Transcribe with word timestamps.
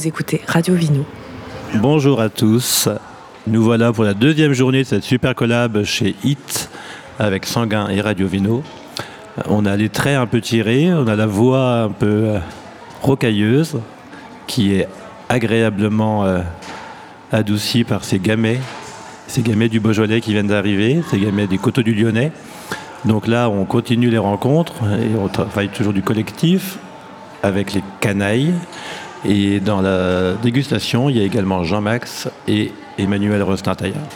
vous 0.00 0.08
écoutez 0.08 0.40
Radio 0.46 0.74
Vino. 0.74 1.04
Bonjour 1.74 2.22
à 2.22 2.30
tous. 2.30 2.88
Nous 3.46 3.62
voilà 3.62 3.92
pour 3.92 4.02
la 4.02 4.14
deuxième 4.14 4.54
journée 4.54 4.78
de 4.78 4.84
cette 4.84 5.02
super 5.02 5.34
collab 5.34 5.84
chez 5.84 6.16
HIT 6.24 6.70
avec 7.18 7.44
Sanguin 7.44 7.86
et 7.90 8.00
Radio 8.00 8.26
Vino. 8.26 8.62
On 9.46 9.66
a 9.66 9.76
les 9.76 9.90
traits 9.90 10.16
un 10.16 10.26
peu 10.26 10.40
tirés, 10.40 10.90
on 10.90 11.06
a 11.06 11.16
la 11.16 11.26
voix 11.26 11.82
un 11.82 11.90
peu 11.90 12.06
euh, 12.06 12.38
rocailleuse 13.02 13.78
qui 14.46 14.72
est 14.72 14.88
agréablement 15.28 16.24
euh, 16.24 16.40
adoucie 17.30 17.84
par 17.84 18.02
ces 18.02 18.18
gamets, 18.18 18.60
ces 19.26 19.42
gamets 19.42 19.68
du 19.68 19.80
Beaujolais 19.80 20.22
qui 20.22 20.32
viennent 20.32 20.46
d'arriver, 20.46 21.02
ces 21.10 21.18
gamets 21.18 21.46
du 21.46 21.58
Coteau 21.58 21.82
du 21.82 21.92
Lyonnais. 21.92 22.32
Donc 23.04 23.26
là, 23.26 23.50
on 23.50 23.66
continue 23.66 24.08
les 24.08 24.16
rencontres 24.16 24.76
et 24.98 25.14
on 25.18 25.28
travaille 25.28 25.68
toujours 25.68 25.92
du 25.92 26.00
collectif 26.00 26.78
avec 27.42 27.74
les 27.74 27.82
canailles. 28.00 28.54
Et 29.24 29.60
dans 29.60 29.82
la 29.82 30.32
dégustation, 30.34 31.10
il 31.10 31.18
y 31.18 31.20
a 31.20 31.24
également 31.24 31.62
Jean-Max 31.64 32.28
et 32.48 32.72
Emmanuel 32.98 33.42
Rostin-Taillard. 33.42 34.08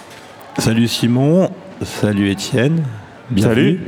Salut 0.59 0.89
Simon, 0.89 1.51
salut 1.83 2.31
Étienne. 2.31 2.85
Bienvenue. 3.31 3.81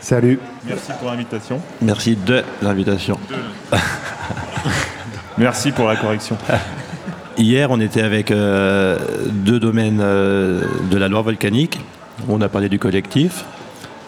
Salut. 0.00 0.38
Salut. 0.38 0.40
Merci 0.66 0.92
pour 0.98 1.10
l'invitation. 1.10 1.60
Merci 1.82 2.16
de 2.16 2.42
l'invitation. 2.62 3.18
Merci 5.38 5.72
pour 5.72 5.86
la 5.86 5.96
correction. 5.96 6.36
Hier, 7.38 7.70
on 7.70 7.80
était 7.80 8.02
avec 8.02 8.30
euh, 8.30 8.98
deux 9.30 9.60
domaines 9.60 10.00
euh, 10.00 10.62
de 10.90 10.96
la 10.96 11.08
Loire 11.08 11.22
volcanique. 11.22 11.78
On 12.28 12.40
a 12.40 12.48
parlé 12.48 12.68
du 12.70 12.78
collectif, 12.78 13.44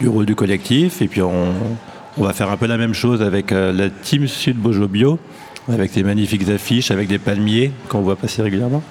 du 0.01 0.09
rôle 0.09 0.25
du 0.25 0.35
collectif, 0.35 1.03
et 1.03 1.09
puis 1.09 1.21
on, 1.21 1.53
va 2.17 2.33
faire 2.33 2.51
un 2.51 2.57
peu 2.57 2.67
la 2.67 2.79
même 2.79 2.95
chose 2.95 3.21
avec 3.21 3.53
euh, 3.53 3.73
la 3.73 3.91
Team 3.91 4.27
Sud 4.27 4.57
Bojo 4.57 4.89
Bio, 4.89 5.19
avec 5.73 5.91
ces 5.91 6.03
magnifiques 6.03 6.49
affiches, 6.49 6.91
avec 6.91 7.09
des 7.09 7.19
palmiers 7.19 7.73
qu'on 7.89 8.01
voit 8.01 8.17
passer 8.17 8.43
régulièrement. 8.43 8.83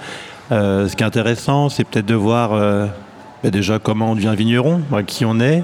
ce 0.52 0.96
qui 0.96 1.04
est 1.04 1.06
intéressant, 1.06 1.70
c'est 1.70 1.84
peut-être 1.84 2.06
de 2.06 2.16
voir 2.16 2.52
bah, 3.44 3.50
déjà 3.50 3.80
comment 3.80 4.12
on 4.12 4.16
devient 4.16 4.34
vigneron, 4.38 4.82
qui 5.06 5.26
on 5.26 5.40
est, 5.40 5.64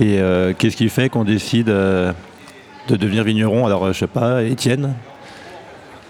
et 0.00 0.18
qu'est-ce 0.58 0.76
qui 0.76 0.88
fait 0.88 1.08
qu'on 1.08 1.24
décide 1.24 1.66
de 2.88 2.96
devenir 2.96 3.24
vigneron. 3.24 3.66
Alors, 3.66 3.92
je 3.92 3.98
sais 3.98 4.06
pas, 4.06 4.42
Étienne? 4.42 4.94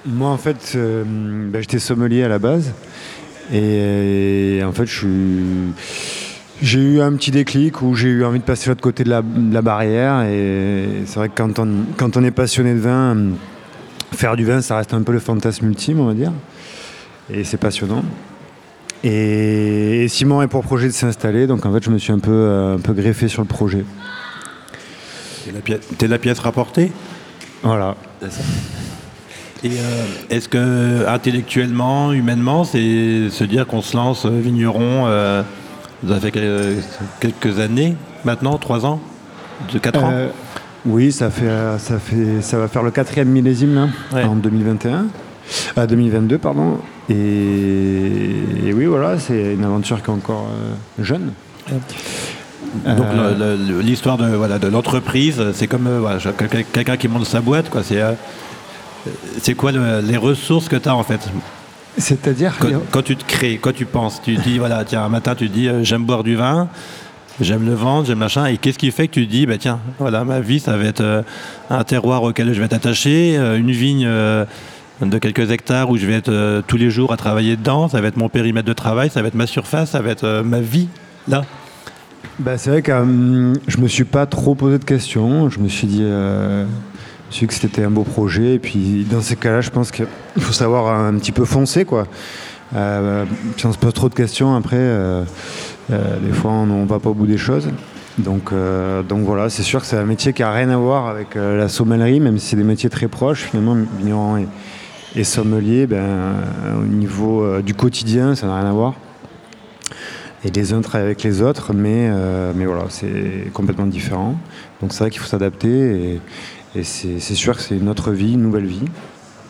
Moi, 0.04 0.28
en 0.28 0.36
fait, 0.36 0.72
euh, 0.74 1.04
bah, 1.06 1.60
j'étais 1.60 1.78
sommelier 1.78 2.22
à 2.24 2.28
la 2.28 2.38
base. 2.38 2.72
Et, 3.52 4.60
en 4.64 4.72
fait, 4.72 4.88
j'ai 6.60 6.78
eu 6.78 7.00
un 7.00 7.12
petit 7.14 7.30
déclic 7.30 7.82
où 7.82 7.94
j'ai 7.94 8.08
eu 8.08 8.24
envie 8.24 8.38
de 8.38 8.44
passer 8.44 8.66
de 8.66 8.70
l'autre 8.70 8.80
côté 8.80 9.04
de 9.04 9.10
la, 9.10 9.22
barrière. 9.62 10.22
Et 10.22 11.02
c'est 11.06 11.16
vrai 11.16 11.28
que 11.28 11.34
quand 11.34 12.16
on 12.16 12.24
est 12.24 12.30
passionné 12.30 12.74
de 12.74 12.80
vin, 12.80 13.16
faire 14.12 14.36
du 14.36 14.44
vin, 14.44 14.60
ça 14.60 14.76
reste 14.76 14.94
un 14.94 15.02
peu 15.02 15.12
le 15.12 15.18
fantasme 15.18 15.66
ultime, 15.66 16.00
on 16.00 16.06
va 16.06 16.14
dire. 16.14 16.32
Et 17.32 17.44
c'est 17.44 17.56
passionnant. 17.56 18.04
Et, 19.04 20.06
Simon 20.08 20.42
est 20.42 20.48
pour 20.48 20.62
projet 20.62 20.86
de 20.86 20.92
s'installer, 20.92 21.46
donc 21.46 21.66
en 21.66 21.72
fait, 21.72 21.82
je 21.82 21.90
me 21.90 21.98
suis 21.98 22.12
un 22.12 22.18
peu, 22.18 22.74
un 22.76 22.80
peu 22.80 22.92
greffé 22.92 23.28
sur 23.28 23.42
le 23.42 23.48
projet. 23.48 23.84
T'es 25.98 26.06
la, 26.06 26.18
pièce 26.18 26.38
rapportée? 26.38 26.92
Voilà. 27.62 27.96
Et 29.64 29.70
euh, 29.70 30.04
est-ce 30.30 30.48
que 30.48 31.06
intellectuellement, 31.06 32.12
humainement, 32.12 32.64
c'est 32.64 33.28
se 33.30 33.44
dire 33.44 33.66
qu'on 33.66 33.82
se 33.82 33.96
lance 33.96 34.26
euh, 34.26 34.40
vigneron 34.40 35.04
euh, 35.06 35.42
Ça 36.08 36.18
fait 36.18 36.32
quelques 37.20 37.60
années 37.60 37.96
maintenant, 38.24 38.58
trois 38.58 38.84
ans, 38.86 39.00
de 39.72 39.78
quatre 39.78 40.02
ans? 40.02 40.12
Oui, 40.84 41.12
ça 41.12 41.30
fait, 41.30 41.48
ça 41.78 41.98
fait, 41.98 42.42
ça 42.42 42.58
va 42.58 42.68
faire 42.68 42.82
le 42.82 42.90
quatrième 42.90 43.28
millésime 43.28 43.90
en 44.12 44.34
2021, 44.34 45.06
à 45.76 45.86
2022 45.86 46.38
pardon. 46.38 46.78
Et, 47.08 48.72
oui, 48.74 48.86
voilà, 48.86 49.18
c'est 49.18 49.54
une 49.54 49.64
aventure 49.64 50.02
qui 50.02 50.10
est 50.10 50.14
encore 50.14 50.48
jeune. 50.98 51.32
Donc 52.86 53.06
l'histoire 53.82 54.16
de 54.16 54.34
voilà 54.34 54.58
de 54.58 54.68
l'entreprise, 54.68 55.42
c'est 55.54 55.66
comme 55.66 55.88
quelqu'un 56.72 56.96
qui 56.96 57.08
monte 57.08 57.26
sa 57.26 57.40
boîte, 57.40 57.70
quoi. 57.70 57.82
C'est 57.82 58.00
c'est 59.40 59.54
quoi 59.54 59.72
les 59.72 60.16
ressources 60.16 60.68
que 60.68 60.76
tu 60.76 60.88
as 60.88 60.94
en 60.94 61.02
fait? 61.02 61.20
C'est-à-dire 61.98 62.54
quand, 62.90 63.02
tu 63.02 63.16
te 63.16 63.24
crées, 63.24 63.58
quand 63.60 63.74
tu 63.74 63.84
penses, 63.84 64.22
tu 64.22 64.36
dis 64.36 64.58
voilà, 64.58 64.84
tiens, 64.84 65.04
un 65.04 65.08
matin 65.10 65.34
tu 65.34 65.48
dis 65.48 65.68
euh, 65.68 65.84
j'aime 65.84 66.04
boire 66.04 66.22
du 66.22 66.36
vin, 66.36 66.68
j'aime 67.40 67.66
le 67.66 67.74
vendre, 67.74 68.06
j'aime 68.06 68.18
machin, 68.18 68.46
et 68.46 68.56
qu'est-ce 68.56 68.78
qui 68.78 68.90
fait 68.90 69.08
que 69.08 69.14
tu 69.14 69.26
dis 69.26 69.46
bah 69.46 69.58
tiens, 69.58 69.80
voilà, 69.98 70.24
ma 70.24 70.40
vie 70.40 70.60
ça 70.60 70.76
va 70.76 70.84
être 70.84 71.00
euh, 71.00 71.22
un 71.70 71.84
terroir 71.84 72.22
auquel 72.22 72.52
je 72.52 72.58
vais 72.58 72.66
être 72.66 72.72
attaché, 72.72 73.36
euh, 73.36 73.58
une 73.58 73.70
vigne 73.70 74.06
de 74.06 75.18
quelques 75.18 75.50
hectares 75.50 75.90
où 75.90 75.96
je 75.96 76.06
vais 76.06 76.14
être 76.14 76.62
tous 76.66 76.76
les 76.76 76.90
jours 76.90 77.12
à 77.12 77.16
travailler 77.16 77.56
dedans, 77.56 77.88
ça 77.88 78.00
va 78.00 78.08
être 78.08 78.16
mon 78.16 78.28
périmètre 78.28 78.68
de 78.68 78.72
travail, 78.72 79.10
ça 79.10 79.22
va 79.22 79.28
être 79.28 79.34
ma 79.34 79.46
surface, 79.46 79.90
ça 79.90 80.00
va 80.00 80.10
être 80.10 80.42
ma 80.44 80.60
vie 80.60 80.88
là. 81.26 81.42
Bah, 82.38 82.56
c'est 82.56 82.70
vrai 82.70 82.82
que 82.82 82.92
je 83.66 83.78
me 83.78 83.88
suis 83.88 84.04
pas 84.04 84.26
trop 84.26 84.54
posé 84.54 84.78
de 84.78 84.84
questions. 84.84 85.50
Je 85.50 85.58
me 85.58 85.68
suis 85.68 85.86
dit, 85.86 86.04
que 87.46 87.54
c'était 87.54 87.84
un 87.84 87.90
beau 87.90 88.04
projet. 88.04 88.54
Et 88.54 88.58
puis 88.58 89.04
dans 89.10 89.20
ces 89.20 89.36
cas-là, 89.36 89.60
je 89.60 89.70
pense 89.70 89.90
qu'il 89.90 90.06
faut 90.38 90.52
savoir 90.52 90.94
un 90.94 91.14
petit 91.14 91.32
peu 91.32 91.44
foncer. 91.44 91.84
Quoi. 91.84 92.06
Euh, 92.74 93.24
si 93.56 93.66
on 93.66 93.72
se 93.72 93.78
pose 93.78 93.92
trop 93.92 94.08
de 94.08 94.14
questions, 94.14 94.54
après, 94.54 94.76
euh, 94.76 95.22
euh, 95.22 95.24
des 95.92 96.32
fois, 96.32 96.50
on 96.50 96.66
ne 96.66 96.86
va 96.86 96.98
pas 96.98 97.10
au 97.10 97.14
bout 97.14 97.26
des 97.26 97.38
choses. 97.38 97.68
Donc, 98.18 98.52
donc 99.08 99.24
voilà, 99.24 99.48
c'est 99.48 99.62
sûr 99.62 99.80
que 99.80 99.86
c'est 99.86 99.96
un 99.96 100.04
métier 100.04 100.32
qui 100.32 100.42
n'a 100.42 100.52
rien 100.52 100.68
à 100.70 100.76
voir 100.76 101.08
avec 101.08 101.34
la 101.34 101.68
sommellerie, 101.68 102.20
même 102.20 102.38
si 102.38 102.48
c'est 102.48 102.56
des 102.56 102.64
métiers 102.64 102.90
très 102.90 103.08
proches. 103.08 103.44
Finalement, 103.44 103.76
vigneron 103.98 104.46
et, 105.16 105.24
sommelier, 105.24 105.86
ben, 105.86 106.34
au 106.78 106.84
niveau 106.84 107.60
du 107.62 107.74
quotidien, 107.74 108.34
ça 108.34 108.46
n'a 108.46 108.56
rien 108.56 108.68
à 108.68 108.72
voir. 108.72 108.94
Et 110.44 110.50
les 110.50 110.72
uns 110.72 110.80
travaillent 110.80 111.06
avec 111.06 111.22
les 111.22 111.40
autres, 111.40 111.72
mais, 111.72 112.10
mais 112.54 112.66
voilà, 112.66 112.84
c'est 112.88 113.50
complètement 113.52 113.86
différent. 113.86 114.36
Donc 114.80 114.92
c'est 114.92 115.04
vrai 115.04 115.10
qu'il 115.10 115.20
faut 115.20 115.28
s'adapter. 115.28 115.68
Et, 115.68 116.20
et 116.74 116.84
c'est 116.84 117.34
sûr 117.34 117.56
que 117.56 117.62
c'est 117.62 117.76
une 117.76 117.88
autre 117.88 118.12
vie, 118.12 118.32
une 118.32 118.42
nouvelle 118.42 118.66
vie. 118.66 118.84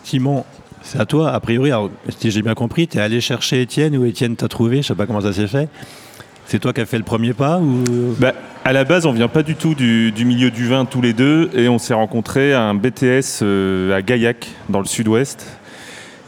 Simon, 0.05 0.45
c'est 0.83 0.99
à 0.99 1.07
toi, 1.07 1.31
a 1.31 1.41
priori, 1.41 1.71
si 2.19 2.31
j'ai 2.31 2.43
bien 2.43 2.55
compris, 2.55 2.89
tu 2.89 2.99
es 2.99 3.01
allé 3.01 3.21
chercher 3.21 3.63
Étienne 3.63 3.97
ou 3.97 4.05
Étienne 4.05 4.35
t'a 4.35 4.49
trouvé, 4.49 4.77
je 4.77 4.79
ne 4.79 4.83
sais 4.83 4.95
pas 4.95 5.07
comment 5.07 5.21
ça 5.21 5.33
s'est 5.33 5.47
fait. 5.47 5.69
C'est 6.47 6.59
toi 6.59 6.73
qui 6.73 6.81
as 6.81 6.87
fait 6.87 6.99
le 6.99 7.05
premier 7.05 7.33
pas 7.33 7.59
ou... 7.59 7.83
Bah, 8.19 8.33
à 8.65 8.73
la 8.73 8.85
base, 8.85 9.07
on 9.07 9.13
vient 9.13 9.29
pas 9.29 9.43
du 9.43 9.57
tout 9.57 9.75
du, 9.75 10.13
milieu 10.25 10.51
du 10.53 10.69
vin 10.69 10.85
tous 10.85 11.01
les 11.01 11.13
deux 11.13 11.51
et 11.55 11.69
on 11.69 11.79
s'est 11.79 11.95
rencontrés 11.95 12.53
à 12.53 12.63
un 12.63 12.75
BTS 12.75 13.43
euh, 13.43 13.97
à 13.97 14.03
Gaillac, 14.03 14.49
dans 14.69 14.79
le 14.79 14.87
sud-ouest. 14.87 15.59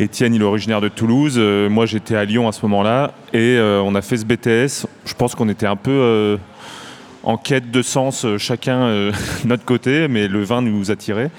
Étienne, 0.00 0.34
il 0.34 0.42
est 0.42 0.44
originaire 0.44 0.80
de 0.80 0.88
Toulouse. 0.88 1.36
Euh, 1.36 1.68
moi, 1.68 1.86
j'étais 1.86 2.16
à 2.16 2.24
Lyon 2.24 2.48
à 2.48 2.52
ce 2.52 2.62
moment-là. 2.62 3.12
Et 3.32 3.56
euh, 3.56 3.80
on 3.84 3.94
a 3.94 4.02
fait 4.02 4.16
ce 4.16 4.24
BTS. 4.24 4.88
Je 5.06 5.14
pense 5.16 5.36
qu'on 5.36 5.48
était 5.48 5.66
un 5.66 5.76
peu 5.76 6.36
en 7.22 7.36
quête 7.36 7.70
de 7.70 7.82
sens, 7.82 8.26
chacun 8.38 9.10
notre 9.44 9.64
côté, 9.64 10.08
mais 10.08 10.26
le 10.26 10.42
vin 10.42 10.60
nous 10.60 10.90
attirait. 10.90 11.30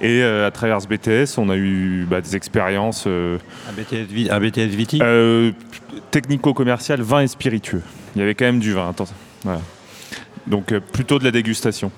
Et 0.00 0.22
euh, 0.22 0.46
à 0.46 0.50
travers 0.50 0.80
ce 0.80 0.88
BTS, 0.88 1.38
on 1.38 1.50
a 1.50 1.56
eu 1.56 2.06
bah, 2.08 2.20
des 2.20 2.34
expériences. 2.34 3.06
un, 3.06 3.38
BTS, 3.72 4.30
un 4.30 4.40
BTS 4.40 4.74
Viti? 4.74 5.00
Technico-commercial, 6.10 7.02
vin 7.02 7.20
et 7.20 7.26
spiritueux. 7.26 7.82
Il 8.14 8.20
y 8.20 8.22
avait 8.22 8.34
quand 8.34 8.46
même 8.46 8.60
du 8.60 8.72
vin, 8.72 8.90
attends. 8.90 9.08
Donc 10.46 10.76
plutôt 10.92 11.18
de 11.18 11.24
la 11.24 11.30
dégustation. 11.30 11.92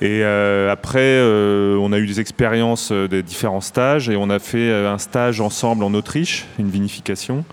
Et 0.00 0.22
après, 0.22 1.20
on 1.20 1.92
a 1.92 1.98
eu 1.98 2.06
des 2.06 2.20
expériences 2.20 2.92
de 2.92 3.20
différents 3.20 3.60
stages 3.60 4.08
et 4.08 4.16
on 4.16 4.30
a 4.30 4.38
fait 4.38 4.72
un 4.72 4.98
stage 4.98 5.40
ensemble 5.40 5.84
en 5.84 5.92
Autriche, 5.94 6.46
une 6.58 6.70
vinification. 6.70 7.44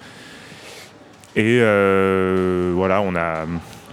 Et 1.35 1.59
voilà, 1.59 3.01
on 3.01 3.15
a, 3.15 3.45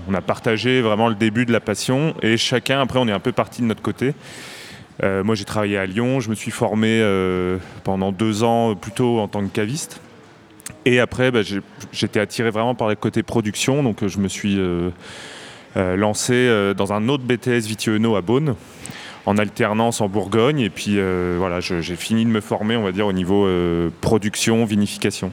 on 0.09 0.15
a 0.15 0.21
partagé 0.21 0.81
vraiment 0.81 1.09
le 1.09 1.15
début 1.15 1.47
de 1.47 1.53
la 1.53 1.61
passion 1.61 2.15
et 2.23 2.37
chacun, 2.37 2.81
après, 2.81 2.99
on 2.99 3.09
est 3.09 3.13
un 3.13 3.21
peu 3.21 3.33
parti 3.33 3.63
de 3.63 3.67
notre 3.67 3.83
côté. 3.83 4.15
Euh, 5.03 5.25
moi, 5.25 5.35
j'ai 5.35 5.45
travaillé 5.45 5.79
à 5.79 5.87
Lyon, 5.87 6.21
je 6.21 6.31
me 6.31 6.35
suis 6.35 6.51
formé 6.51 7.01
euh, 7.01 7.59
pendant 7.85 8.13
deux 8.13 8.43
ans 8.43 8.75
plutôt 8.75 9.19
en 9.19 9.29
tant 9.29 9.43
que 9.43 9.53
caviste. 9.53 10.01
Et 10.85 11.01
après, 11.01 11.31
bah, 11.31 11.41
j'étais 11.93 12.21
attiré 12.21 12.51
vraiment 12.51 12.75
par 12.75 12.89
le 12.89 12.95
côté 12.95 13.23
production, 13.23 13.83
donc 13.83 14.07
je 14.07 14.19
me 14.19 14.29
suis 14.29 14.57
euh, 14.59 14.91
lancé 15.75 16.73
dans 16.77 16.93
un 16.93 17.09
autre 17.09 17.25
BTS 17.25 17.67
Vitiono 17.67 18.17
à 18.17 18.21
Beaune, 18.21 18.57
en 19.27 19.39
alternance 19.39 20.01
en 20.01 20.09
Bourgogne. 20.09 20.61
Et 20.61 20.71
puis 20.71 20.99
voilà, 21.39 21.61
j'ai 21.61 21.97
fini 21.97 22.25
de 22.25 22.31
me 22.31 22.41
former, 22.41 22.77
on 22.77 22.83
va 22.83 22.93
dire, 22.93 23.07
au 23.07 23.13
niveau 23.13 23.49
production, 24.01 24.65
vinification. 24.65 25.33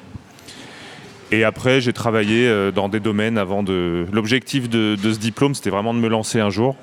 Et 1.31 1.43
après, 1.43 1.81
j'ai 1.81 1.93
travaillé 1.93 2.71
dans 2.73 2.89
des 2.89 2.99
domaines 2.99 3.39
avant 3.39 3.63
de. 3.63 4.05
L'objectif 4.11 4.69
de, 4.69 4.95
ce 5.01 5.19
diplôme, 5.19 5.55
c'était 5.55 5.71
vraiment 5.71 5.95
de 5.95 5.99
me 5.99 6.09
lancer 6.09 6.39
un 6.39 6.51
jour. 6.51 6.75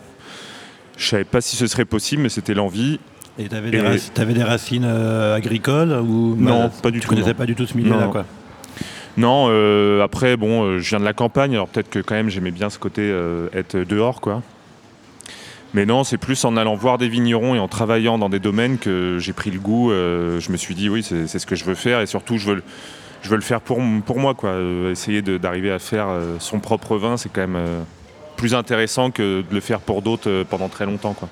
Je 0.97 1.07
savais 1.07 1.25
pas 1.25 1.41
si 1.41 1.57
ce 1.57 1.67
serait 1.67 1.85
possible, 1.85 2.23
mais 2.23 2.29
c'était 2.29 2.55
l'envie. 2.55 2.99
Et 3.39 3.49
tu 3.49 3.55
avais, 3.55 3.71
des 3.71 4.43
racines 4.43 4.87
euh, 4.87 5.37
agricoles 5.37 5.93
ou 5.93 6.37
Non, 6.37 6.71
pas 6.83 6.91
du 6.91 7.01
tu 7.01 7.07
tout. 7.07 7.15
connaissais 7.15 7.35
pas 7.35 7.45
du 7.45 7.55
tout 7.55 7.67
ce 7.67 7.77
milieu-là, 7.77 8.09
quoi. 8.11 8.25
Non, 9.19 9.47
euh, 9.51 10.03
après, 10.03 10.37
bon, 10.37 10.79
je 10.79 10.89
viens 10.89 11.01
de 11.01 11.05
la 11.05 11.13
campagne, 11.13 11.53
alors 11.53 11.69
peut-être 11.69 11.91
que 11.91 11.99
quand 11.99 12.15
même 12.15 12.31
j'aimais 12.31 12.51
bien 12.51 12.71
ce 12.71 12.79
côté 12.79 13.15
être 13.53 13.77
dehors, 13.77 14.21
quoi. 14.21 14.43
Mais 15.77 15.85
non, 15.85 16.05
c'est 16.05 16.17
plus 16.17 16.43
en 16.47 16.57
allant 16.57 16.75
voir 16.75 16.97
des 16.97 17.07
vignerons 17.09 17.55
et 17.55 17.59
en 17.59 17.69
travaillant 17.69 18.17
dans 18.17 18.31
des 18.31 18.39
domaines 18.39 18.79
que 18.79 19.19
j'ai 19.21 19.35
pris 19.35 19.51
le 19.51 19.59
goût. 19.59 19.91
Euh, 19.91 20.41
je 20.41 20.51
me 20.51 20.57
suis 20.57 20.75
dit, 20.75 20.89
oui, 20.89 21.03
c'est 21.03 21.27
ce 21.39 21.45
que 21.45 21.55
je 21.55 21.65
veux 21.65 21.75
faire 21.75 22.01
et 22.01 22.07
surtout, 22.07 22.39
je 22.39 22.51
veux, 22.51 22.63
je 23.21 23.29
veux 23.29 23.37
le 23.37 23.43
faire 23.43 23.61
pour, 23.61 23.79
pour 24.07 24.19
moi. 24.19 24.33
Quoi. 24.35 24.51
Euh, 24.51 24.93
essayer 24.93 25.21
d'arriver 25.21 25.71
à 25.71 25.79
faire 25.79 26.07
euh, 26.09 26.37
son 26.39 26.61
propre 26.61 26.97
vin, 26.97 27.19
c'est 27.19 27.31
quand 27.31 27.47
même 27.47 27.61
plus 28.37 28.55
intéressant 28.55 29.11
que 29.11 29.43
de 29.43 29.55
le 29.55 29.61
faire 29.61 29.81
pour 29.81 30.03
d'autres 30.03 30.45
pendant 30.49 30.69
très 30.69 30.87
longtemps. 30.87 31.15
Quoi. 31.15 31.29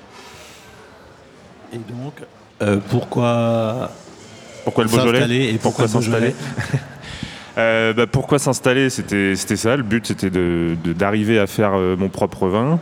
Et 1.73 1.79
donc, 1.79 2.81
pourquoi, 2.89 3.91
pourquoi 4.65 4.85
le 4.85 4.91
Beaujolais 4.91 5.53
et 5.53 5.59
pourquoi, 5.59 5.89
s'installer 5.89 6.35
bah, 7.57 8.07
pourquoi 8.11 8.39
s'installer 8.39 8.91
C'était 8.91 9.37
ça. 9.37 9.77
Le 9.77 9.83
but, 9.83 10.07
c'était 10.07 10.31
d'arriver 10.31 11.39
à 11.39 11.47
faire 11.47 11.73
mon 11.73 12.09
propre 12.09 12.49
vin. 12.49 12.79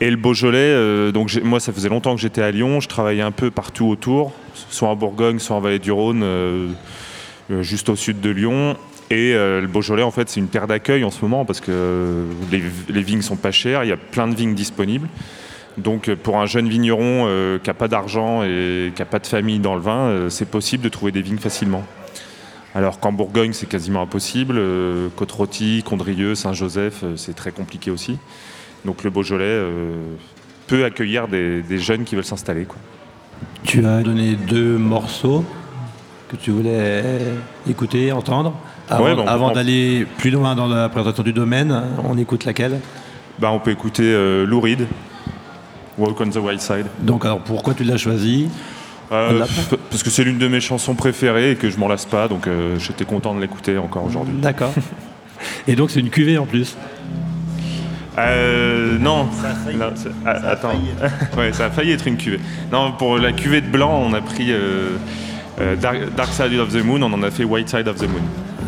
Et 0.00 0.10
le 0.10 0.16
Beaujolais, 0.16 0.58
euh, 0.58 1.12
donc 1.12 1.32
moi 1.42 1.60
ça 1.60 1.72
faisait 1.72 1.88
longtemps 1.88 2.14
que 2.14 2.20
j'étais 2.20 2.42
à 2.42 2.50
Lyon, 2.50 2.80
je 2.80 2.88
travaillais 2.88 3.22
un 3.22 3.30
peu 3.30 3.50
partout 3.50 3.86
autour, 3.86 4.32
soit 4.68 4.88
en 4.88 4.96
Bourgogne, 4.96 5.38
soit 5.38 5.56
en 5.56 5.60
Vallée 5.60 5.78
du 5.78 5.92
Rhône, 5.92 6.22
euh, 6.22 6.68
euh, 7.50 7.62
juste 7.62 7.88
au 7.88 7.96
sud 7.96 8.20
de 8.20 8.30
Lyon. 8.30 8.76
Et 9.10 9.34
le 9.34 9.66
Beaujolais, 9.66 10.02
en 10.02 10.10
fait, 10.10 10.28
c'est 10.28 10.40
une 10.40 10.48
terre 10.48 10.66
d'accueil 10.66 11.04
en 11.04 11.10
ce 11.10 11.22
moment 11.22 11.44
parce 11.44 11.60
que 11.60 12.24
les, 12.50 12.62
les, 12.88 13.02
vignes 13.02 13.22
sont 13.22 13.36
pas 13.36 13.52
chères, 13.52 13.84
il 13.84 13.88
y 13.88 13.92
a 13.92 13.96
plein 13.96 14.26
de 14.26 14.34
vignes 14.34 14.54
disponibles. 14.54 15.08
Donc 15.78 16.12
pour 16.14 16.38
un 16.38 16.46
jeune 16.46 16.68
vigneron 16.68 17.58
qui 17.62 17.70
n'a 17.70 17.74
pas 17.74 17.86
d'argent 17.86 18.42
et 18.42 18.90
qui 18.94 19.00
n'a 19.00 19.06
pas 19.06 19.20
de 19.20 19.26
famille 19.28 19.60
dans 19.60 19.76
le 19.76 19.80
vin, 19.80 20.26
c'est 20.28 20.50
possible 20.50 20.82
de 20.82 20.88
trouver 20.88 21.12
des 21.12 21.22
vignes 21.22 21.38
facilement. 21.38 21.84
Alors 22.74 22.98
qu'en 22.98 23.12
Bourgogne, 23.12 23.52
c'est 23.52 23.68
quasiment 23.68 24.02
impossible. 24.02 24.60
Côte-Rôtie, 25.14 25.84
Condrieu, 25.84 26.34
Saint-Joseph, 26.34 27.04
c'est 27.14 27.36
très 27.36 27.52
compliqué 27.52 27.92
aussi. 27.92 28.18
Donc 28.86 29.02
le 29.02 29.10
Beaujolais 29.10 29.44
euh, 29.44 29.96
peut 30.68 30.84
accueillir 30.84 31.26
des, 31.28 31.78
jeunes 31.78 32.04
qui 32.04 32.14
veulent 32.14 32.24
s'installer. 32.24 32.66
Tu 33.64 33.84
as 33.84 34.02
donné 34.02 34.36
deux 34.36 34.78
morceaux 34.78 35.44
que 36.28 36.36
tu 36.36 36.52
voulais 36.52 37.20
écouter, 37.68 38.12
entendre. 38.12 38.54
Avant, 38.88 39.52
d'aller 39.52 40.06
plus 40.18 40.30
loin 40.30 40.54
dans 40.54 40.66
la 40.66 40.88
présentation 40.88 41.22
du 41.22 41.32
domaine, 41.32 41.82
on 42.04 42.16
écoute 42.18 42.44
laquelle 42.44 42.80
bah, 43.38 43.50
On 43.52 43.58
peut 43.58 43.70
écouter 43.70 44.04
euh, 44.04 44.46
Lou 44.46 44.60
Reed, 44.60 44.86
Walk 45.98 46.20
on 46.20 46.30
the 46.30 46.36
Wild 46.36 46.60
Side. 46.60 46.86
Donc 47.00 47.24
alors 47.24 47.40
pourquoi 47.40 47.74
tu 47.74 47.84
l'as 47.84 47.96
choisi 47.96 48.48
euh, 49.12 49.44
parce 49.88 50.02
que 50.02 50.10
c'est 50.10 50.24
l'une 50.24 50.38
de 50.38 50.48
mes 50.48 50.60
chansons 50.60 50.96
préférées 50.96 51.52
et 51.52 51.54
que 51.54 51.70
je 51.70 51.78
m'en 51.78 51.86
lasse 51.86 52.06
pas, 52.06 52.26
donc 52.26 52.48
j'étais 52.78 53.04
content 53.04 53.36
de 53.36 53.40
l'écouter 53.40 53.78
encore 53.78 54.04
aujourd'hui. 54.04 54.34
D'accord. 54.38 54.72
Et 55.68 55.76
donc 55.76 55.92
c'est 55.92 56.00
une 56.00 56.10
cuvée 56.10 56.38
en 56.38 56.46
plus 56.46 56.76
euh, 58.18 58.98
non. 58.98 59.28
Ça 59.32 59.50
a 59.50 59.54
failli. 59.54 59.78
Ah, 60.24 60.30
attends. 60.50 60.70
ouais, 61.38 61.52
ça 61.52 61.66
a 61.66 61.70
failli 61.70 61.92
être 61.92 62.06
une 62.06 62.16
cuvée. 62.16 62.40
Non, 62.72 62.92
pour 62.92 63.18
la 63.18 63.32
cuvée 63.32 63.60
de 63.60 63.68
blanc, 63.68 64.02
on 64.04 64.14
a 64.14 64.20
pris 64.20 64.52
euh, 64.52 64.96
euh, 65.60 65.76
Dark, 65.76 66.32
Side 66.32 66.58
of 66.58 66.72
the 66.72 66.84
Moon, 66.84 67.02
on 67.02 67.12
en 67.12 67.22
a 67.22 67.30
fait 67.30 67.44
White 67.44 67.68
Side 67.68 67.88
of 67.88 67.96
the 67.96 68.08
Moon. 68.08 68.22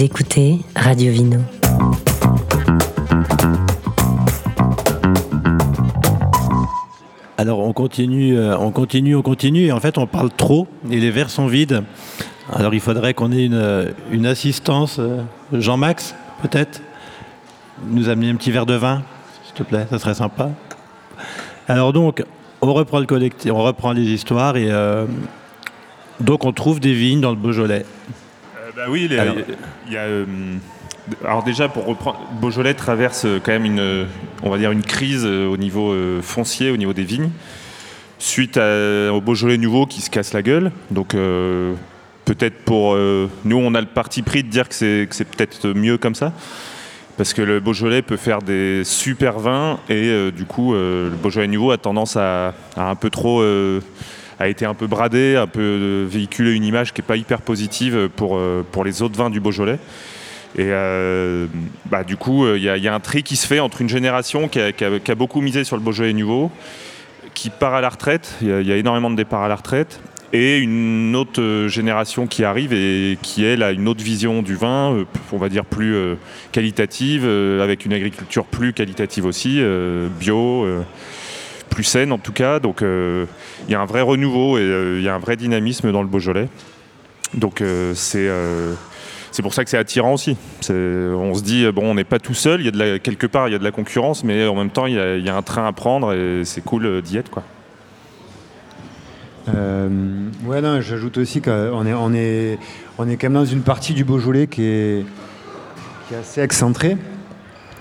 Écoutez 0.00 0.60
Radio 0.76 1.10
Vino. 1.10 1.38
Alors 7.36 7.58
on 7.58 7.72
continue, 7.72 8.38
euh, 8.38 8.56
on 8.58 8.70
continue, 8.70 9.16
on 9.16 9.22
continue, 9.22 9.66
et 9.66 9.72
en 9.72 9.80
fait 9.80 9.98
on 9.98 10.06
parle 10.06 10.30
trop, 10.30 10.68
et 10.88 11.00
les 11.00 11.10
verres 11.10 11.30
sont 11.30 11.48
vides. 11.48 11.82
Alors 12.52 12.74
il 12.74 12.80
faudrait 12.80 13.12
qu'on 13.12 13.32
ait 13.32 13.44
une, 13.44 13.54
euh, 13.54 13.90
assistance, 14.24 15.00
euh, 15.00 15.22
Jean-Max, 15.52 16.14
peut-être, 16.42 16.80
nous 17.84 18.08
amener 18.08 18.30
un 18.30 18.36
petit 18.36 18.52
verre 18.52 18.66
de 18.66 18.74
vin, 18.74 19.02
s'il 19.44 19.54
te 19.54 19.62
plaît, 19.64 19.86
ça 19.90 19.98
serait 19.98 20.14
sympa. 20.14 20.50
Alors 21.66 21.92
donc, 21.92 22.24
on 22.60 22.72
reprend 22.72 23.00
le 23.00 23.06
collectif, 23.06 23.50
on 23.50 23.64
reprend 23.64 23.90
les 23.90 24.06
histoires, 24.06 24.56
et 24.56 24.70
donc 26.20 26.44
on 26.44 26.52
trouve 26.52 26.78
des 26.78 26.94
vignes 26.94 27.20
dans 27.20 27.30
le 27.30 27.36
Beaujolais. 27.36 27.84
Bah 28.78 28.84
oui, 28.88 29.08
les- 29.08 29.18
Alors- 29.18 29.34
il 29.88 29.92
y 29.92 29.96
a, 29.96 30.02
euh, 30.02 30.24
alors 31.24 31.42
déjà 31.42 31.68
pour 31.68 31.84
reprendre, 31.84 32.20
Beaujolais 32.40 32.74
traverse 32.74 33.24
euh, 33.24 33.40
quand 33.42 33.50
même 33.50 33.64
une, 33.64 33.80
euh, 33.80 34.04
on 34.44 34.50
va 34.50 34.58
dire 34.58 34.70
une 34.70 34.82
crise 34.84 35.24
au 35.26 35.56
niveau 35.56 35.92
foncier, 36.22 36.70
au 36.70 36.76
niveau 36.76 36.92
des 36.92 37.02
vignes, 37.02 37.30
suite 38.20 38.56
à- 38.56 39.12
au 39.12 39.20
Beaujolais 39.20 39.58
nouveau 39.58 39.84
qui 39.86 40.00
se 40.00 40.10
casse 40.10 40.32
la 40.32 40.42
gueule. 40.42 40.70
Donc 40.92 41.14
euh, 41.16 41.74
peut-être 42.24 42.58
pour 42.64 42.94
euh, 42.94 43.28
nous, 43.44 43.56
on 43.56 43.74
a 43.74 43.80
le 43.80 43.88
parti 43.88 44.22
pris 44.22 44.44
de 44.44 44.48
dire 44.48 44.68
que 44.68 44.74
c'est 44.76 45.08
que 45.10 45.16
c'est 45.16 45.24
peut-être 45.28 45.70
mieux 45.70 45.98
comme 45.98 46.14
ça. 46.14 46.32
Parce 47.16 47.32
que 47.34 47.42
le 47.42 47.58
Beaujolais 47.58 48.02
peut 48.02 48.16
faire 48.16 48.42
des 48.42 48.84
super 48.84 49.40
vins 49.40 49.80
et 49.88 50.06
euh, 50.08 50.30
du 50.30 50.44
coup 50.44 50.72
euh, 50.72 51.10
le 51.10 51.16
Beaujolais 51.16 51.48
nouveau 51.48 51.72
a 51.72 51.78
tendance 51.78 52.16
à, 52.16 52.54
à 52.76 52.88
un 52.90 52.94
peu 52.94 53.10
trop 53.10 53.40
euh, 53.42 53.80
a 54.38 54.48
été 54.48 54.64
un 54.64 54.74
peu 54.74 54.86
bradé, 54.86 55.36
un 55.36 55.46
peu 55.46 55.60
euh, 55.60 56.06
véhiculé 56.08 56.52
une 56.52 56.64
image 56.64 56.92
qui 56.92 57.00
n'est 57.00 57.06
pas 57.06 57.16
hyper 57.16 57.40
positive 57.40 58.08
pour, 58.14 58.36
euh, 58.36 58.64
pour 58.70 58.84
les 58.84 59.02
autres 59.02 59.16
vins 59.16 59.30
du 59.30 59.40
Beaujolais. 59.40 59.78
Et 60.56 60.70
euh, 60.70 61.46
bah, 61.90 62.04
du 62.04 62.16
coup, 62.16 62.46
il 62.54 62.62
y, 62.62 62.68
a- 62.68 62.94
un 62.94 63.00
tri 63.00 63.22
qui 63.22 63.36
se 63.36 63.46
fait 63.46 63.60
entre 63.60 63.82
une 63.82 63.88
génération 63.88 64.48
qui 64.48 64.60
a, 64.60 65.14
beaucoup 65.14 65.40
misé 65.40 65.64
sur 65.64 65.76
le 65.76 65.82
Beaujolais 65.82 66.12
nouveau, 66.12 66.50
qui 67.34 67.50
part 67.50 67.74
à 67.74 67.80
la 67.80 67.88
retraite, 67.90 68.36
il 68.40 68.48
y, 68.62 68.64
y 68.66 68.72
a 68.72 68.76
énormément 68.76 69.10
de 69.10 69.16
départs 69.16 69.42
à 69.42 69.48
la 69.48 69.56
retraite, 69.56 70.00
et 70.32 70.58
une 70.58 71.16
autre 71.16 71.40
euh, 71.40 71.68
génération 71.68 72.26
qui 72.26 72.44
arrive 72.44 72.72
et 72.72 73.18
qui, 73.22 73.44
elle, 73.44 73.62
a 73.62 73.72
une 73.72 73.88
autre 73.88 74.04
vision 74.04 74.42
du 74.42 74.56
vin, 74.56 74.92
euh, 74.92 75.04
on 75.32 75.38
va 75.38 75.48
dire 75.48 75.64
plus 75.64 75.94
euh, 75.94 76.14
qualitative, 76.52 77.22
euh, 77.24 77.62
avec 77.62 77.86
une 77.86 77.92
agriculture 77.94 78.44
plus 78.44 78.72
qualitative 78.72 79.24
aussi, 79.24 79.56
euh, 79.60 80.08
bio, 80.20 80.64
euh, 80.64 80.82
plus 81.68 81.84
saine 81.84 82.12
en 82.12 82.18
tout 82.18 82.32
cas. 82.32 82.60
Donc 82.60 82.82
euh, 82.82 83.26
il 83.68 83.72
y 83.72 83.74
a 83.74 83.80
un 83.80 83.86
vrai 83.86 84.00
renouveau 84.00 84.58
et 84.58 84.62
euh, 84.62 84.98
il 84.98 85.04
y 85.04 85.08
a 85.08 85.14
un 85.14 85.18
vrai 85.18 85.36
dynamisme 85.36 85.92
dans 85.92 86.02
le 86.02 86.08
Beaujolais. 86.08 86.48
Donc 87.34 87.60
euh, 87.60 87.94
c'est 87.94 89.42
pour 89.42 89.54
ça 89.54 89.62
que 89.64 89.70
c'est 89.70 89.78
attirant 89.78 90.14
aussi. 90.14 90.36
On 90.70 91.34
se 91.34 91.42
dit, 91.42 91.70
bon, 91.70 91.90
on 91.90 91.94
n'est 91.94 92.04
pas 92.04 92.18
tout 92.18 92.34
seul, 92.34 92.62
y 92.62 92.68
a 92.68 92.70
de 92.70 92.78
la, 92.78 92.98
quelque 92.98 93.26
part 93.26 93.48
il 93.48 93.52
y 93.52 93.54
a 93.54 93.58
de 93.58 93.64
la 93.64 93.70
concurrence, 93.70 94.24
mais 94.24 94.46
en 94.46 94.54
même 94.54 94.70
temps 94.70 94.86
il 94.86 94.94
y 94.94 95.28
a, 95.28 95.36
un 95.36 95.42
train 95.42 95.66
à 95.66 95.72
prendre 95.72 96.12
et 96.12 96.42
c'est 96.44 96.62
cool 96.62 97.02
d'y 97.02 97.18
être. 97.18 97.30
Quoi. 97.30 97.42
Ouais, 99.46 100.60
non, 100.60 100.80
j'ajoute 100.80 101.16
aussi 101.18 101.40
qu'on 101.40 101.86
est, 101.86 101.94
on 101.94 102.12
est, 102.12 102.58
on 102.98 103.08
est 103.08 103.16
quand 103.16 103.26
même 103.28 103.34
dans 103.34 103.44
une 103.44 103.62
partie 103.62 103.94
du 103.94 104.04
Beaujolais 104.04 104.46
qui 104.46 104.62
est, 104.62 105.06
qui 106.06 106.14
est 106.14 106.18
assez 106.18 106.40
excentrée. 106.42 106.96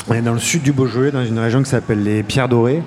On 0.10 0.14
est 0.14 0.22
dans 0.22 0.34
le 0.34 0.40
sud 0.40 0.64
du 0.64 0.72
Beaujolais, 0.72 1.12
dans 1.12 1.26
une 1.26 1.38
région 1.38 1.62
qui 1.62 1.70
s'appelle 1.70 2.02
les 2.02 2.24
Pierres 2.24 2.48
Dorées. 2.48 2.82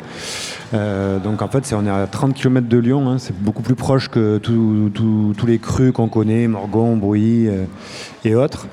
Euh, 0.72 1.18
donc 1.18 1.42
en 1.42 1.48
fait, 1.48 1.70
on 1.74 1.84
est 1.84 1.90
à 1.90 2.06
30 2.06 2.32
km 2.32 2.66
de 2.66 2.78
Lyon, 2.78 3.10
hein, 3.10 3.18
c'est 3.18 3.36
beaucoup 3.38 3.60
plus 3.60 3.74
proche 3.74 4.08
que 4.08 4.38
tous 4.38 5.46
les 5.46 5.58
crus 5.58 5.92
qu'on 5.92 6.08
connaît, 6.08 6.48
Morgon, 6.48 6.96
Brouilly 6.96 7.46
euh, 7.48 7.64
et 8.24 8.34
autres. 8.34 8.68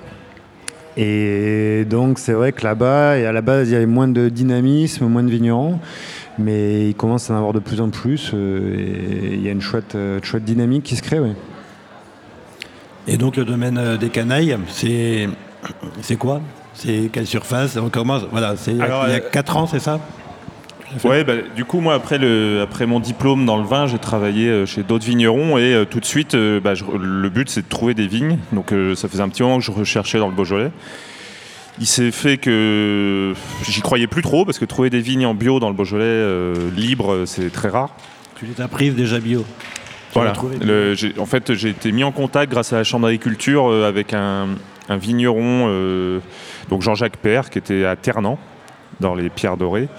Et 0.96 1.86
donc 1.90 2.20
c'est 2.20 2.32
vrai 2.32 2.54
que 2.54 2.64
là-bas, 2.64 3.12
à 3.12 3.32
la 3.34 3.42
base, 3.42 3.68
il 3.68 3.74
y 3.74 3.76
avait 3.76 3.86
moins 3.86 4.08
de 4.08 4.30
dynamisme, 4.30 5.08
moins 5.08 5.24
de 5.24 5.30
vignerons, 5.30 5.80
mais 6.40 6.88
il 6.88 6.96
commence 6.96 7.30
à 7.30 7.34
en 7.34 7.38
avoir 7.38 7.52
de 7.52 7.60
plus 7.60 7.82
en 7.82 7.90
plus, 7.90 8.32
euh, 8.34 8.78
et 8.78 9.34
il 9.34 9.42
y 9.42 9.50
a 9.50 9.52
une 9.52 9.62
chouette, 9.62 9.98
dynamique 10.38 10.84
qui 10.84 10.96
se 10.96 11.02
crée. 11.02 11.20
Et 13.08 13.18
donc 13.18 13.36
le 13.36 13.44
domaine 13.44 13.98
des 13.98 14.10
canailles, 14.10 14.58
c'est 14.72 16.16
quoi? 16.18 16.42
C'est 16.80 17.10
quelle 17.12 17.26
surface 17.28 17.76
On 17.78 17.90
commence, 17.90 18.24
voilà, 18.32 18.56
c'est 18.56 18.80
Alors, 18.80 19.06
il 19.08 19.12
y 19.12 19.16
a 19.16 19.18
euh, 19.24 19.30
4 19.32 19.58
ans, 19.58 19.68
c'est 19.68 19.80
ça 19.80 20.00
Ouais, 21.04 21.24
bah, 21.26 21.34
du 21.56 21.66
coup, 21.66 21.82
moi, 21.82 21.96
après, 21.96 22.18
le, 22.18 22.62
après 22.62 22.86
mon 22.86 23.00
diplôme 23.02 23.46
dans 23.46 23.58
le 23.58 23.66
vin, 23.66 23.88
j'ai 23.88 23.98
travaillé 23.98 24.48
euh, 24.48 24.66
chez 24.66 24.84
d'autres 24.84 25.06
vignerons 25.06 25.58
et 25.58 25.74
euh, 25.74 25.84
tout 25.86 26.00
de 26.00 26.06
suite, 26.06 26.34
euh, 26.36 26.62
bah, 26.62 26.76
je- 26.76 26.86
le 26.86 27.30
but, 27.30 27.50
c'est 27.50 27.64
de 27.64 27.68
trouver 27.68 27.94
des 27.94 28.08
vignes. 28.08 28.38
Donc, 28.54 28.72
euh, 28.72 28.96
ça 28.96 29.10
faisait 29.10 29.22
un 29.24 29.28
petit 29.28 29.44
moment 29.44 29.58
que 29.58 29.66
je 29.66 29.72
recherchais 29.72 30.18
dans 30.20 30.30
le 30.30 30.34
Beaujolais. 30.36 30.72
Il 31.80 31.88
s'est 31.88 32.12
fait 32.12 32.38
que 32.38 33.34
j'y 33.68 33.82
croyais 33.82 34.08
plus 34.08 34.22
trop 34.22 34.46
parce 34.46 34.60
que 34.60 34.66
trouver 34.66 34.90
des 34.90 35.02
vignes 35.02 35.26
en 35.26 35.34
bio 35.34 35.60
dans 35.60 35.68
le 35.70 35.76
Beaujolais 35.76 36.06
euh, 36.06 36.70
libre, 36.76 37.24
c'est 37.26 37.52
très 37.52 37.68
rare. 37.70 37.90
Tu 38.36 38.46
les 38.46 38.62
as 38.62 38.68
prises 38.70 38.96
déjà 38.96 39.20
bio? 39.20 39.42
Tu 39.42 40.14
Voilà. 40.14 40.32
trouvé 40.32 40.58
Le- 40.60 40.94
j'ai- 40.96 41.14
en 41.20 41.26
fait, 41.26 41.54
j'ai 41.54 41.70
été 41.70 41.92
mis 41.92 42.04
en 42.06 42.12
contact 42.14 42.50
grâce 42.52 42.72
à 42.72 42.78
la 42.78 42.84
Chambre 42.86 43.06
d'agriculture 43.08 43.70
euh, 43.70 43.88
avec 43.88 44.14
un, 44.14 44.48
un 44.90 44.98
vigneron, 44.98 45.66
euh, 45.68 46.20
donc 46.70 46.82
Jean-Jacques 46.82 47.18
Père, 47.18 47.50
qui 47.50 47.58
était 47.60 47.86
à 47.86 47.96
Ternant, 47.96 48.40
dans 49.00 49.16
les 49.16 49.30
Pierres 49.30 49.58
Dorées, 49.58 49.90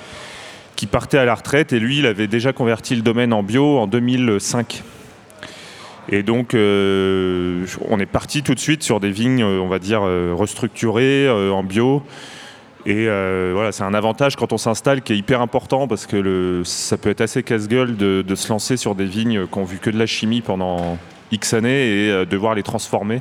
qui 0.77 0.87
partait 0.87 1.19
à 1.19 1.25
la 1.25 1.35
retraite 1.35 1.73
et 1.73 1.81
lui, 1.81 1.99
il 1.99 2.07
avait 2.07 2.27
déjà 2.27 2.53
converti 2.53 2.95
le 2.97 3.03
domaine 3.03 3.33
en 3.33 3.43
bio 3.43 3.79
en 3.79 3.87
2005. 3.87 4.83
Et 6.11 6.23
donc, 6.23 6.55
euh, 6.55 7.67
on 7.89 8.01
est 8.01 8.07
parti 8.07 8.43
tout 8.43 8.55
de 8.55 8.61
suite 8.61 8.83
sur 8.83 8.99
des 8.99 9.11
vignes, 9.11 9.43
euh, 9.43 9.61
on 9.61 9.69
va 9.69 9.79
dire, 9.79 10.01
restructurées, 10.03 11.29
en 11.29 11.63
bio. 11.63 12.03
Et 12.87 13.05
voilà, 13.05 13.71
c'est 13.73 13.83
un 13.83 13.93
avantage 13.93 14.37
quand 14.37 14.55
on 14.55 14.57
s'installe 14.57 15.03
qui 15.03 15.13
est 15.13 15.17
hyper 15.19 15.43
important 15.43 15.87
parce 15.87 16.07
que 16.07 16.63
ça 16.65 16.97
peut 16.97 17.11
être 17.11 17.21
assez 17.21 17.43
casse-gueule 17.43 17.97
de, 17.97 18.35
se 18.35 18.49
lancer 18.49 18.79
sur 18.79 18.95
des 18.95 19.05
vignes 19.05 19.47
qui 19.47 19.59
ont 19.59 19.65
vu 19.65 19.77
que 19.77 19.91
de 19.91 19.99
la 19.99 20.07
chimie 20.07 20.41
pendant 20.41 20.97
X 21.31 21.53
années 21.53 22.07
et 22.07 22.25
devoir 22.25 22.55
les 22.55 22.63
transformer. 22.63 23.21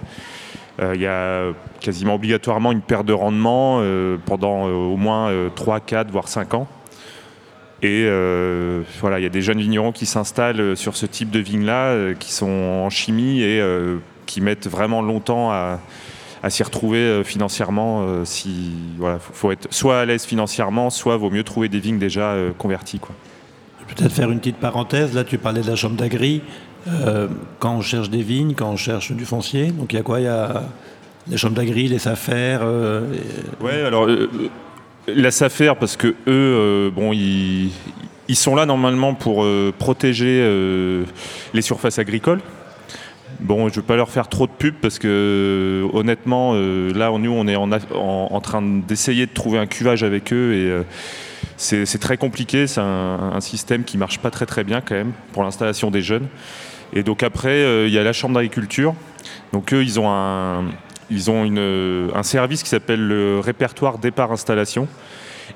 Euh, 0.79 0.93
Il 0.95 1.01
y 1.01 1.07
a 1.07 1.53
quasiment 1.79 2.15
obligatoirement 2.15 2.71
une 2.71 2.81
perte 2.81 3.05
de 3.05 3.13
rendement 3.13 3.79
euh, 3.81 4.17
pendant 4.25 4.67
euh, 4.67 4.71
au 4.71 4.97
moins 4.97 5.29
euh, 5.29 5.49
3, 5.49 5.79
4, 5.79 6.11
voire 6.11 6.27
5 6.27 6.53
ans. 6.53 6.67
Et 7.83 8.05
voilà, 9.01 9.19
il 9.19 9.23
y 9.23 9.27
a 9.27 9.29
des 9.29 9.43
jeunes 9.43 9.59
vignerons 9.59 9.91
qui 9.91 10.07
s'installent 10.07 10.75
sur 10.75 10.95
ce 10.95 11.05
type 11.05 11.29
de 11.29 11.37
vignes-là, 11.37 11.89
euh, 11.89 12.13
qui 12.15 12.31
sont 12.31 12.49
en 12.49 12.89
chimie 12.89 13.43
et 13.43 13.63
qui 14.25 14.41
mettent 14.41 14.67
vraiment 14.67 15.03
longtemps 15.03 15.51
à, 15.51 15.79
s'y 16.49 16.63
retrouver 16.63 17.23
financièrement. 17.23 18.25
si, 18.25 18.71
voilà, 18.97 19.19
faut, 19.19 19.51
être 19.51 19.67
soit 19.69 19.99
à 19.99 20.05
l'aise 20.05 20.25
financièrement, 20.25 20.89
soit 20.89 21.17
vaut 21.17 21.29
mieux 21.29 21.43
trouver 21.43 21.69
des 21.69 21.79
vignes 21.79 21.99
déjà 21.99 22.35
converties. 22.57 22.99
Quoi. 22.99 23.13
Peut-être 23.95 24.11
faire 24.11 24.31
une 24.31 24.39
petite 24.39 24.57
parenthèse. 24.57 25.13
Là, 25.13 25.23
tu 25.23 25.37
parlais 25.37 25.61
de 25.61 25.67
la 25.67 25.75
chambre 25.75 25.95
d'agri. 25.95 26.41
Euh, 26.87 27.27
quand 27.59 27.75
on 27.75 27.81
cherche 27.81 28.09
des 28.09 28.21
vignes, 28.21 28.53
quand 28.53 28.69
on 28.69 28.77
cherche 28.77 29.11
du 29.11 29.25
foncier, 29.25 29.71
donc 29.71 29.93
il 29.93 29.97
y 29.97 29.99
a 29.99 30.03
quoi? 30.03 30.19
Il 30.19 30.25
y 30.25 30.27
a 30.27 30.63
les 31.29 31.37
chambres 31.37 31.55
d'agri, 31.55 31.87
les 31.87 32.07
affaires. 32.07 32.61
Ouais, 33.61 33.81
alors 33.81 34.07
euh, 34.07 34.29
la 35.07 35.31
SAFER, 35.31 35.73
parce 35.79 35.95
que 35.95 36.07
eux, 36.07 36.15
euh, 36.27 36.91
bon, 36.91 37.13
ils, 37.13 37.71
sont 38.35 38.55
là 38.55 38.65
normalement 38.65 39.13
pour 39.13 39.43
euh, 39.43 39.73
protéger 39.77 40.41
euh, 40.41 41.05
les 41.53 41.61
surfaces 41.61 41.99
agricoles. 41.99 42.41
Bon, 43.39 43.69
je 43.69 43.75
ne 43.75 43.81
vais 43.81 43.87
pas 43.87 43.95
leur 43.95 44.09
faire 44.09 44.27
trop 44.27 44.47
de 44.47 44.51
pub 44.51 44.75
parce 44.81 44.99
que 44.99 45.07
euh, 45.07 45.97
honnêtement, 45.97 46.53
euh, 46.55 46.91
là, 46.93 47.11
nous, 47.17 47.31
on 47.31 47.47
est 47.47 47.55
en, 47.55 48.41
train 48.41 48.61
d'essayer 48.61 49.27
de 49.27 49.33
trouver 49.33 49.59
un 49.59 49.67
cuvage 49.67 50.03
avec 50.03 50.33
eux 50.33 50.53
et 50.53 50.69
euh, 50.69 50.83
c'est 51.55 51.99
très 51.99 52.17
compliqué. 52.17 52.67
C'est 52.67 52.81
un, 52.81 53.31
un 53.33 53.41
système 53.41 53.83
qui 53.83 53.97
marche 53.97 54.19
pas 54.19 54.31
très 54.31 54.45
très 54.45 54.63
bien 54.63 54.81
quand 54.81 54.95
même 54.95 55.13
pour 55.33 55.43
l'installation 55.43 55.91
des 55.91 56.01
jeunes. 56.01 56.27
Et 56.93 57.03
donc 57.03 57.23
après, 57.23 57.49
euh, 57.49 57.87
il 57.87 57.93
y 57.93 57.99
a 57.99 58.03
la 58.03 58.13
chambre 58.13 58.35
d'agriculture. 58.35 58.95
Donc 59.53 59.73
eux, 59.73 59.83
ils 59.83 59.99
ont 59.99 60.09
un, 60.09 60.65
ils 61.09 61.29
ont 61.29 61.43
une- 61.43 62.09
un 62.13 62.23
service 62.23 62.63
qui 62.63 62.69
s'appelle 62.69 63.05
le 63.05 63.39
répertoire 63.39 63.97
départ 63.97 64.31
installation. 64.31 64.87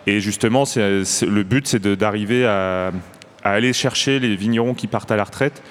Et 0.08 0.20
justement, 0.20 0.64
le 0.76 1.44
but, 1.44 1.68
c'est 1.68 1.86
d'arriver 1.86 2.46
à, 2.46 2.92
aller 3.44 3.74
chercher 3.74 4.20
les 4.20 4.36
vignerons 4.36 4.74
qui 4.74 4.88
partent 4.88 5.12
à 5.12 5.16
la 5.16 5.24
retraite 5.24 5.64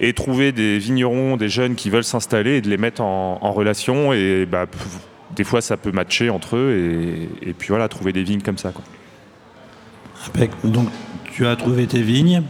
et 0.00 0.12
trouver 0.12 0.50
des 0.50 0.78
vignerons, 0.78 1.36
des 1.36 1.48
jeunes 1.48 1.76
qui 1.76 1.88
veulent 1.88 2.04
s'installer 2.04 2.56
et 2.56 2.60
de 2.60 2.68
les 2.68 2.76
mettre 2.76 3.02
en, 3.02 3.52
relation. 3.52 4.12
Et 4.12 4.46
bah, 4.46 4.66
des 5.34 5.44
fois, 5.44 5.60
ça 5.60 5.76
peut 5.76 5.92
matcher 5.92 6.30
entre 6.30 6.56
eux. 6.56 7.28
Et, 7.42 7.52
puis 7.52 7.68
voilà, 7.68 7.88
trouver 7.88 8.12
des 8.12 8.22
vignes 8.22 8.42
comme 8.42 8.58
ça. 8.58 8.72
Donc, 10.64 10.88
tu 11.32 11.46
as 11.46 11.56
trouvé 11.56 11.86
tes 11.86 12.02
vignes. 12.02 12.42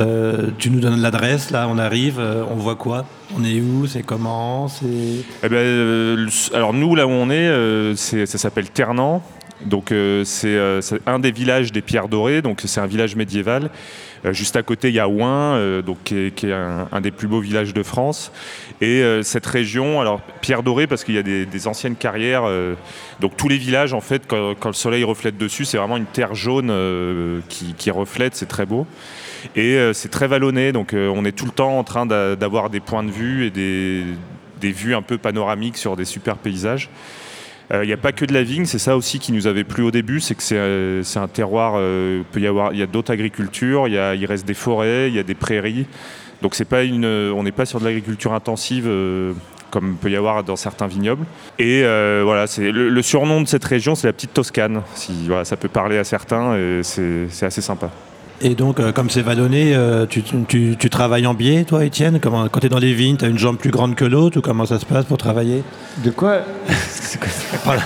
Euh, 0.00 0.48
tu 0.58 0.70
nous 0.70 0.80
donnes 0.80 1.00
l'adresse, 1.00 1.50
là, 1.50 1.66
on 1.68 1.78
arrive, 1.78 2.18
euh, 2.18 2.44
on 2.50 2.54
voit 2.54 2.76
quoi? 2.76 3.04
On 3.36 3.44
est 3.44 3.60
où? 3.60 3.86
C'est 3.86 4.02
comment? 4.02 4.68
C'est 4.68 4.86
Eh 5.42 5.48
ben, 5.48 5.56
euh, 5.56 6.28
alors 6.54 6.72
nous, 6.72 6.94
là 6.94 7.06
où 7.06 7.10
on 7.10 7.30
est, 7.30 7.94
ça 7.96 8.38
s'appelle 8.38 8.70
Ternant. 8.70 9.22
Donc 9.64 9.94
c'est 10.24 10.58
un 11.06 11.18
des 11.20 11.30
villages 11.30 11.70
des 11.70 11.82
Pierres 11.82 12.08
Dorées. 12.08 12.42
Donc 12.42 12.62
c'est 12.64 12.80
un 12.80 12.86
village 12.86 13.14
médiéval. 13.14 13.70
Juste 14.30 14.56
à 14.56 14.62
côté, 14.62 14.88
il 14.88 14.94
y 14.94 15.00
a 15.00 15.08
Ouin, 15.08 15.80
donc 15.82 15.98
qui 16.02 16.16
est, 16.16 16.52
un, 16.52 17.00
des 17.00 17.12
plus 17.12 17.28
beaux 17.28 17.38
villages 17.38 17.72
de 17.72 17.84
France. 17.84 18.32
Et 18.80 19.04
cette 19.22 19.46
région, 19.46 20.00
alors 20.00 20.20
Pierre 20.40 20.64
Dorée 20.64 20.88
parce 20.88 21.04
qu'il 21.04 21.14
y 21.14 21.18
a 21.18 21.22
des, 21.22 21.66
anciennes 21.68 21.94
carrières. 21.94 22.42
donc 23.20 23.36
tous 23.36 23.48
les 23.48 23.56
villages, 23.56 23.94
en 23.94 24.00
fait, 24.00 24.26
quand, 24.26 24.64
le 24.64 24.72
soleil 24.72 25.04
reflète 25.04 25.38
dessus, 25.38 25.64
c'est 25.64 25.78
vraiment 25.78 25.96
une 25.96 26.06
terre 26.06 26.34
jaune 26.34 26.72
qui 27.48 27.90
reflète. 27.92 28.34
C'est 28.34 28.48
très 28.48 28.66
beau. 28.66 28.84
Et 29.56 29.76
euh, 29.76 29.92
c'est 29.92 30.08
très 30.08 30.26
vallonné, 30.26 30.72
donc 30.72 30.94
euh, 30.94 31.12
on 31.14 31.24
est 31.24 31.32
tout 31.32 31.44
le 31.44 31.50
temps 31.50 31.78
en 31.78 31.84
train 31.84 32.06
d'a- 32.06 32.36
d'avoir 32.36 32.70
des 32.70 32.80
points 32.80 33.04
de 33.04 33.10
vue 33.10 33.46
et 33.46 33.50
des, 33.50 34.04
vues 34.72 34.94
un 34.94 35.02
peu 35.02 35.18
panoramiques 35.18 35.76
sur 35.76 35.96
des 35.96 36.04
super 36.04 36.36
paysages. 36.36 36.88
Euh, 37.72 37.84
Il 37.84 37.86
n'y 37.86 37.92
a 37.92 37.98
pas 37.98 38.12
que 38.12 38.24
de 38.24 38.32
la 38.32 38.42
vigne, 38.42 38.64
c'est 38.64 38.78
ça 38.78 38.96
aussi 38.96 39.18
qui 39.18 39.32
nous 39.32 39.46
avait 39.46 39.64
plu 39.64 39.82
au 39.82 39.90
début, 39.90 40.20
c'est 40.20 40.34
que 40.34 41.02
c'est 41.04 41.18
un 41.18 41.28
terroir, 41.28 41.80
il 41.80 42.42
y 42.42 42.82
a 42.82 42.86
d'autres 42.86 43.12
agricultures, 43.12 43.88
il, 43.88 44.26
reste 44.26 44.46
des 44.46 44.54
forêts, 44.54 45.08
il 45.08 45.14
y 45.14 45.18
a 45.18 45.22
des 45.22 45.34
prairies. 45.34 45.86
Donc 46.42 46.54
c'est 46.54 46.64
pas 46.64 46.82
une, 46.82 47.04
on 47.04 47.42
n'est 47.42 47.52
pas 47.52 47.66
sur 47.66 47.78
de 47.78 47.84
l'agriculture 47.84 48.32
intensive 48.32 48.88
comme 49.70 49.96
peut 49.96 50.10
y 50.10 50.16
avoir 50.16 50.44
dans 50.44 50.56
certains 50.56 50.86
vignobles. 50.86 51.24
Et 51.58 51.82
voilà, 51.82 52.46
le, 52.58 53.02
surnom 53.02 53.40
de 53.40 53.48
cette 53.48 53.64
région, 53.64 53.94
c'est 53.94 54.06
la 54.06 54.12
petite 54.12 54.34
Toscane. 54.34 54.82
Ça 55.44 55.56
peut 55.56 55.68
parler 55.68 55.98
à 55.98 56.04
certains, 56.04 56.56
et 56.56 56.82
c'est 56.82 57.46
assez 57.46 57.62
sympa. 57.62 57.90
Et 58.44 58.54
donc, 58.56 58.80
euh, 58.80 58.90
comme 58.90 59.08
c'est 59.08 59.22
vallonné, 59.22 59.72
euh, 59.74 60.04
tu, 60.06 60.22
tu- 60.22 60.76
tu 60.76 60.90
travailles 60.90 61.26
en 61.28 61.34
biais, 61.34 61.64
toi, 61.64 61.84
Étienne? 61.84 62.18
Comment, 62.20 62.48
Quand 62.48 62.58
tu 62.60 62.66
es 62.66 62.68
dans 62.68 62.80
les 62.80 62.92
vignes, 62.92 63.16
tu 63.16 63.24
as 63.24 63.28
une 63.28 63.38
jambe 63.38 63.56
plus 63.56 63.70
grande 63.70 63.94
que 63.94 64.04
l'autre 64.04 64.38
ou 64.38 64.40
comment 64.40 64.66
ça 64.66 64.80
se 64.80 64.84
passe 64.86 65.04
pour 65.04 65.16
travailler? 65.18 65.62
De 66.04 66.10
quoi? 66.10 66.40
Voilà. 67.64 67.82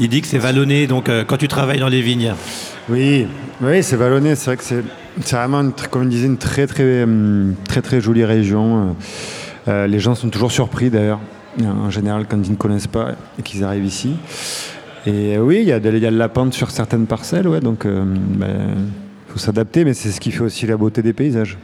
Il 0.00 0.08
dit 0.08 0.20
que 0.20 0.26
c'est 0.26 0.38
vallonné, 0.38 0.86
donc 0.86 1.08
euh, 1.08 1.22
quand 1.26 1.36
tu 1.36 1.46
travailles 1.48 1.78
dans 1.80 1.88
les 1.88 2.02
vignes. 2.02 2.32
Oui, 2.88 3.26
oui, 3.60 3.82
c'est 3.82 3.96
vallonné. 3.96 4.34
C'est 4.34 4.46
vrai 4.46 4.56
que 4.56 4.64
c'est 4.64 4.82
vraiment, 5.36 5.60
une 5.60 5.72
comme 5.90 6.04
je 6.04 6.08
disais, 6.08 6.26
une 6.26 6.38
très 6.38 6.66
très 6.66 7.06
très 7.68 7.82
très 7.82 8.00
jolie 8.00 8.24
région. 8.24 8.96
Les 9.66 9.98
gens 10.00 10.14
sont 10.14 10.30
toujours 10.30 10.50
surpris 10.50 10.88
d'ailleurs, 10.90 11.20
en 11.62 11.90
général 11.90 12.24
quand 12.28 12.38
ils 12.42 12.50
ne 12.52 12.56
connaissent 12.56 12.86
pas 12.86 13.10
et 13.38 13.42
qu'ils 13.42 13.62
arrivent 13.64 13.84
ici. 13.84 14.16
Et 15.06 15.38
oui, 15.38 15.58
il 15.62 15.68
y, 15.68 15.72
a 15.72 15.78
de- 15.80 15.90
il 15.92 16.02
y 16.02 16.06
a 16.06 16.10
de 16.10 16.16
la 16.16 16.28
pente 16.28 16.54
sur 16.54 16.70
certaines 16.70 17.06
parcelles, 17.06 17.46
ouais, 17.46 17.60
donc 17.60 17.84
il 17.84 17.90
faut 19.38 19.44
s'adapter, 19.44 19.84
mais 19.84 19.94
c'est 19.94 20.10
ce 20.10 20.20
qui 20.20 20.32
fait 20.32 20.42
aussi 20.42 20.66
la 20.66 20.76
beauté 20.76 21.00
des 21.00 21.12
paysages. 21.12 21.56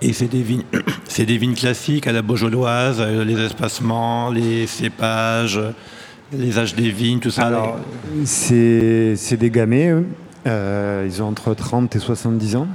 Et 0.00 0.12
c'est 0.12 0.28
des 0.28 0.42
vignes, 0.42 0.62
c'est 1.08 1.26
des 1.26 1.36
vignes 1.36 1.54
classiques 1.54 2.06
à 2.06 2.12
la 2.12 2.22
beaujolloise, 2.22 2.98
euh, 3.00 3.24
les 3.24 3.40
espacements, 3.40 4.30
les 4.30 4.66
cépages, 4.66 5.60
les 6.32 6.58
âges 6.58 6.74
des 6.74 6.90
vignes, 6.90 7.18
tout 7.18 7.30
ça. 7.30 7.46
Alors, 7.46 7.78
c'est 8.24 9.14
c'est 9.16 9.36
des 9.36 9.50
gamets, 9.50 9.90
eux. 9.90 10.06
Euh, 10.46 11.08
ils 11.08 11.22
ont 11.22 11.26
entre 11.26 11.54
30 11.54 11.96
et 11.96 11.98
70 11.98 12.56
ans. 12.56 12.68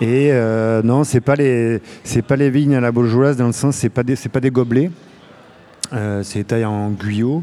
Et 0.00 0.30
euh, 0.32 0.82
non, 0.82 1.04
c'est 1.04 1.20
pas 1.20 1.36
les 1.36 1.80
c'est 2.02 2.22
pas 2.22 2.36
les 2.36 2.50
vignes 2.50 2.74
à 2.74 2.80
la 2.80 2.90
bourgeoise 2.90 3.36
dans 3.36 3.46
le 3.46 3.52
sens 3.52 3.76
c'est 3.76 3.90
pas 3.90 4.02
des 4.02 4.16
c'est 4.16 4.30
pas 4.30 4.40
des 4.40 4.50
gobelets. 4.50 4.90
Euh, 5.92 6.22
c'est 6.22 6.44
taillé 6.44 6.64
en 6.64 6.90
guyot. 6.90 7.42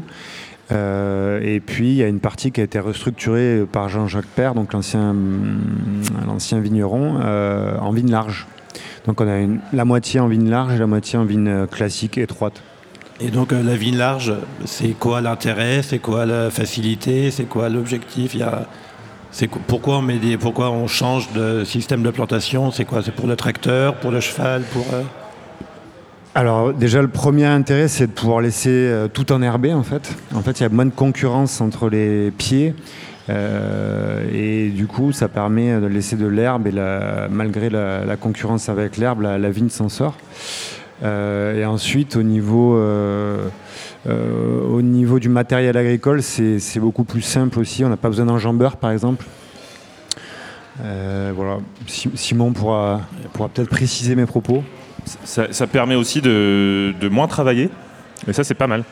Euh, 0.70 1.40
et 1.42 1.60
puis 1.60 1.88
il 1.88 1.94
y 1.94 2.02
a 2.02 2.08
une 2.08 2.20
partie 2.20 2.52
qui 2.52 2.60
a 2.60 2.64
été 2.64 2.78
restructurée 2.78 3.64
par 3.70 3.88
Jean-Jacques 3.88 4.26
Père, 4.26 4.54
donc 4.54 4.74
l'ancien 4.74 5.14
l'ancien 6.26 6.60
vigneron, 6.60 7.20
euh, 7.22 7.78
en 7.78 7.90
vigne 7.90 8.10
large. 8.10 8.46
Donc 9.06 9.20
on 9.22 9.28
a 9.28 9.46
la 9.72 9.84
moitié 9.86 10.20
en 10.20 10.28
vigne 10.28 10.50
large 10.50 10.74
et 10.74 10.78
la 10.78 10.86
moitié 10.86 11.18
en 11.18 11.24
vigne 11.24 11.48
euh, 11.48 11.66
classique 11.66 12.18
étroite. 12.18 12.62
Et 13.20 13.30
donc 13.30 13.52
euh, 13.52 13.62
la 13.62 13.76
vigne 13.76 13.96
large, 13.96 14.34
c'est 14.66 14.90
quoi 14.98 15.22
l'intérêt? 15.22 15.80
C'est 15.82 16.00
quoi 16.00 16.26
la 16.26 16.50
facilité? 16.50 17.30
C'est 17.30 17.46
quoi 17.46 17.70
l'objectif? 17.70 18.34
Y 18.34 18.42
a... 18.42 18.66
pourquoi 19.66 20.70
on 20.70 20.86
change 20.86 21.32
de 21.32 21.64
système 21.64 22.02
de 22.02 22.10
plantation? 22.10 22.70
C'est 22.70 22.84
quoi? 22.84 23.02
C'est 23.02 23.14
pour 23.14 23.26
le 23.26 23.36
tracteur, 23.36 23.94
pour 23.94 24.10
le 24.10 24.20
cheval, 24.20 24.62
pour 24.72 24.86
euh, 24.92 25.02
Alors 26.38 26.72
déjà 26.72 27.02
le 27.02 27.08
premier 27.08 27.46
intérêt 27.46 27.88
c'est 27.88 28.06
de 28.06 28.12
pouvoir 28.12 28.40
laisser 28.40 28.70
euh, 28.70 29.08
tout 29.08 29.32
enherber 29.32 29.72
en 29.72 29.82
fait. 29.82 30.14
En 30.32 30.40
fait 30.40 30.60
il 30.60 30.62
y 30.62 30.66
a 30.66 30.68
moins 30.68 30.86
de 30.86 30.92
concurrence 30.92 31.60
entre 31.60 31.88
les 31.88 32.30
pieds 32.30 32.76
euh, 33.28 34.22
et 34.32 34.68
du 34.68 34.86
coup 34.86 35.10
ça 35.10 35.26
permet 35.26 35.80
de 35.80 35.86
laisser 35.86 36.14
de 36.14 36.28
l'herbe 36.28 36.68
et 36.68 36.72
malgré 37.28 37.70
la, 37.70 38.16
concurrence 38.16 38.68
avec 38.68 38.98
l'herbe 38.98 39.22
la, 39.22 39.50
vigne 39.50 39.68
s'en 39.68 39.88
sort. 39.88 40.16
Euh, 41.02 41.60
et 41.60 41.64
ensuite 41.64 42.14
au 42.14 42.22
niveau, 42.22 42.76
euh, 42.76 43.48
au 44.06 44.80
niveau 44.80 45.18
du 45.18 45.28
matériel 45.28 45.76
agricole 45.76 46.22
c'est 46.22 46.78
beaucoup 46.78 47.02
plus 47.02 47.22
simple 47.22 47.58
aussi. 47.58 47.84
On 47.84 47.88
n'a 47.88 47.96
pas 47.96 48.10
besoin 48.10 48.26
d'enjambeurs 48.26 48.76
par 48.76 48.92
exemple. 48.92 49.26
Voilà. 50.78 51.58
Si- 51.88 52.12
Simon 52.14 52.52
pourra 52.52 53.00
peut-être 53.32 53.70
préciser 53.70 54.14
mes 54.14 54.26
propos. 54.26 54.62
Ça, 55.24 55.66
permet 55.66 55.94
aussi 55.94 56.20
de, 56.20 57.08
moins 57.10 57.28
travailler, 57.28 57.70
et 58.26 58.32
ça 58.32 58.44
c'est 58.44 58.54
pas 58.54 58.66
mal. 58.66 58.84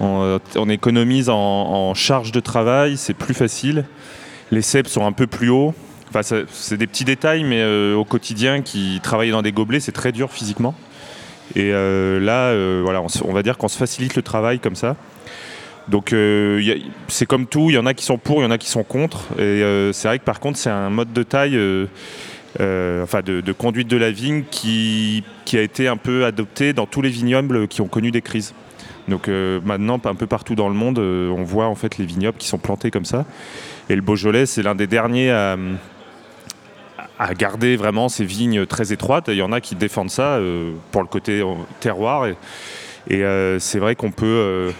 On, 0.00 0.22
euh, 0.22 0.38
on 0.56 0.68
économise 0.68 1.28
en, 1.28 1.92
charge 1.94 2.32
de 2.32 2.40
travail, 2.40 2.96
c'est 2.96 3.14
plus 3.14 3.34
facile. 3.34 3.84
Les 4.50 4.62
cèpes 4.62 4.88
sont 4.88 5.06
un 5.06 5.12
peu 5.12 5.26
plus 5.26 5.50
hauts. 5.50 5.74
Enfin, 6.08 6.22
c'est 6.48 6.76
des 6.76 6.86
petits 6.86 7.04
détails, 7.04 7.44
mais 7.44 7.60
euh, 7.60 7.94
au 7.94 8.04
quotidien, 8.04 8.62
qui 8.62 9.00
travailler 9.02 9.30
dans 9.30 9.42
des 9.42 9.52
gobelets, 9.52 9.80
c'est 9.80 9.92
très 9.92 10.12
dur 10.12 10.32
physiquement. 10.32 10.74
Et 11.54 11.70
euh, 11.72 12.18
là, 12.18 12.54
voilà, 12.82 13.02
on, 13.24 13.32
va 13.32 13.42
dire 13.42 13.58
qu'on 13.58 13.68
se 13.68 13.76
facilite 13.76 14.16
le 14.16 14.22
travail 14.22 14.58
comme 14.58 14.76
ça. 14.76 14.96
Donc 15.88 16.14
c'est 17.08 17.26
comme 17.26 17.46
tout, 17.46 17.70
il 17.70 17.74
y 17.74 17.78
en 17.78 17.86
a 17.86 17.94
qui 17.94 18.04
sont 18.04 18.18
pour, 18.18 18.40
il 18.40 18.44
y 18.44 18.46
en 18.46 18.50
a 18.50 18.58
qui 18.58 18.68
sont 18.68 18.84
contre. 18.84 19.26
Et 19.38 19.62
c'est 19.92 20.08
vrai 20.08 20.18
que 20.18 20.24
par 20.24 20.40
contre, 20.40 20.58
c'est 20.58 20.70
un 20.70 20.90
mode 20.90 21.12
de 21.12 21.22
taille, 21.22 21.58
euh, 22.58 23.04
enfin 23.04 23.20
de, 23.22 23.52
conduite 23.52 23.86
de 23.86 23.96
la 23.96 24.10
vigne 24.10 24.42
qui, 24.50 25.22
a 25.52 25.60
été 25.60 25.86
un 25.86 25.96
peu 25.96 26.24
adopté 26.24 26.72
dans 26.72 26.86
tous 26.86 27.00
les 27.02 27.08
vignobles 27.08 27.68
qui 27.68 27.80
ont 27.80 27.86
connu 27.86 28.10
des 28.10 28.22
crises. 28.22 28.54
Donc 29.08 29.28
euh, 29.28 29.60
maintenant, 29.64 30.00
un 30.04 30.14
peu 30.14 30.26
partout 30.26 30.54
dans 30.54 30.68
le 30.68 30.74
monde, 30.74 30.98
euh, 30.98 31.30
on 31.30 31.42
voit 31.42 31.66
en 31.66 31.74
fait 31.74 31.98
les 31.98 32.04
vignobles 32.04 32.38
qui 32.38 32.48
sont 32.48 32.58
plantés 32.58 32.90
comme 32.90 33.04
ça. 33.04 33.24
Et 33.88 33.94
le 33.94 34.02
Beaujolais, 34.02 34.46
c'est 34.46 34.62
l'un 34.62 34.74
des 34.74 34.86
derniers 34.86 35.30
à, 35.30 35.56
garder 37.36 37.76
vraiment 37.76 38.08
ces 38.08 38.24
vignes 38.24 38.66
très 38.66 38.92
étroites. 38.92 39.28
Il 39.28 39.34
y 39.34 39.42
en 39.42 39.52
a 39.52 39.60
qui 39.60 39.74
défendent 39.74 40.10
ça 40.10 40.40
pour 40.90 41.02
le 41.02 41.08
côté 41.08 41.44
terroir. 41.80 42.26
Et, 43.08 43.24
c'est 43.58 43.78
vrai 43.78 43.94
qu'on 43.94 44.10
peut, 44.10 44.72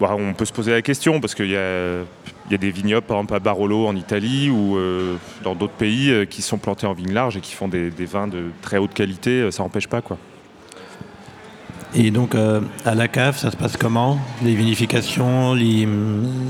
bah, 0.00 0.14
on 0.16 0.32
peut 0.32 0.44
se 0.44 0.52
poser 0.52 0.72
la 0.72 0.80
question 0.80 1.20
parce 1.20 1.34
qu'il 1.34 1.50
y 1.50 1.56
a, 1.56 2.04
il 2.48 2.52
y 2.52 2.54
a 2.54 2.58
des 2.58 2.70
vignobles, 2.70 3.06
par 3.06 3.18
exemple 3.18 3.34
à 3.34 3.40
Barolo 3.40 3.86
en 3.86 3.94
Italie 3.94 4.48
ou 4.50 4.76
euh, 4.76 5.16
dans 5.44 5.54
d'autres 5.54 5.74
pays 5.74 6.10
euh, 6.10 6.24
qui 6.24 6.40
sont 6.42 6.58
plantés 6.58 6.86
en 6.86 6.94
vigne 6.94 7.12
large 7.12 7.36
et 7.36 7.40
qui 7.40 7.54
font 7.54 7.68
des, 7.68 7.90
des 7.90 8.06
vins 8.06 8.26
de 8.26 8.44
très 8.62 8.78
haute 8.78 8.94
qualité. 8.94 9.30
euh, 9.42 9.50
Ça 9.50 9.62
n'empêche 9.62 9.86
pas 9.86 10.00
quoi. 10.00 10.16
Et 11.94 12.10
donc, 12.10 12.34
à 12.34 12.94
la 12.94 13.08
cave, 13.08 13.38
ça 13.38 13.50
se 13.50 13.56
passe 13.56 13.78
comment? 13.78 14.18
Les 14.44 14.54
vinifications, 14.54 15.54
les- 15.54 15.88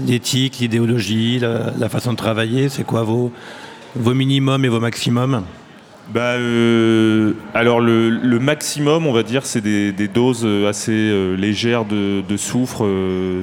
l'éthique, 0.07 0.59
l'idéologie, 0.59 1.39
la, 1.39 1.73
la 1.79 1.89
façon 1.89 2.11
de 2.13 2.17
travailler, 2.17 2.69
c'est 2.69 2.83
quoi 2.85 3.05
vos, 3.05 3.31
vos 3.95 4.15
minimums 4.15 4.65
et 4.65 4.69
vos 4.69 4.81
maximums? 4.81 5.45
Bah, 6.13 6.21
euh, 6.39 7.35
alors 7.55 7.81
le, 7.81 8.09
le 8.11 8.39
maximum, 8.41 9.07
on 9.07 9.13
va 9.13 9.23
dire, 9.23 9.47
c'est 9.47 9.61
des, 9.61 9.93
des 9.93 10.09
doses 10.09 10.45
assez 10.67 11.37
légères 11.37 11.85
de, 11.85 12.21
de 12.29 12.37
soufre, 12.37 12.85
euh, 12.85 13.43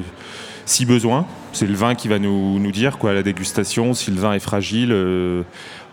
si 0.65 0.85
besoin. 0.85 1.25
C'est 1.55 1.67
le 1.67 1.73
vin 1.73 1.95
qui 1.95 2.09
va 2.09 2.19
nous, 2.19 2.59
dire 2.73 2.97
quoi, 2.97 3.11
à 3.11 3.13
la 3.13 3.23
dégustation, 3.23 3.93
si 3.93 4.11
le 4.11 4.19
vin 4.19 4.33
est 4.33 4.41
fragile, 4.41 4.89
euh, 4.91 5.41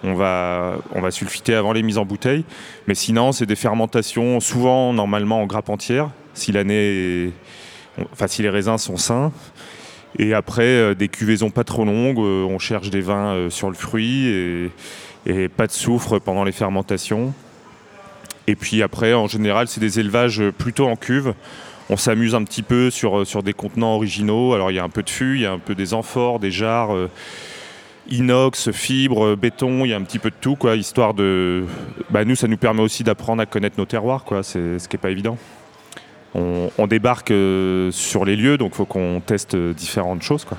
on, 0.03 0.14
va, 0.14 0.75
on 0.92 1.01
va 1.01 1.12
sulfiter 1.12 1.55
avant 1.55 1.72
les 1.72 1.85
mises 1.85 1.98
en 1.98 2.05
bouteille. 2.05 2.44
Mais 2.88 2.96
sinon, 2.96 3.31
c'est 3.31 3.46
des 3.46 3.55
fermentations, 3.55 4.40
souvent 4.40 4.92
normalement 4.92 5.40
en 5.40 5.46
grappe 5.46 5.68
entière, 5.68 6.11
si 6.35 6.51
l'année, 6.51 7.31
enfin 8.12 8.27
si 8.27 8.42
les 8.42 8.51
raisins 8.51 8.77
sont 8.77 8.96
sains. 8.96 9.31
Et 10.18 10.35
après, 10.35 10.64
euh, 10.64 10.94
des 10.96 11.07
cuvaisons 11.07 11.51
pas 11.51 11.62
trop 11.62 11.85
longues, 11.85 12.18
euh, 12.18 12.42
on 12.42 12.59
cherche 12.59 12.90
des 12.90 13.01
vins 13.01 13.46
sur 13.48 13.68
le 13.68 13.77
fruit 13.77 14.27
et 15.27 15.48
pas 15.48 15.68
de 15.68 15.72
soufre 15.72 16.18
pendant 16.18 16.42
les 16.42 16.51
fermentations. 16.51 17.33
Et 18.48 18.57
puis 18.57 18.83
après, 18.83 19.14
en 19.14 19.29
général, 19.29 19.68
c'est 19.68 19.81
des 19.81 20.01
élevages 20.01 20.42
plutôt 20.59 20.88
en 20.88 20.96
cuve. 20.96 21.35
On 21.90 21.97
s'amuse 21.97 22.35
un 22.35 22.45
petit 22.45 22.62
peu 22.62 22.90
sur, 22.90 23.27
sur 23.27 23.42
des 23.42 23.53
contenants 23.53 23.95
originaux. 23.95 24.55
Alors 24.55 24.71
il 24.71 24.75
y 24.75 24.79
a 24.79 24.85
un 24.85 24.88
peu 24.88 25.03
de 25.03 25.11
fût, 25.11 25.37
il 25.37 25.42
y 25.42 25.47
a 25.47 25.53
un 25.53 25.59
peu 25.59 25.75
des 25.75 25.95
amphores, 25.95 26.38
des 26.38 26.51
jarres, 26.51 26.95
euh, 26.95 27.11
inox, 28.09 28.71
fibres, 28.71 29.27
euh, 29.27 29.37
béton, 29.37 29.85
il 29.85 29.88
y 29.88 29.92
a 29.92 29.97
un 29.97 30.03
petit 30.03 30.18
peu 30.18 30.31
de 30.31 30.37
tout, 30.40 30.57
quoi, 30.57 30.77
histoire 30.77 31.14
de... 31.14 31.64
Bah, 32.11 32.25
nous, 32.25 32.35
ça 32.35 32.49
nous 32.49 32.57
permet 32.57 32.83
aussi 32.83 33.05
d'apprendre 33.05 33.42
à 33.42 33.47
connaître 33.47 33.79
nos 33.79 33.87
terroirs, 33.87 34.25
quoi, 34.25 34.42
c'est 34.42 34.79
ce 34.79 34.88
qui 34.88 34.97
n'est 34.97 35.01
pas 35.01 35.11
évident. 35.11 35.38
On, 36.35 36.87
débarque 36.87 37.31
euh, 37.31 37.90
sur 37.90 38.25
les 38.25 38.37
lieux, 38.37 38.57
donc 38.57 38.73
il 38.73 38.77
faut 38.77 38.87
qu'on 38.87 39.21
teste 39.21 39.55
euh, 39.55 39.75
différentes 39.75 40.23
choses. 40.23 40.47
Quoi. 40.47 40.57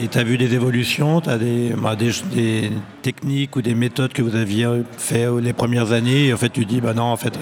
Et 0.00 0.06
tu 0.06 0.16
as 0.18 0.22
vu 0.22 0.38
des 0.38 0.54
évolutions, 0.54 1.20
tu 1.20 1.30
bah, 1.76 1.96
des 1.96 2.70
techniques 3.02 3.56
ou 3.56 3.62
des 3.62 3.74
méthodes 3.74 4.12
que 4.12 4.22
vous 4.22 4.36
aviez 4.36 4.68
fait 4.96 5.26
les 5.42 5.52
premières 5.52 5.90
années, 5.90 6.28
et 6.28 6.32
en 6.32 6.36
fait 6.36 6.50
tu 6.50 6.64
dis, 6.64 6.80
bah 6.80 6.94
non, 6.94 7.04
en 7.04 7.16
fait, 7.16 7.36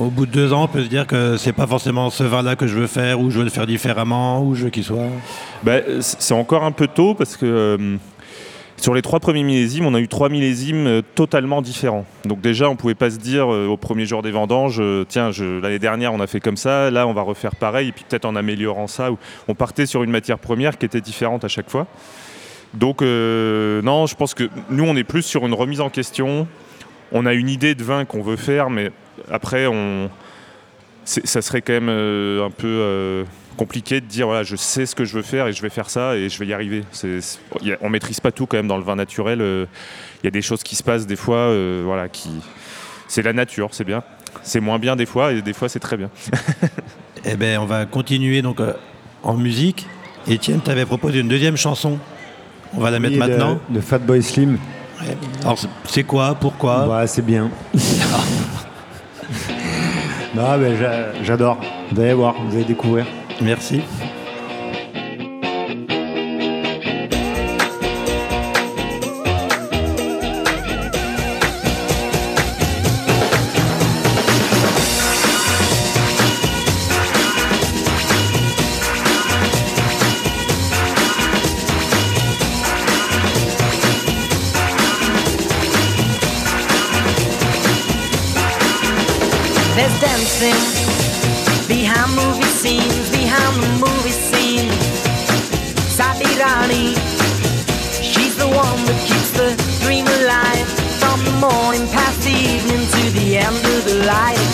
au 0.00 0.10
bout 0.10 0.26
de 0.26 0.30
deux 0.30 0.52
ans, 0.52 0.64
on 0.64 0.68
peut 0.68 0.84
se 0.84 0.88
dire 0.88 1.06
que 1.06 1.36
c'est 1.36 1.52
pas 1.52 1.66
forcément 1.66 2.10
ce 2.10 2.22
vin-là 2.22 2.56
que 2.56 2.66
je 2.66 2.78
veux 2.78 2.86
faire, 2.86 3.20
ou 3.20 3.30
je 3.30 3.38
veux 3.38 3.44
le 3.44 3.50
faire 3.50 3.66
différemment, 3.66 4.42
ou 4.42 4.54
je 4.54 4.64
veux 4.64 4.70
qu'il 4.70 4.84
soit. 4.84 5.06
Bah, 5.62 5.78
c'est 6.00 6.34
encore 6.34 6.64
un 6.64 6.72
peu 6.72 6.86
tôt 6.86 7.14
parce 7.14 7.36
que 7.36 7.46
euh, 7.46 7.96
sur 8.76 8.94
les 8.94 9.02
trois 9.02 9.18
premiers 9.18 9.42
millésimes, 9.42 9.86
on 9.86 9.94
a 9.94 10.00
eu 10.00 10.08
trois 10.08 10.28
millésimes 10.28 10.86
euh, 10.86 11.02
totalement 11.14 11.62
différents. 11.62 12.04
Donc 12.24 12.40
déjà, 12.40 12.70
on 12.70 12.76
pouvait 12.76 12.94
pas 12.94 13.10
se 13.10 13.18
dire 13.18 13.52
euh, 13.52 13.66
au 13.66 13.76
premier 13.76 14.06
jour 14.06 14.22
des 14.22 14.30
vendanges, 14.30 14.82
tiens, 15.08 15.30
l'année 15.62 15.78
dernière 15.78 16.12
on 16.12 16.20
a 16.20 16.26
fait 16.26 16.40
comme 16.40 16.56
ça, 16.56 16.90
là 16.90 17.06
on 17.06 17.12
va 17.12 17.22
refaire 17.22 17.56
pareil, 17.56 17.88
et 17.88 17.92
puis 17.92 18.04
peut-être 18.08 18.24
en 18.24 18.36
améliorant 18.36 18.86
ça. 18.86 19.10
On 19.48 19.54
partait 19.54 19.86
sur 19.86 20.02
une 20.02 20.10
matière 20.10 20.38
première 20.38 20.78
qui 20.78 20.86
était 20.86 21.00
différente 21.00 21.44
à 21.44 21.48
chaque 21.48 21.70
fois. 21.70 21.86
Donc 22.74 23.00
non, 23.00 24.06
je 24.06 24.14
pense 24.14 24.34
que 24.34 24.48
nous 24.70 24.84
on 24.84 24.94
est 24.94 25.04
plus 25.04 25.22
sur 25.22 25.46
une 25.46 25.54
remise 25.54 25.80
en 25.80 25.88
question. 25.88 26.46
On 27.10 27.24
a 27.24 27.32
une 27.32 27.48
idée 27.48 27.74
de 27.74 27.82
vin 27.82 28.04
qu'on 28.04 28.20
veut 28.20 28.36
faire, 28.36 28.68
mais 28.68 28.92
après, 29.30 29.66
on, 29.66 30.10
ça 31.08 31.42
serait 31.42 31.62
quand 31.62 31.72
même 31.72 31.88
euh, 31.88 32.44
un 32.44 32.50
peu 32.50 32.66
euh, 32.66 33.24
compliqué 33.56 34.00
de 34.00 34.06
dire 34.06 34.26
voilà, 34.26 34.42
je 34.42 34.56
sais 34.56 34.84
ce 34.84 34.94
que 34.94 35.04
je 35.04 35.14
veux 35.14 35.22
faire 35.22 35.46
et 35.46 35.52
je 35.52 35.62
vais 35.62 35.70
faire 35.70 35.88
ça 35.88 36.16
et 36.16 36.28
je 36.28 36.38
vais 36.38 36.46
y 36.46 36.52
arriver. 36.52 36.84
C'est, 36.92 37.20
on 37.80 37.88
maîtrise 37.88 38.20
pas 38.20 38.30
tout 38.30 38.46
quand 38.46 38.58
même 38.58 38.68
dans 38.68 38.76
le 38.76 38.84
vin 38.84 38.96
naturel. 38.96 39.40
Euh, 39.40 39.66
il 40.22 40.26
y 40.26 40.28
a 40.28 40.30
des 40.30 40.42
choses 40.42 40.62
qui 40.62 40.76
se 40.76 40.82
passent 40.82 41.06
des 41.06 41.16
fois, 41.16 41.54
voilà, 41.84 42.08
qui, 42.08 42.30
c'est 43.06 43.22
la 43.22 43.32
nature, 43.32 43.68
c'est 43.72 43.84
bien. 43.84 44.02
C'est 44.42 44.60
moins 44.60 44.78
bien 44.78 44.96
des 44.96 45.06
fois 45.06 45.32
et 45.32 45.42
des 45.42 45.52
fois 45.52 45.68
c'est 45.68 45.78
très 45.78 45.96
bien. 45.96 46.10
eh 47.24 47.36
ben, 47.36 47.58
on 47.58 47.66
va 47.66 47.86
continuer 47.86 48.42
donc 48.42 48.60
en 49.22 49.34
musique. 49.34 49.86
Étienne, 50.26 50.60
tu 50.62 50.70
avais 50.70 50.84
proposé 50.84 51.20
une 51.20 51.28
deuxième 51.28 51.56
chanson. 51.56 51.98
On 52.74 52.80
va 52.80 52.90
la 52.90 52.98
mettre 52.98 53.16
maintenant. 53.16 53.60
De, 53.70 53.80
Fat 53.80 53.98
Boy 53.98 54.22
Slim. 54.22 54.58
Alors, 55.42 55.58
c'est 55.84 56.02
quoi? 56.02 56.34
Pourquoi? 56.34 56.86
Bah, 56.86 57.06
C'est 57.06 57.24
bien. 57.24 57.50
Non, 60.34 60.58
mais 60.58 60.76
j'adore. 61.22 61.58
Vous 61.90 62.00
allez 62.00 62.12
voir, 62.12 62.34
vous 62.46 62.54
allez 62.54 62.64
découvrir. 62.64 63.06
Merci. 63.40 63.82
There's 89.78 90.00
dancing 90.00 90.58
behind 91.68 92.10
movie 92.16 92.50
scenes, 92.50 93.10
behind 93.10 93.62
the 93.62 93.70
movie 93.78 94.10
scene. 94.10 94.68
Sabirani, 95.94 96.98
she's 98.02 98.34
the 98.34 98.48
one 98.48 98.80
that 98.90 98.98
keeps 99.06 99.30
the 99.38 99.54
dream 99.86 100.04
alive 100.18 100.66
from 100.98 101.22
the 101.22 101.30
morning 101.38 101.86
past 101.94 102.20
the 102.22 102.34
evening 102.34 102.82
to 102.90 103.02
the 103.20 103.38
end 103.38 103.54
of 103.54 103.84
the 103.86 104.02
life. 104.02 104.50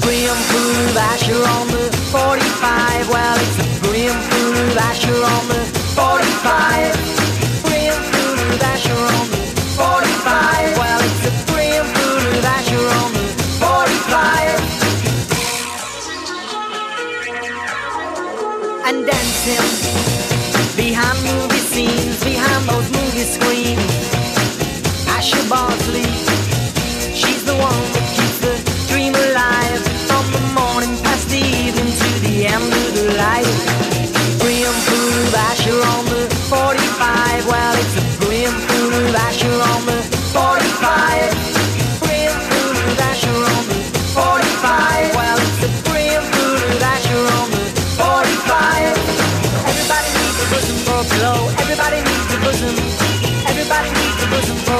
Priyam 0.00 0.40
Puru 0.48 0.96
Asher 0.96 1.44
on 1.56 1.68
the 1.68 1.92
45, 2.08 3.08
well, 3.10 3.36
it's 3.36 3.58
a 3.58 3.66
Priyam 3.84 4.16
Puru 4.32 4.76
Asher 4.80 5.12
on 5.12 5.48
the 5.48 5.60
45. 5.92 7.17
scream. 23.24 23.78
I 25.08 25.20
should 25.20 25.44
fall. 25.48 26.27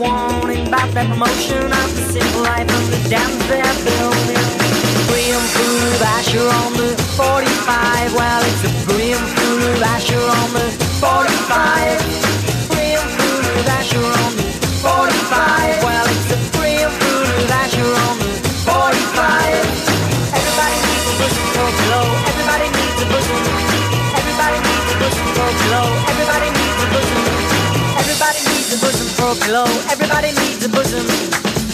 warning 0.00 0.66
about 0.66 0.88
that 0.96 1.06
promotion 1.12 1.60
of 1.60 1.88
the 1.92 2.04
simple 2.08 2.42
life 2.42 2.64
of 2.64 2.84
the 2.88 3.00
damn 3.12 3.28
fair 3.44 3.68
building. 3.84 4.40
and 5.36 5.48
food, 5.52 6.00
Asher 6.16 6.40
on 6.40 6.72
the 6.80 6.96
45. 7.20 8.16
Well, 8.16 8.40
it's 8.48 8.64
a 8.64 8.72
free 8.88 9.12
and 9.12 9.28
food, 9.36 9.82
Asher 9.84 10.24
on 10.40 10.48
the 10.56 10.72
45. 11.04 12.00
Free 12.72 12.96
and 12.96 13.10
food, 13.12 13.68
Asher 13.68 14.00
on 14.00 14.32
the 14.36 14.39
needs 28.70 28.82
a 28.82 28.86
bosom 28.86 29.06
for 29.18 29.32
a 29.32 29.46
pillow. 29.46 29.64
Everybody 29.90 30.28
needs 30.28 30.64
a 30.64 30.68
bosom. 30.68 31.06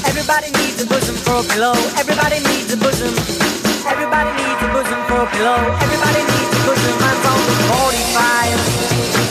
Everybody 0.07 0.51
needs 0.53 0.83
a 0.83 0.87
bosom 0.87 1.15
for 1.17 1.41
a 1.41 1.45
pillow. 1.45 1.75
Everybody 1.99 2.41
needs 2.41 2.73
a 2.73 2.77
bosom. 2.77 3.13
Everybody 3.87 4.33
needs 4.41 4.63
a 4.63 4.69
bosom 4.73 5.01
for 5.05 5.21
a 5.21 5.27
pillow. 5.27 5.61
Everybody 5.85 6.23
needs 6.25 6.53
a 6.57 6.61
bosom. 6.65 6.97
I'm 7.05 7.19
from 7.21 7.39
the 7.49 7.57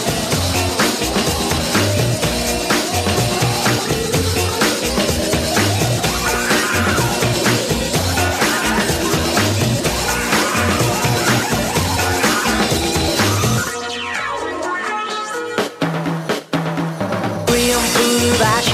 45. 0.05 0.14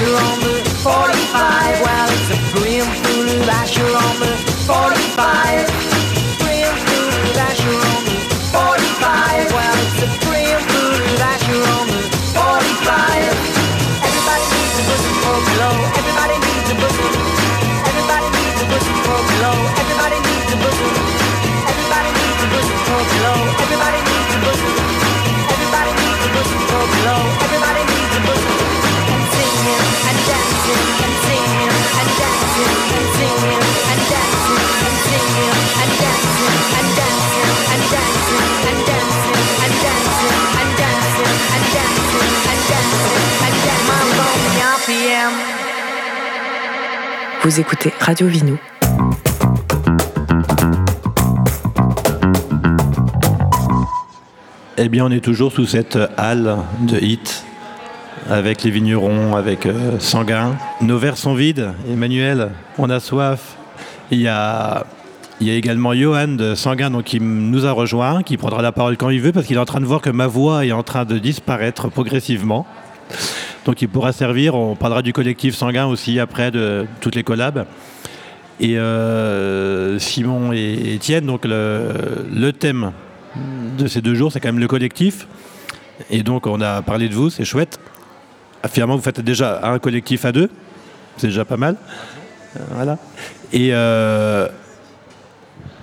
Asher 0.02 0.16
on 0.16 0.40
the 0.40 0.70
45. 0.82 1.80
Well, 1.80 2.08
it's 2.10 2.30
a 2.30 2.36
free 2.50 2.80
brim 2.80 2.86
full 3.04 3.40
of 3.40 3.48
Asher 3.48 3.84
on 3.84 4.20
the 4.20 4.36
45. 4.66 5.71
Vous 47.52 47.60
écoutez 47.60 47.92
Radio 48.00 48.28
Vino. 48.28 48.56
Eh 54.78 54.88
bien, 54.88 55.04
on 55.04 55.10
est 55.10 55.22
toujours 55.22 55.52
sous 55.52 55.66
cette 55.66 55.98
halle 56.16 56.56
de 56.80 56.98
hit 56.98 57.44
avec 58.30 58.62
les 58.62 58.70
vignerons, 58.70 59.36
avec 59.36 59.66
euh, 59.66 59.98
Sanguin. 59.98 60.56
Nos 60.80 60.96
verres 60.96 61.18
sont 61.18 61.34
vides, 61.34 61.74
Emmanuel, 61.90 62.52
on 62.78 62.88
a 62.88 63.00
soif. 63.00 63.58
Il 64.10 64.22
y 64.22 64.28
a, 64.28 64.86
il 65.38 65.46
y 65.46 65.50
a 65.50 65.54
également 65.54 65.92
Johan 65.92 66.28
de 66.28 66.54
Sanguin 66.54 66.88
donc, 66.88 67.04
qui 67.04 67.20
nous 67.20 67.66
a 67.66 67.72
rejoint, 67.72 68.22
qui 68.22 68.38
prendra 68.38 68.62
la 68.62 68.72
parole 68.72 68.96
quand 68.96 69.10
il 69.10 69.20
veut, 69.20 69.32
parce 69.32 69.44
qu'il 69.44 69.56
est 69.56 69.60
en 69.60 69.66
train 69.66 69.80
de 69.80 69.84
voir 69.84 70.00
que 70.00 70.08
ma 70.08 70.26
voix 70.26 70.64
est 70.64 70.72
en 70.72 70.82
train 70.82 71.04
de 71.04 71.18
disparaître 71.18 71.90
progressivement. 71.90 72.66
Donc 73.64 73.80
il 73.80 73.88
pourra 73.88 74.12
servir, 74.12 74.54
on 74.54 74.74
parlera 74.74 75.02
du 75.02 75.12
collectif 75.12 75.54
Sanguin 75.54 75.86
aussi 75.86 76.18
après, 76.18 76.50
de 76.50 76.86
toutes 77.00 77.14
les 77.14 77.22
collabs. 77.22 77.66
Et 78.60 78.76
euh, 78.76 79.98
Simon 79.98 80.52
et 80.52 80.94
Étienne, 80.94 81.26
donc 81.26 81.44
le, 81.44 82.50
thème 82.50 82.92
de 83.78 83.86
ces 83.86 84.00
deux 84.00 84.14
jours, 84.14 84.32
c'est 84.32 84.40
quand 84.40 84.48
même 84.48 84.58
le 84.58 84.68
collectif. 84.68 85.26
Et 86.10 86.22
donc 86.22 86.46
on 86.46 86.60
a 86.60 86.82
parlé 86.82 87.08
de 87.08 87.14
vous, 87.14 87.30
c'est 87.30 87.44
chouette. 87.44 87.78
Ah, 88.62 88.68
finalement, 88.68 88.96
vous 88.96 89.02
faites 89.02 89.20
déjà 89.20 89.60
un 89.64 89.78
collectif 89.78 90.24
à 90.24 90.32
deux, 90.32 90.50
c'est 91.16 91.28
déjà 91.28 91.44
pas 91.44 91.56
mal. 91.56 91.76
Voilà. 92.70 92.98
Et, 93.52 93.70
euh, 93.72 94.48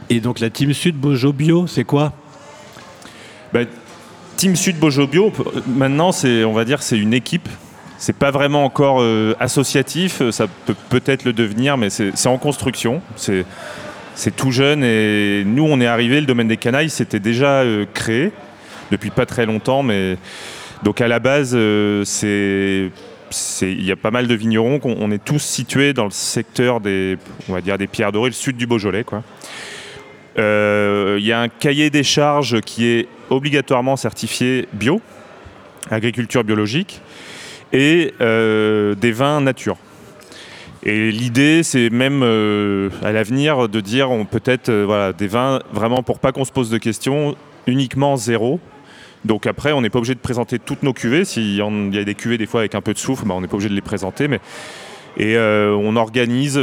et 0.10 0.20
donc 0.20 0.40
la 0.40 0.50
Team 0.50 0.74
Sud 0.74 0.96
Bojo 0.96 1.34
Bio, 1.34 1.68
c'est 1.68 1.84
quoi? 1.84 2.14
Bah, 3.54 3.62
Team 4.38 4.56
Sud 4.56 4.78
Bojo 4.78 5.08
Bio, 5.08 5.34
maintenant, 5.68 6.12
on 6.24 6.54
va 6.54 6.66
dire, 6.66 6.82
c'est 6.82 6.98
une 6.98 7.14
équipe. 7.14 7.50
C'est 8.00 8.16
pas 8.16 8.32
vraiment 8.32 8.64
encore 8.64 9.02
euh, 9.02 9.36
associatif, 9.42 10.28
ça 10.32 10.48
peut 10.66 10.76
peut-être 10.90 11.26
le 11.26 11.34
devenir, 11.34 11.76
mais 11.76 11.90
c'est, 11.90 12.28
en 12.28 12.38
construction. 12.38 13.02
C'est, 13.18 13.46
tout 14.38 14.52
jeune 14.52 14.86
et 14.86 15.44
nous, 15.46 15.66
on 15.66 15.82
est 15.82 15.86
arrivé, 15.86 16.22
le 16.22 16.26
domaine 16.26 16.48
des 16.48 16.58
canailles, 16.58 16.90
c'était 16.90 17.20
déjà 17.20 17.62
euh, 17.62 17.86
créé 17.94 18.32
depuis 18.90 19.10
pas 19.10 19.26
très 19.26 19.46
longtemps, 19.46 19.84
mais 19.84 20.18
donc 20.84 21.02
à 21.02 21.10
la 21.10 21.20
base, 21.20 21.52
euh, 21.56 22.06
il 23.62 23.84
y 23.84 23.92
a 23.92 23.96
pas 23.98 24.12
mal 24.12 24.28
de 24.28 24.34
vignerons, 24.34 24.80
on 24.84 25.12
est 25.12 25.24
tous 25.24 25.40
situés 25.40 25.92
dans 25.92 26.06
le 26.06 26.12
secteur 26.12 26.80
des, 26.80 27.18
on 27.50 27.54
va 27.54 27.60
dire 27.60 27.78
des 27.78 27.88
Pierres 27.88 28.14
Dorées, 28.14 28.30
le 28.30 28.34
sud 28.34 28.56
du 28.56 28.66
Beaujolais. 28.66 29.06
Euh, 30.38 31.18
Il 31.20 31.26
y 31.26 31.34
a 31.34 31.42
un 31.42 31.50
cahier 31.50 31.90
des 31.90 32.04
charges 32.04 32.62
qui 32.62 32.88
est 32.88 33.08
obligatoirement 33.30 33.98
certifié 33.98 34.70
bio, 34.72 35.02
agriculture 35.92 36.46
biologique, 36.46 37.02
et 37.74 38.14
euh, 38.22 38.96
des 38.96 39.12
vins 39.12 39.42
nature. 39.42 39.78
Et 40.84 41.12
l'idée, 41.12 41.62
c'est 41.64 41.90
même 41.90 42.22
euh, 42.24 42.90
à 43.04 43.12
l'avenir 43.12 43.68
de 43.68 43.82
dire 43.82 44.12
on 44.12 44.26
peut-être 44.26 44.70
euh, 44.70 44.86
voilà, 44.86 45.12
des 45.12 45.28
vins 45.28 45.60
vraiment 45.74 46.04
pour 46.04 46.20
pas 46.20 46.32
qu'on 46.32 46.46
se 46.46 46.52
pose 46.52 46.70
de 46.70 46.78
questions, 46.78 47.36
uniquement 47.68 48.16
zéro. 48.16 48.60
Donc 49.26 49.46
après, 49.46 49.74
on 49.74 49.82
n'est 49.82 49.90
pas 49.90 50.00
obligé 50.00 50.16
de 50.16 50.20
présenter 50.20 50.58
toutes 50.60 50.84
nos 50.84 50.94
cuvées. 50.94 51.26
S'il 51.26 51.56
y, 51.56 51.62
a 51.62 52.04
des 52.06 52.16
cuvées 52.16 52.38
des 52.38 52.46
fois 52.46 52.62
avec 52.62 52.76
un 52.76 52.82
peu 52.82 52.94
de 52.94 52.98
soufre, 52.98 53.26
bah, 53.26 53.34
on 53.36 53.42
n'est 53.42 53.48
pas 53.48 53.56
obligé 53.56 53.70
de 53.70 53.76
les 53.76 53.82
présenter. 53.82 54.28
Mais... 54.28 54.40
Et 55.18 55.38
on 55.38 55.98
organise 55.98 56.58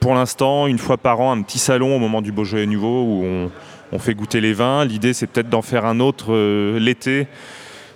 pour 0.00 0.14
l'instant 0.14 0.66
une 0.66 0.76
fois 0.76 0.98
par 0.98 1.20
an 1.20 1.32
un 1.32 1.40
petit 1.40 1.58
salon 1.58 1.96
au 1.96 1.98
moment 1.98 2.20
du 2.20 2.32
Beaujolais 2.32 2.66
Nouveau 2.66 3.04
où 3.04 3.24
on, 3.92 3.98
fait 3.98 4.14
goûter 4.14 4.42
les 4.42 4.52
vins. 4.52 4.84
L'idée, 4.84 5.14
c'est 5.14 5.26
peut-être 5.26 5.48
d'en 5.48 5.62
faire 5.62 5.86
un 5.86 6.00
autre 6.00 6.36
l'été 6.76 7.26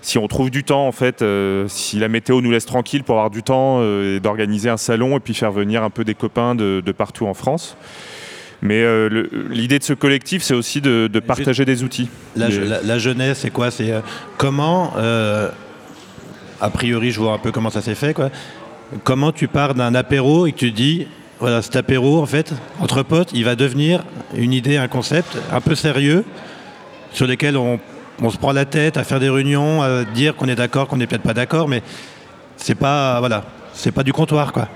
si 0.08 0.16
on 0.18 0.26
trouve 0.26 0.50
du 0.50 0.64
temps 0.64 0.86
en 0.88 0.92
fait, 0.92 1.22
euh, 1.22 1.66
si 1.68 1.98
la 1.98 2.08
météo 2.08 2.40
nous 2.40 2.50
laisse 2.50 2.66
tranquille 2.66 3.04
pour 3.04 3.16
avoir 3.16 3.30
du 3.30 3.42
temps 3.42 3.78
euh, 3.80 4.16
et 4.16 4.20
d'organiser 4.20 4.70
un 4.70 4.76
salon 4.78 5.16
et 5.16 5.20
puis 5.20 5.34
faire 5.34 5.52
venir 5.52 5.82
un 5.82 5.90
peu 5.90 6.02
des 6.04 6.14
copains 6.14 6.54
de, 6.54 6.82
de 6.84 6.92
partout 6.92 7.26
en 7.26 7.34
France. 7.34 7.76
Mais 8.62 8.82
euh, 8.82 9.28
l'idée 9.50 9.78
de 9.78 9.84
ce 9.84 9.92
collectif, 9.92 10.42
c'est 10.42 10.54
aussi 10.54 10.80
de, 10.80 11.08
de 11.12 11.20
partager 11.20 11.64
des 11.64 11.84
outils. 11.84 12.08
la, 12.36 12.48
Des- 12.48 12.58
la- 12.64 12.82
la 12.82 12.98
jeunesse, 12.98 13.38
c'est 13.42 13.50
quoi? 13.50 13.70
C'est 13.70 13.92
comment, 14.36 14.94
a 16.60 16.70
priori, 16.70 17.10
je 17.12 17.20
vois 17.20 17.32
un 17.34 17.38
peu 17.38 17.52
comment 17.52 17.70
ça 17.70 17.82
s'est 17.82 17.94
fait, 17.94 18.14
quoi. 18.14 18.30
Comment 19.04 19.30
tu 19.32 19.46
pars 19.46 19.74
d'un 19.74 19.94
apéro 19.94 20.46
et 20.46 20.52
que 20.52 20.56
tu 20.58 20.72
dis, 20.72 21.06
voilà, 21.38 21.62
cet 21.62 21.76
apéro, 21.76 22.20
en 22.20 22.26
fait, 22.26 22.52
entre 22.80 23.02
potes, 23.02 23.30
il 23.32 23.44
va 23.44 23.54
devenir 23.54 24.04
une 24.36 24.52
idée, 24.52 24.76
un 24.76 24.88
concept 24.88 25.38
un 25.52 25.60
peu 25.60 25.74
sérieux, 25.76 26.24
sur 27.12 27.26
lesquels 27.26 27.56
on, 27.56 27.78
on 28.20 28.30
se 28.30 28.38
prend 28.38 28.52
la 28.52 28.64
tête 28.64 28.96
à 28.96 29.04
faire 29.04 29.20
des 29.20 29.30
réunions, 29.30 29.82
à 29.82 30.04
dire 30.04 30.34
qu'on 30.34 30.48
est 30.48 30.54
d'accord, 30.54 30.88
qu'on 30.88 30.96
n'est 30.96 31.06
peut-être 31.06 31.22
pas 31.22 31.34
d'accord, 31.34 31.68
mais 31.68 31.82
c'est 32.56 32.74
pas, 32.74 33.20
voilà, 33.20 33.44
c'est 33.72 33.92
pas 33.92 34.02
du 34.02 34.12
comptoir, 34.12 34.52
quoi. 34.52 34.68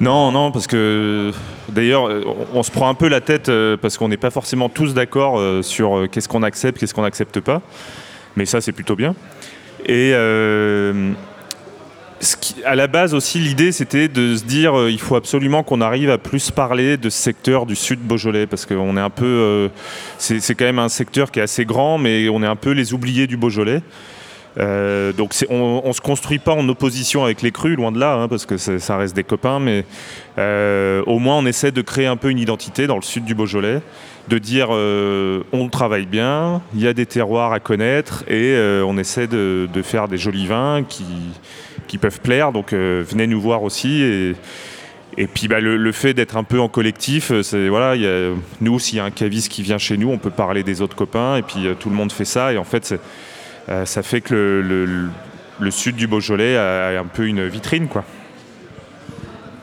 Non, 0.00 0.32
non, 0.32 0.50
parce 0.50 0.66
que 0.66 1.32
d'ailleurs, 1.68 2.08
on, 2.52 2.62
se 2.62 2.70
prend 2.70 2.88
un 2.88 2.94
peu 2.94 3.08
la 3.08 3.20
tête 3.20 3.48
euh, 3.48 3.76
parce 3.76 3.96
qu'on 3.96 4.08
n'est 4.08 4.16
pas 4.16 4.30
forcément 4.30 4.68
tous 4.68 4.92
d'accord 4.92 5.38
euh, 5.38 5.62
sur 5.62 5.96
euh, 5.96 6.06
qu'est-ce 6.08 6.28
qu'on 6.28 6.42
accepte, 6.42 6.78
qu'est-ce 6.78 6.94
qu'on 6.94 7.02
n'accepte 7.02 7.40
pas. 7.40 7.62
Mais 8.36 8.44
ça, 8.44 8.60
c'est 8.60 8.72
plutôt 8.72 8.96
bien. 8.96 9.14
Ce 12.24 12.36
qui- 12.36 12.56
à 12.64 12.74
la 12.74 12.86
base 12.86 13.14
aussi, 13.14 13.38
l'idée, 13.38 13.70
c'était 13.70 14.08
de 14.08 14.34
se 14.36 14.44
dire 14.44 14.78
euh, 14.78 14.90
il 14.90 14.98
faut 15.00 15.14
absolument 15.16 15.62
qu'on 15.62 15.80
arrive 15.80 16.10
à 16.10 16.18
plus 16.18 16.50
parler 16.50 16.96
de 16.96 17.10
ce 17.10 17.18
secteur 17.22 17.66
du 17.66 17.76
sud 17.76 18.00
Beaujolais 18.00 18.46
parce 18.46 18.66
qu'on 18.66 18.96
est 18.96 19.00
un 19.00 19.10
peu. 19.10 19.24
euh, 19.26 19.68
c'est 20.18 20.54
quand 20.54 20.64
même 20.64 20.78
un 20.78 20.88
secteur 20.88 21.30
qui 21.30 21.38
est 21.38 21.42
assez 21.42 21.64
grand, 21.64 21.98
mais 21.98 22.28
on 22.28 22.42
est 22.42 22.46
un 22.46 22.56
peu 22.56 22.70
les 22.72 22.92
oubliés 22.94 23.26
du 23.26 23.36
Beaujolais. 23.36 23.82
Euh, 24.56 25.12
donc 25.12 25.34
on, 25.50 25.82
on 25.84 25.92
se 25.92 26.00
construit 26.00 26.38
pas 26.38 26.52
en 26.52 26.68
opposition 26.68 27.24
avec 27.24 27.42
les 27.42 27.50
crus, 27.50 27.76
loin 27.76 27.90
de 27.90 27.98
là, 27.98 28.14
hein, 28.14 28.28
parce 28.28 28.46
que 28.46 28.56
ça 28.56 28.96
reste 28.96 29.16
des 29.16 29.24
copains, 29.24 29.58
mais 29.58 29.84
euh, 30.38 31.02
au 31.06 31.18
moins 31.18 31.36
on 31.38 31.46
essaie 31.46 31.72
de 31.72 31.82
créer 31.82 32.06
un 32.06 32.16
peu 32.16 32.30
une 32.30 32.38
identité 32.38 32.86
dans 32.86 32.94
le 32.94 33.02
sud 33.02 33.24
du 33.24 33.34
Beaujolais, 33.34 33.80
de 34.28 34.38
dire 34.38 34.70
on 34.70 35.68
travaille 35.68 36.06
bien, 36.06 36.62
il 36.72 36.80
y 36.82 36.86
a 36.86 36.92
des 36.94 37.04
terroirs 37.04 37.52
à 37.52 37.58
connaître 37.58 38.22
et 38.30 38.56
on 38.86 38.96
essaie 38.96 39.26
de 39.26 39.68
faire 39.82 40.06
des 40.06 40.18
jolis 40.18 40.46
vins 40.46 40.84
qui, 40.88 41.04
qui 41.94 41.98
peuvent 41.98 42.20
plaire. 42.20 42.50
Donc 42.50 42.72
euh, 42.72 43.04
venez 43.08 43.28
nous 43.28 43.40
voir 43.40 43.62
aussi 43.62 44.02
et 44.02 44.34
et 45.16 45.28
puis 45.28 45.46
bah, 45.46 45.60
le, 45.60 45.76
le 45.76 45.92
fait 45.92 46.12
d'être 46.12 46.36
un 46.36 46.42
peu 46.42 46.58
en 46.58 46.66
collectif, 46.66 47.30
euh, 47.30 47.44
c'est 47.44 47.68
voilà, 47.68 47.94
il 47.94 48.02
y 48.02 48.06
a- 48.08 48.30
nous 48.60 48.80
s'il 48.80 48.96
y 48.98 49.00
a 49.00 49.04
un 49.04 49.12
caviste 49.12 49.48
qui 49.48 49.62
vient 49.62 49.78
chez 49.78 49.96
nous, 49.96 50.10
on 50.10 50.18
peut 50.18 50.30
parler 50.30 50.64
des 50.64 50.80
autres 50.82 50.96
copains 50.96 51.36
et 51.36 51.42
puis 51.42 51.68
euh, 51.68 51.74
tout 51.78 51.88
le 51.88 51.94
monde 51.94 52.10
fait 52.10 52.24
ça 52.24 52.52
et 52.52 52.58
en 52.58 52.64
fait 52.64 52.84
c'est- 52.84 53.00
euh, 53.68 53.84
ça 53.84 54.02
fait 54.02 54.20
que 54.22 54.34
le, 54.34 54.84
le- 54.86 55.08
le 55.60 55.70
sud 55.70 55.94
du 55.94 56.08
Beaujolais 56.08 56.56
a 56.56 56.98
un 56.98 57.04
peu 57.04 57.26
une 57.28 57.46
vitrine 57.46 57.86
quoi. 57.86 58.02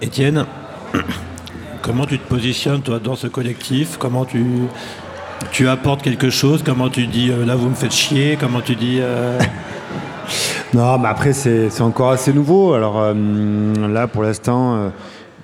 Étienne, 0.02 0.46
comment 1.82 2.06
tu 2.06 2.18
te 2.18 2.26
positionnes 2.30 2.82
toi 2.82 3.00
dans 3.00 3.18
ce 3.18 3.28
collectif? 3.28 3.98
Comment 4.00 4.24
tu, 4.24 4.42
tu 5.52 5.68
apportes 5.68 6.02
quelque 6.02 6.30
chose? 6.30 6.64
Comment 6.64 6.88
tu 6.90 7.08
dis 7.08 7.30
euh, 7.30 7.46
là 7.46 7.56
vous 7.58 7.68
me 7.70 7.76
faites 7.76 7.92
chier? 7.94 8.38
Comment 8.40 8.62
tu 8.62 8.76
dis 8.76 9.00
euh, 9.02 9.38
Non, 10.74 10.98
mais 10.98 11.10
après, 11.10 11.34
c'est 11.34 11.82
encore 11.82 12.12
assez 12.12 12.32
nouveau. 12.32 12.74
Alors 12.74 12.98
euh, 12.98 13.14
là, 13.90 14.08
pour 14.08 14.24
l'instant, 14.24 14.76
euh, 14.76 14.90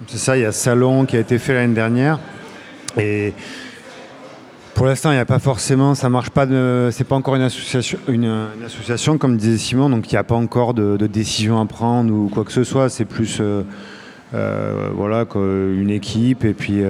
c'est 0.08 0.18
ça, 0.18 0.38
il 0.38 0.44
y 0.44 0.46
a 0.46 0.54
salon 0.54 1.06
qui 1.06 1.18
a 1.18 1.20
été 1.20 1.38
fait 1.38 1.54
l'année 1.54 1.74
dernière. 1.74 2.18
Et 2.98 3.34
pour 4.74 4.86
l'instant, 4.86 5.12
il 5.12 5.16
n'y 5.16 5.20
a 5.20 5.26
pas 5.26 5.40
forcément, 5.40 5.96
ça 5.96 6.08
marche 6.08 6.30
pas, 6.30 6.48
c'est 6.92 7.04
pas 7.04 7.16
encore 7.16 7.36
une 7.36 7.42
association, 7.42 9.18
comme 9.18 9.36
disait 9.36 9.58
Simon, 9.58 9.90
donc 9.90 10.10
il 10.10 10.16
n'y 10.16 10.20
a 10.20 10.24
pas 10.24 10.36
encore 10.36 10.74
de, 10.74 10.96
décision 11.08 11.60
à 11.60 11.66
prendre 11.66 12.14
ou 12.14 12.30
quoi 12.34 12.46
que 12.46 12.54
ce 12.54 12.64
soit. 12.64 12.88
C'est 12.90 13.06
plus. 13.06 13.42
euh, 13.42 14.90
voilà, 14.94 15.26
une 15.36 15.90
équipe, 15.90 16.46
et 16.46 16.54
puis 16.54 16.84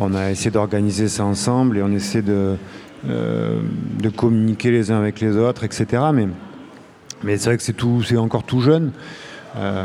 on 0.00 0.14
a 0.14 0.30
essayé 0.30 0.50
d'organiser 0.50 1.08
ça 1.08 1.26
ensemble 1.26 1.76
et 1.76 1.82
on 1.82 1.92
essaie 1.92 2.22
de, 2.22 2.56
de 3.04 4.08
communiquer 4.08 4.70
les 4.70 4.90
uns 4.90 4.98
avec 4.98 5.20
les 5.20 5.36
autres, 5.36 5.64
etc. 5.64 6.04
Mais, 6.14 6.28
mais 7.22 7.36
c'est 7.36 7.50
vrai 7.50 7.56
que 7.56 7.62
c'est 7.62 7.72
tout, 7.72 8.02
c'est 8.02 8.16
encore 8.16 8.42
tout 8.44 8.60
jeune. 8.60 8.92
Euh, 9.58 9.84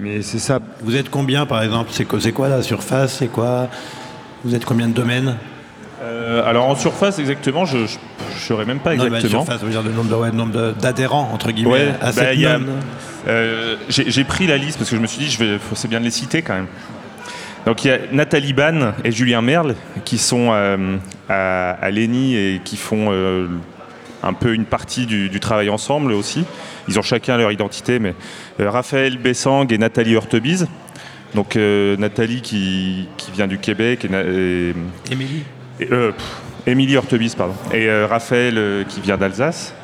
mais 0.00 0.22
c'est 0.22 0.38
ça. 0.38 0.60
Vous 0.82 0.96
êtes 0.96 1.10
combien 1.10 1.46
par 1.46 1.62
exemple 1.62 1.90
C'est 1.92 2.32
quoi, 2.32 2.48
la 2.48 2.62
surface 2.62 3.16
C'est 3.18 3.28
quoi 3.28 3.68
Vous 4.44 4.54
êtes 4.54 4.64
combien 4.64 4.88
de 4.88 4.94
domaines 4.94 5.36
Euh, 6.02 6.42
alors 6.48 6.66
en 6.66 6.74
surface 6.76 7.18
exactement, 7.18 7.66
je 7.66 7.76
ne 7.78 7.86
saurais 8.38 8.64
même 8.64 8.78
pas 8.80 8.94
Non, 8.96 9.04
mais 9.04 9.16
exactement. 9.18 9.44
surface, 9.44 9.60
ça 9.60 9.66
veut 9.66 9.70
dire 9.72 9.82
le 9.82 9.92
nombre 9.92 10.18
ouais, 10.18 10.72
d'adhérents 10.80 11.28
entre 11.34 11.50
guillemets 11.52 11.70
Ouais, 11.70 11.94
à 12.00 12.06
bah, 12.06 12.12
cette 12.12 12.44
a-. 12.46 12.58
Euh, 13.28 13.76
J'ai 13.90 14.24
pris 14.24 14.46
la 14.46 14.56
liste 14.56 14.78
parce 14.78 14.88
que 14.88 14.96
je 14.96 15.00
me 15.02 15.06
suis 15.06 15.24
dit, 15.26 15.30
je 15.30 15.38
vais, 15.38 15.58
faut- 15.58 15.74
c'est 15.74 15.88
bien 15.88 16.00
de 16.00 16.04
les 16.06 16.10
citer 16.10 16.40
quand 16.40 16.54
même. 16.54 16.68
Donc 17.66 17.84
il 17.84 17.88
y 17.88 17.90
a 17.90 17.98
Nathalie 18.12 18.54
Ban 18.54 18.92
et 19.04 19.12
Julien 19.12 19.42
Merle 19.42 19.74
qui 20.06 20.16
sont 20.16 20.48
euh, 20.52 20.96
à, 21.28 21.72
à 21.72 21.90
l'ENI 21.90 22.34
et 22.34 22.60
qui 22.64 22.78
font 22.78 23.08
euh, 23.12 23.48
un 24.22 24.32
peu 24.32 24.54
une 24.54 24.64
partie 24.64 25.06
du, 25.06 25.28
du 25.28 25.40
travail 25.40 25.68
ensemble 25.68 26.12
aussi. 26.12 26.44
Ils 26.88 26.98
ont 26.98 27.02
chacun 27.02 27.36
leur 27.36 27.52
identité, 27.52 27.98
mais 27.98 28.14
euh, 28.58 28.70
Raphaël 28.70 29.18
Bessang 29.18 29.66
et 29.70 29.78
Nathalie 29.78 30.12
Hurtebise. 30.12 30.66
Donc 31.34 31.56
euh, 31.56 31.96
Nathalie 31.96 32.42
qui, 32.42 33.08
qui 33.16 33.30
vient 33.30 33.46
du 33.46 33.58
Québec 33.58 34.04
et, 34.04 34.74
Émilie 35.10 35.44
euh, 35.92 36.12
Émilie 36.66 36.96
Hortebise, 36.96 37.34
pardon. 37.34 37.54
Et 37.72 37.90
Raphaël 38.04 38.84
qui 38.88 39.00
vient 39.00 39.16
d'Alsace. 39.16 39.74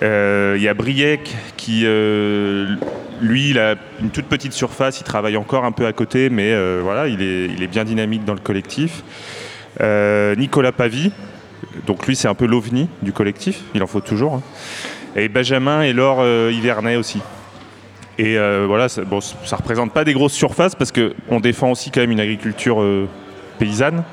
Il 0.00 0.62
y 0.62 0.68
a 0.68 0.74
Briec 0.74 1.34
qui. 1.56 1.80
lui, 1.82 3.50
il 3.50 3.58
a 3.58 3.74
une 4.00 4.10
toute 4.10 4.26
petite 4.26 4.52
surface, 4.52 5.00
il 5.00 5.04
travaille 5.04 5.36
encore 5.36 5.64
un 5.64 5.72
peu 5.72 5.86
à 5.86 5.92
côté, 5.92 6.30
mais 6.30 6.54
voilà, 6.80 7.08
il 7.08 7.20
est, 7.20 7.46
il 7.46 7.62
est, 7.62 7.66
bien 7.66 7.84
dynamique 7.84 8.24
dans 8.24 8.32
le 8.32 8.40
collectif. 8.40 9.02
Nicolas 9.80 10.72
Pavie, 10.72 11.10
donc 11.86 12.06
lui, 12.06 12.16
c'est 12.16 12.28
un 12.28 12.34
peu 12.34 12.46
l'ovni 12.46 12.88
du 13.02 13.12
collectif, 13.12 13.62
il 13.74 13.82
en 13.82 13.86
faut 13.86 14.00
toujours. 14.00 14.34
Hein. 14.34 14.42
Et 15.16 15.28
Benjamin 15.28 15.82
et 15.82 15.92
Laure 15.92 16.24
Hivernet 16.50 16.96
aussi. 16.96 17.20
Et 18.18 18.36
voilà, 18.66 18.88
ça, 18.88 19.02
bon, 19.02 19.20
ça 19.20 19.56
représente 19.56 19.92
pas 19.92 20.04
des 20.04 20.12
grosses 20.12 20.32
surfaces 20.32 20.74
parce 20.74 20.92
qu'on 20.92 21.40
défend 21.40 21.70
aussi 21.70 21.90
quand 21.90 22.00
même 22.00 22.10
une 22.10 22.20
agriculture 22.20 22.84
paysanne. 23.58 24.04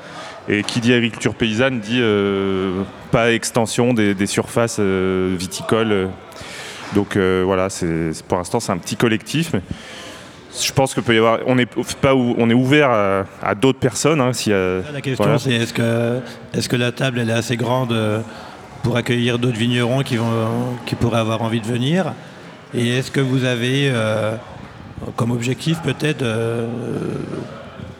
Et 0.48 0.62
qui 0.62 0.80
dit 0.80 0.92
agriculture 0.92 1.34
paysanne 1.34 1.80
dit 1.80 1.98
euh, 2.00 2.82
pas 3.10 3.32
extension 3.32 3.92
des, 3.92 4.26
surfaces 4.26 4.76
euh, 4.78 5.34
viticoles. 5.36 6.08
Donc 6.94 7.16
euh, 7.16 7.42
voilà, 7.44 7.66
pour 8.28 8.38
l'instant 8.38 8.60
c'est 8.60 8.70
un 8.70 8.78
petit 8.78 8.96
collectif. 8.96 9.52
Je 10.60 10.72
pense 10.72 10.94
que 10.94 11.00
peut 11.00 11.14
y 11.14 11.18
avoir, 11.18 11.40
on 11.46 11.58
est 11.58 11.66
pas 12.00 12.14
on 12.14 12.48
est 12.50 12.54
ouvert 12.54 12.90
à, 13.42 13.54
d'autres 13.54 13.78
personnes. 13.78 14.20
Hein, 14.20 14.32
la 14.92 15.00
question 15.00 15.38
c'est 15.38 15.52
est-ce 15.52 15.74
que 15.74 16.20
est-ce 16.54 16.68
que 16.68 16.76
la 16.76 16.92
table 16.92 17.18
elle 17.20 17.30
est 17.30 17.34
assez 17.34 17.56
grande 17.56 17.94
pour 18.82 18.96
accueillir 18.96 19.38
d'autres 19.38 19.58
vignerons 19.58 20.02
qui 20.02 20.16
vont 20.16 20.76
qui 20.86 20.94
pourraient 20.94 21.20
avoir 21.20 21.42
envie 21.42 21.60
de 21.60 21.66
venir? 21.66 22.12
Et 22.74 22.98
est-ce 22.98 23.10
que 23.10 23.20
vous 23.20 23.44
avez 23.44 23.92
comme 25.16 25.30
objectif 25.30 25.80
peut-être 25.82 26.24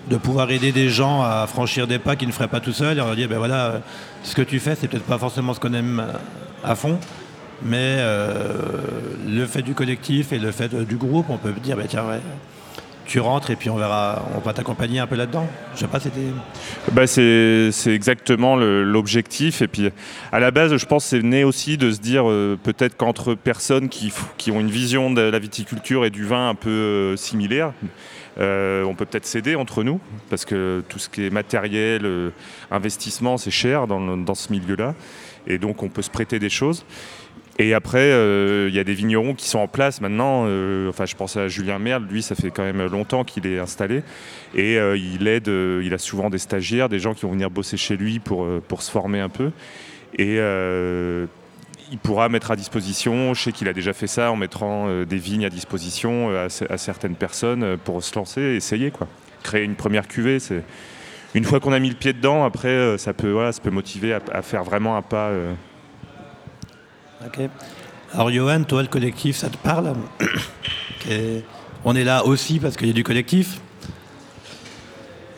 de 0.09 0.17
pouvoir 0.17 0.51
aider 0.51 0.73
des 0.73 0.89
gens 0.89 1.23
à 1.23 1.47
franchir 1.47 1.87
des 1.87 1.99
pas 1.99 2.17
qu'ils 2.17 2.29
ne 2.29 2.33
feraient 2.33 2.49
pas 2.49 2.61
tout 2.61 2.73
seuls 2.73 2.93
et 2.93 2.97
leur 2.97 3.15
dire 3.17 3.29
ben 3.29 3.39
voilà 3.39 3.81
ce 4.23 4.35
que 4.35 4.43
tu 4.43 4.61
fais 4.61 4.75
c'est 4.75 4.89
peut-être 4.89 5.05
pas 5.05 5.19
forcément 5.19 5.53
ce 5.53 5.61
qu'on 5.61 5.75
aime 5.75 6.05
à 6.65 6.75
fond 6.75 6.99
mais 7.63 7.97
euh, 7.99 8.53
le 9.27 9.47
fait 9.47 9.63
du 9.63 9.75
collectif 9.75 10.33
et 10.33 10.39
le 10.39 10.51
fait 10.51 10.75
du 10.75 10.97
groupe 10.97 11.27
on 11.29 11.39
peut 11.39 11.53
dire 11.53 11.77
ben 11.77 11.87
tiens 11.89 12.07
ouais, 12.07 12.21
tu 13.07 13.21
rentres 13.21 13.51
et 13.51 13.57
puis 13.57 13.71
on 13.71 13.77
verra 13.77 14.25
on 14.37 14.41
va 14.41 14.53
t'accompagner 14.53 14.99
un 14.99 15.07
peu 15.07 15.17
là-dedans 15.17 15.47
je 15.75 15.81
sais 15.81 15.87
pas 15.87 16.01
c'était 16.01 16.21
bah 16.93 17.07
c'est, 17.07 17.71
exactement 17.87 18.57
l'objectif 18.57 19.63
et 19.63 19.69
puis 19.69 19.91
à 20.33 20.41
la 20.41 20.51
base 20.51 20.77
je 20.77 20.87
pense 20.87 21.05
c'est 21.07 21.23
né 21.23 21.45
aussi 21.45 21.79
de 21.79 21.91
se 21.91 22.01
dire 22.01 22.29
euh, 22.29 22.59
peut-être 22.63 22.97
qu'entre 22.97 23.35
personnes 23.35 23.89
qui, 23.89 24.13
qui 24.37 24.51
ont 24.51 24.61
une 24.61 24.71
vision 24.71 25.11
de 25.11 25.23
la 25.23 25.39
viticulture 25.39 26.05
et 26.05 26.11
du 26.11 26.25
vin 26.25 26.51
un 26.51 26.55
peu 26.55 26.71
euh, 26.71 27.17
similaire 27.17 27.73
euh, 28.39 28.85
on 28.85 28.95
peut 28.95 29.07
peut-être 29.07 29.27
s'aider 29.27 29.55
entre 29.55 29.83
nous, 29.83 30.01
parce 30.29 30.45
que 30.45 30.83
tout 30.89 30.99
ce 30.99 31.09
qui 31.09 31.27
est 31.27 31.31
matériel, 31.31 32.05
euh, 32.05 32.31
investissement, 32.71 33.39
c'est 33.39 33.51
cher 33.51 33.87
dans, 33.87 34.35
ce 34.35 34.53
milieu-là. 34.53 34.95
Et 35.47 35.59
donc 35.59 35.83
on 35.83 35.89
peut 35.89 36.03
se 36.03 36.11
prêter 36.11 36.39
des 36.39 36.51
choses. 36.51 36.85
Et 37.59 37.73
après, 37.73 38.11
euh, 38.13 38.69
il 38.69 38.75
y 38.75 38.79
a 38.79 38.85
des 38.85 38.93
vignerons 38.93 39.35
qui 39.35 39.49
sont 39.49 39.59
en 39.59 39.69
place 39.69 40.01
maintenant. 40.01 40.43
enfin, 40.89 41.07
je 41.07 41.15
pense 41.15 41.37
à 41.37 41.49
Julien 41.49 41.79
Merle, 41.79 42.05
lui, 42.05 42.23
ça 42.23 42.35
fait 42.35 42.51
quand 42.51 42.63
même 42.63 42.85
longtemps 42.87 43.25
qu'il 43.25 43.47
est 43.47 43.59
installé. 43.59 44.03
Et 44.55 44.77
il 44.77 45.27
aide, 45.27 45.49
il 45.49 45.93
a 45.95 45.99
souvent 45.99 46.31
des 46.31 46.39
stagiaires, 46.39 46.89
des 46.89 46.99
gens 46.99 47.15
qui 47.15 47.23
vont 47.23 47.33
venir 47.33 47.51
bosser 47.51 47.77
chez 47.77 47.97
lui 47.97 48.19
pour, 48.19 48.47
pour 48.69 48.83
se 48.83 48.91
former 48.91 49.21
un 49.21 49.29
peu. 49.31 49.51
Et 50.19 50.39
il 51.91 51.99
pourra 51.99 52.29
mettre 52.29 52.51
à 52.51 52.57
disposition, 52.57 53.35
je 53.35 53.45
sais 53.45 53.53
qu'il 53.53 53.69
a 53.69 53.73
déjà 53.73 53.93
fait 53.93 54.07
ça 54.07 54.31
en 54.31 54.37
mettant 54.37 54.89
euh, 54.89 55.05
des 55.05 55.19
vignes 55.19 55.45
à 55.45 55.51
disposition 55.51 56.31
euh, 56.31 56.49
à, 56.69 56.79
certaines 56.79 57.15
personnes 57.15 57.63
euh, 57.63 57.77
pour 57.83 58.03
se 58.03 58.15
lancer, 58.15 58.41
essayer 58.41 58.91
quoi. 58.91 59.07
Créer 59.43 59.65
une 59.65 59.77
première 59.77 60.09
cuvée, 60.09 60.39
une 61.35 61.45
fois 61.45 61.61
qu'on 61.61 61.73
a 61.73 61.79
mis 61.79 61.91
le 61.91 61.95
pied 61.95 62.13
dedans, 62.13 62.45
après 62.45 62.99
ça 62.99 63.13
peut 63.13 63.31
voilà, 63.31 63.53
ça 63.53 63.61
peut 63.61 63.71
motiver 63.71 64.13
à, 64.13 64.43
faire 64.43 64.65
vraiment 64.65 64.97
un 64.97 65.03
pas. 65.03 65.31
Alors 68.13 68.31
Johan, 68.31 68.63
toi 68.65 68.83
le 68.83 68.89
collectif, 68.89 69.37
ça 69.37 69.49
te 69.49 69.57
parle 69.57 69.95
On 71.85 71.95
est 71.95 72.05
là 72.05 72.25
aussi 72.27 72.59
parce 72.59 72.77
qu'il 72.77 72.89
y 72.89 72.91
a 72.91 72.95
du 72.95 73.05
collectif. 73.05 73.61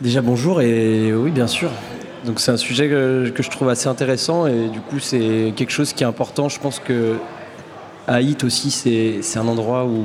Déjà 0.01 0.21
bonjour 0.21 0.61
et 0.61 1.13
oui 1.13 1.29
bien 1.31 1.47
sûr, 1.47 1.69
donc 2.25 2.39
c'est 2.39 2.51
un 2.51 2.57
sujet 2.57 2.87
que, 2.87 3.31
je 3.37 3.49
trouve 3.49 3.69
assez 3.69 3.87
intéressant 3.87 4.47
et 4.47 4.69
du 4.69 4.79
coup 4.79 4.99
c'est 4.99 5.53
quelque 5.55 5.71
chose 5.71 5.93
qui 5.93 6.03
est 6.03 6.07
important. 6.07 6.49
Je 6.49 6.59
pense 6.59 6.79
que 6.79 7.15
Haït 8.07 8.43
aussi 8.43 8.71
c'est 8.71 9.39
un 9.39 9.47
endroit 9.47 9.85
où, 9.85 10.01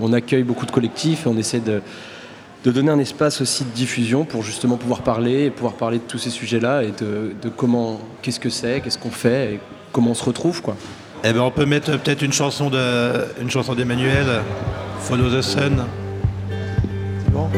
on 0.00 0.12
accueille 0.12 0.44
beaucoup 0.44 0.66
de 0.66 0.70
collectifs 0.70 1.26
et 1.26 1.28
on 1.28 1.36
essaie 1.36 1.60
de, 1.60 1.82
donner 2.64 2.90
un 2.90 2.98
espace 2.98 3.40
aussi 3.40 3.64
de 3.64 3.70
diffusion 3.70 4.24
pour 4.24 4.42
justement 4.42 4.76
pouvoir 4.76 5.02
parler 5.02 5.46
et 5.46 5.50
pouvoir 5.50 5.74
parler 5.74 5.98
de 5.98 6.04
tous 6.04 6.18
ces 6.18 6.30
sujets-là 6.30 6.84
et 6.84 6.92
de, 6.92 7.48
comment, 7.56 8.00
qu'est-ce 8.22 8.40
que 8.40 8.50
c'est, 8.50 8.80
qu'est-ce 8.80 8.98
qu'on 8.98 9.10
fait 9.10 9.54
et 9.54 9.60
comment 9.92 10.12
on 10.12 10.14
se 10.14 10.24
retrouve 10.24 10.62
quoi. 10.62 10.76
Eh 11.24 11.32
ben 11.32 11.40
on 11.40 11.52
peut 11.52 11.66
mettre 11.66 11.96
peut-être 11.98 12.22
une 12.22 12.32
chanson 12.32 12.68
une 13.40 13.50
chanson 13.50 13.74
d'Emmanuel, 13.74 14.42
Follow 15.00 15.30
the 15.30 15.40
Sun. 15.40 15.84
C'est 17.24 17.32
bon? 17.32 17.48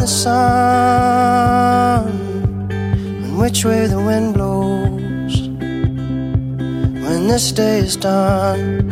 the 0.00 0.06
sun 0.06 0.30
and 3.22 3.38
which 3.38 3.64
way 3.66 3.86
the 3.86 4.00
wind 4.00 4.32
blows 4.32 5.48
when 7.04 7.28
this 7.28 7.52
day 7.52 7.80
is 7.80 7.96
done. 7.96 8.88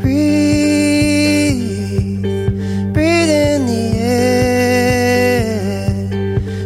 Breathe, 0.00 1.62
breathe 2.94 3.30
in 3.50 3.66
the 3.66 3.84
air, 3.98 5.50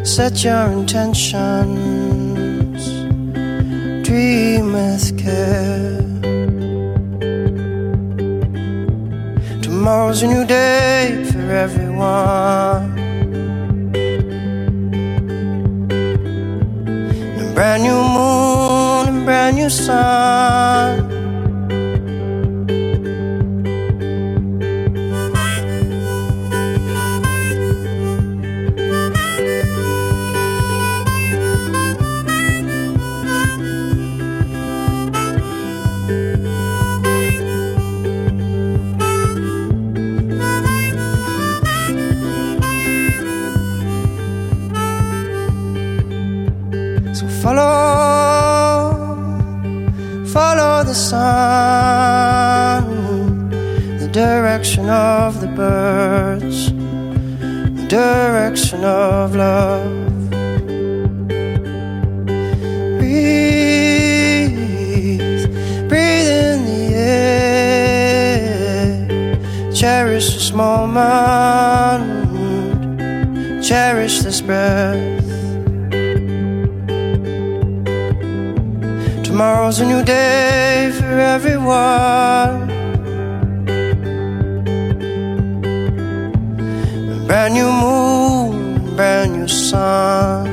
set 0.04 0.44
your 0.44 0.66
intentions, 0.70 1.66
dream 4.06 4.74
with 4.74 5.16
care. 5.18 5.96
Tomorrow's 9.62 10.22
a 10.22 10.26
new 10.26 10.44
day 10.44 10.95
one. 11.96 13.10
A 17.26 17.54
brand 17.54 17.82
new 17.84 18.02
moon, 18.16 19.08
and 19.08 19.24
brand 19.26 19.56
new 19.56 19.70
sun. 19.70 20.85
of 58.86 59.34
love. 59.34 59.90
Breathe, 62.98 64.48
breathe 65.88 66.28
in 66.28 66.64
the 66.70 66.94
air. 66.94 68.12
Cherish 69.72 70.34
this 70.34 70.52
moment, 70.52 72.04
cherish 73.64 74.20
this 74.20 74.40
breath. 74.40 75.24
Tomorrow's 79.24 79.80
a 79.80 79.84
new 79.84 80.02
day 80.04 80.92
for 80.98 81.18
everyone. 81.18 82.66
brand 87.26 87.54
new 87.54 87.70
moon 87.82 88.55
brand 88.96 89.32
new 89.34 89.46
sun. 89.46 90.46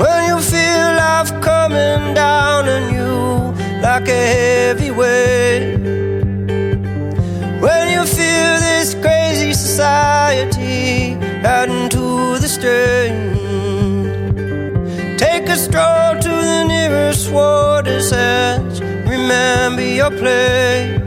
When 0.00 0.20
you 0.30 0.40
feel 0.40 0.86
life 1.04 1.30
coming 1.42 2.14
down 2.14 2.66
on 2.66 2.84
you 2.94 3.52
like 3.82 4.08
a 4.08 4.22
heavy 4.36 4.90
weight. 4.90 5.76
When 7.64 7.84
you 7.94 8.06
feel 8.06 8.52
this 8.66 8.94
crazy 8.94 9.52
society 9.52 11.12
adding 11.44 11.90
to 11.90 12.38
the 12.38 12.48
strain. 12.48 13.18
Take 15.18 15.50
a 15.50 15.56
stroll 15.56 16.14
to 16.26 16.32
the 16.50 16.64
nearest 16.66 17.30
water's 17.30 18.10
edge. 18.10 18.80
Remember 19.06 19.82
your 19.82 20.10
place. 20.10 20.99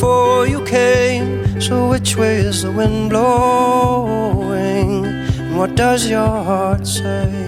Before 0.00 0.46
you 0.46 0.64
came. 0.64 1.60
So 1.60 1.90
which 1.90 2.16
way 2.16 2.36
is 2.36 2.62
the 2.62 2.72
wind 2.72 3.10
blowing? 3.10 5.04
And 5.04 5.58
what 5.58 5.74
does 5.74 6.08
your 6.08 6.26
heart 6.48 6.86
say? 6.86 7.39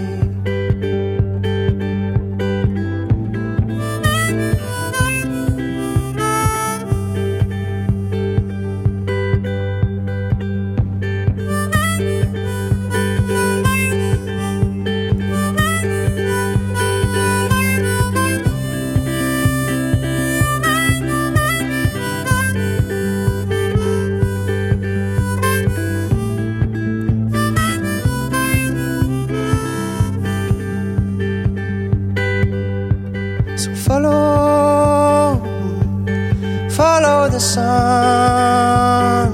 Sun, 38.23 39.33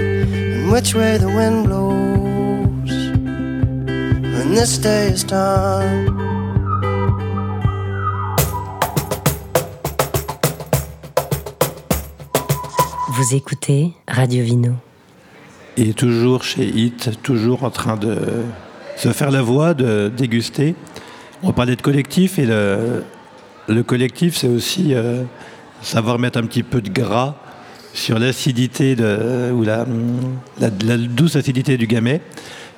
and 0.00 0.72
which 0.72 0.94
way 0.94 1.18
the 1.18 1.28
wind 1.38 1.66
blows 1.66 2.92
when 4.34 4.54
this 4.54 4.78
day 4.78 5.12
is 5.12 5.24
done. 5.24 6.08
Vous 13.16 13.34
écoutez 13.34 13.92
Radio 14.08 14.42
Vino. 14.42 14.72
Et 15.76 15.92
toujours 15.92 16.42
chez 16.44 16.66
Hit, 16.66 17.22
toujours 17.22 17.64
en 17.64 17.70
train 17.70 17.96
de 17.96 18.16
se 18.96 19.12
faire 19.12 19.30
la 19.30 19.42
voix, 19.42 19.74
de 19.74 20.10
déguster. 20.16 20.74
On 21.42 21.52
parlait 21.52 21.76
de 21.76 21.82
collectif 21.82 22.38
et 22.38 22.46
le, 22.46 23.04
le 23.68 23.82
collectif, 23.82 24.36
c'est 24.36 24.48
aussi 24.48 24.94
euh, 24.94 25.24
savoir 25.82 26.18
mettre 26.18 26.38
un 26.38 26.46
petit 26.46 26.62
peu 26.62 26.80
de 26.80 26.90
gras 26.90 27.34
sur 27.94 28.18
l'acidité 28.18 28.94
ou 29.54 29.62
la, 29.62 29.86
la- 30.60 30.70
la 30.84 30.96
douce 30.98 31.36
acidité 31.36 31.78
du 31.78 31.86
gamay. 31.86 32.20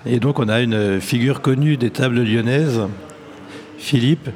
Et 0.05 0.21
donc 0.21 0.39
on 0.39 0.49
a 0.49 0.61
une 0.61 1.01
figure 1.01 1.41
connue 1.41 1.77
des 1.77 1.91
tables 1.91 2.23
lyonnaises, 2.23 2.81
Philippe, 3.79 4.29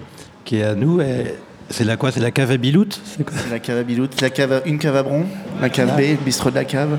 qui 0.44 0.56
est 0.56 0.64
à 0.64 0.74
nous. 0.74 1.00
Et 1.00 1.34
c'est 1.68 1.84
la 1.84 1.96
quoi? 1.96 2.10
C'est 2.10 2.18
la 2.20 2.32
cave 2.32 2.50
à 2.50 2.56
Biloute? 2.56 3.00
C'est 3.16 3.50
la 3.50 3.60
cave 3.60 3.78
à 3.78 3.82
Biloute, 3.84 4.20
la 4.20 4.30
cave 4.30 4.52
à- 4.52 4.62
une 4.66 4.78
cave 4.78 4.96
à 4.96 5.02
Bron, 5.04 5.26
la 5.60 5.68
cave 5.68 5.96
B, 5.96 6.00
le 6.00 6.24
bistrot 6.24 6.50
de 6.50 6.56
la 6.56 6.64
cave. 6.64 6.98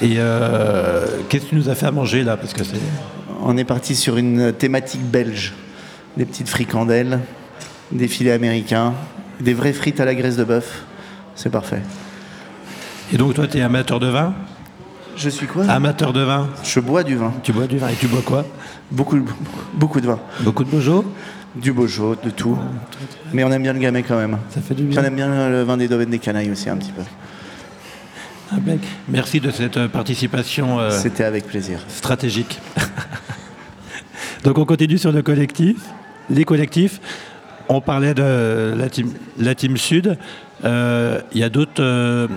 Et 0.00 0.14
euh, 0.16 1.06
qu'est-ce 1.28 1.44
que 1.44 1.50
tu 1.50 1.54
nous 1.56 1.68
as 1.68 1.74
fait 1.74 1.86
à 1.86 1.90
manger 1.92 2.24
là? 2.24 2.36
Parce 2.36 2.54
que 2.54 2.64
c'est 2.64 2.76
On 3.42 3.56
est 3.56 3.64
parti 3.64 3.94
sur 3.94 4.16
une 4.16 4.52
thématique 4.52 5.02
belge. 5.02 5.52
Des 6.16 6.24
petites 6.24 6.48
fricandelles, 6.48 7.20
des 7.92 8.08
filets 8.08 8.32
américains, 8.32 8.94
des 9.40 9.54
vraies 9.54 9.72
frites 9.72 10.00
à 10.00 10.04
la 10.04 10.14
graisse 10.16 10.36
de 10.36 10.42
bœuf. 10.44 10.82
C'est 11.36 11.50
parfait. 11.50 11.82
Et 13.12 13.16
donc 13.16 13.34
toi, 13.34 13.46
tu 13.46 13.58
es 13.58 13.62
amateur 13.62 14.00
de 14.00 14.08
vin? 14.08 14.34
Je 15.16 15.28
suis 15.30 15.46
quoi? 15.46 15.64
Amateur 15.68 16.12
de 16.12 16.20
vin 16.20 16.48
Je 16.62 16.78
bois 16.80 17.02
du 17.02 17.16
vin. 17.16 17.32
Tu 17.42 17.52
bois 17.52 17.66
du 17.66 17.78
vin 17.78 17.88
et 17.88 17.94
tu 17.94 18.06
bois 18.06 18.22
quoi? 18.24 18.44
Beaucoup, 18.90 19.18
beaucoup 19.74 20.00
de 20.00 20.06
vin. 20.06 20.18
Beaucoup 20.40 20.62
de 20.64 20.70
Bojo 20.70 21.04
Du 21.56 21.72
Beaujolais, 21.72 22.18
de 22.24 22.30
tout. 22.30 22.56
Mais 23.32 23.42
on 23.44 23.50
aime 23.50 23.62
bien 23.62 23.72
le 23.72 23.78
gamay 23.80 24.02
quand 24.02 24.16
même. 24.16 24.38
Ça 24.50 24.60
fait 24.60 24.74
du 24.74 24.84
bien. 24.84 25.00
on 25.00 25.04
aime 25.04 25.16
bien 25.16 25.48
le 25.48 25.62
vin 25.62 25.76
des 25.76 25.88
domaines 25.88 26.10
des 26.10 26.18
canailles 26.18 26.50
aussi 26.50 26.68
un 26.68 26.76
petit 26.76 26.92
peu. 26.92 27.02
Ah, 28.52 28.56
Merci 29.08 29.40
de 29.40 29.50
cette 29.50 29.76
euh, 29.76 29.88
participation 29.88 30.78
euh, 30.78 30.90
C'était 30.90 31.24
avec 31.24 31.46
plaisir. 31.46 31.80
stratégique. 31.88 32.60
donc 34.44 34.56
on 34.56 34.64
continue 34.64 34.96
sur 34.98 35.12
le 35.12 35.22
collectif, 35.22 35.76
les 36.30 36.44
collectifs. 36.44 37.00
On 37.68 37.80
parlait 37.82 38.14
de 38.14 38.74
la 38.76 38.88
team, 38.88 39.12
la 39.38 39.54
team 39.54 39.76
Sud. 39.76 40.16
Euh, 40.64 41.20
Il 41.32 41.40
y 41.40 41.44
a 41.44 41.50
d'autres 41.50 41.82
euh, 41.82 42.28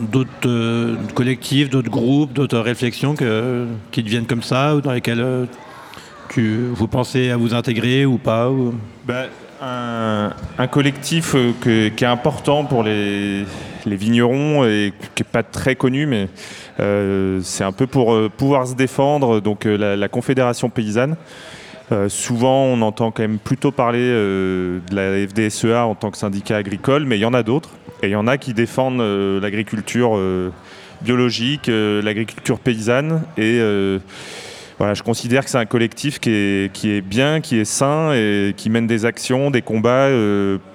d'autres 0.00 0.46
euh, 0.46 0.96
collectifs, 1.14 1.70
d'autres 1.70 1.90
groupes, 1.90 2.32
d'autres 2.32 2.58
réflexions 2.58 3.14
qui 3.14 4.02
deviennent 4.02 4.26
comme 4.26 4.42
ça, 4.42 4.76
ou 4.76 4.80
dans 4.80 4.92
lesquelles 4.92 5.20
euh, 5.20 5.46
tu, 6.28 6.66
vous 6.72 6.88
pensez 6.88 7.30
à 7.30 7.36
vous 7.36 7.54
intégrer 7.54 8.06
ou 8.06 8.18
pas 8.18 8.50
Bah, 9.06 9.26
un, 9.60 10.66
collectif 10.66 11.34
euh, 11.34 11.52
qui 11.94 12.04
est 12.04 12.08
important 12.08 12.64
pour 12.64 12.82
les, 12.82 13.44
vignerons 13.86 14.64
et 14.64 14.92
qui 15.14 15.22
n'est 15.22 15.28
pas 15.30 15.42
très 15.42 15.74
connu, 15.74 16.06
mais 16.06 16.28
c'est 16.78 17.64
un 17.64 17.72
peu 17.72 17.86
pour 17.86 18.30
pouvoir 18.30 18.66
se 18.66 18.74
défendre. 18.74 19.40
Donc 19.40 19.64
la, 19.64 20.08
Confédération 20.08 20.70
paysanne. 20.70 21.16
Souvent, 22.08 22.64
on 22.64 22.80
entend 22.80 23.10
quand 23.10 23.22
même 23.22 23.38
plutôt 23.38 23.70
parler 23.70 24.08
de 24.08 24.80
la 24.92 25.26
FDSEA 25.26 25.84
en 25.84 25.94
tant 25.94 26.10
que 26.10 26.16
syndicat 26.16 26.56
agricole, 26.56 27.04
mais 27.04 27.18
il 27.18 27.20
y 27.20 27.24
en 27.24 27.34
a 27.34 27.42
d'autres. 27.42 27.70
Et 28.02 28.08
il 28.08 28.10
y 28.10 28.16
en 28.16 28.26
a 28.26 28.36
qui 28.36 28.52
défendent 28.52 29.00
euh, 29.00 29.40
l'agriculture 29.40 30.16
euh, 30.16 30.50
biologique, 31.02 31.68
euh, 31.68 32.02
l'agriculture 32.02 32.58
paysanne. 32.58 33.22
Et 33.38 33.60
voilà, 34.78 34.94
je 34.94 35.02
considère 35.04 35.44
que 35.44 35.50
c'est 35.50 35.58
un 35.58 35.66
collectif 35.66 36.18
qui 36.18 36.30
est, 36.30 36.72
qui 36.72 36.90
est 36.90 37.00
bien, 37.00 37.40
qui 37.40 37.58
est 37.58 37.64
sain 37.64 38.12
et 38.14 38.52
qui 38.56 38.68
mène 38.70 38.88
des 38.88 39.04
actions, 39.04 39.52
des 39.52 39.62
combats 39.62 40.08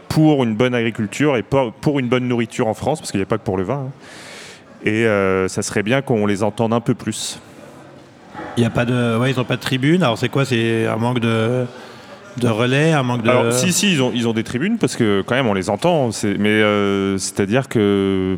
pour 0.08 0.46
une 0.46 0.56
bonne 0.56 0.74
agriculture 0.74 1.36
et 1.36 1.44
pour, 1.44 2.00
une 2.00 2.08
bonne 2.08 2.28
nourriture 2.28 2.68
en 2.68 2.74
France, 2.74 3.00
parce 3.00 3.12
qu'il 3.12 3.20
n'y 3.20 3.24
a 3.24 3.28
pas 3.28 3.38
que 3.38 3.44
pour 3.44 3.58
le 3.58 3.64
vin. 3.64 3.88
hein. 3.88 3.92
Et 4.86 5.04
ça 5.50 5.62
serait 5.62 5.84
bien 5.84 6.02
qu'on 6.02 6.26
les 6.26 6.44
entende 6.44 6.72
un 6.72 6.80
peu 6.80 6.94
plus. 6.94 7.42
Il 8.56 8.64
y 8.64 8.66
a 8.66 8.70
pas 8.70 8.86
de, 8.86 9.18
ouais, 9.18 9.32
ils 9.32 9.38
n'ont 9.38 9.44
pas 9.44 9.58
de 9.58 9.62
tribune. 9.62 10.04
Alors 10.04 10.18
c'est 10.18 10.30
quoi? 10.30 10.46
C'est 10.46 10.86
un 10.86 10.96
manque 10.96 11.20
de, 11.20 11.66
de 12.40 12.48
relais, 12.48 12.92
un 12.94 13.04
manque 13.04 13.24
de. 13.24 13.30
Alors, 13.30 13.52
si, 13.54 13.72
si, 13.74 13.92
ils 13.92 14.02
ont, 14.02 14.12
ils 14.14 14.28
ont 14.28 14.34
des 14.34 14.44
tribunes 14.44 14.78
parce 14.78 14.96
que 14.96 15.22
quand 15.26 15.36
même 15.36 15.48
on 15.48 15.54
les 15.54 15.70
entend. 15.70 16.10
Mais 16.40 16.50
euh, 16.50 17.18
c'est-à-dire 17.18 17.68
que, 17.70 18.38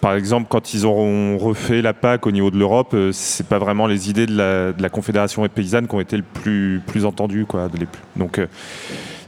par 0.00 0.14
exemple, 0.14 0.46
quand 0.48 0.74
ils 0.74 0.84
auront 0.86 1.38
refait 1.38 1.82
la 1.82 1.92
PAC 1.92 2.26
au 2.26 2.30
niveau 2.30 2.50
de 2.50 2.58
l'Europe, 2.58 2.92
euh, 2.94 3.10
c'est 3.12 3.46
pas 3.46 3.58
vraiment 3.58 3.86
les 3.86 4.10
idées 4.10 4.26
de 4.26 4.36
la, 4.36 4.72
de 4.72 4.82
la 4.82 4.88
Confédération 4.88 5.46
paysanne 5.48 5.86
qui 5.88 5.94
ont 5.94 6.00
été 6.00 6.16
le 6.16 6.22
plus, 6.24 6.80
plus 6.86 7.04
entendues. 7.04 7.44
Quoi, 7.46 7.68
les 7.78 7.86
plus- 7.86 8.00
donc, 8.16 8.38
euh, 8.38 8.46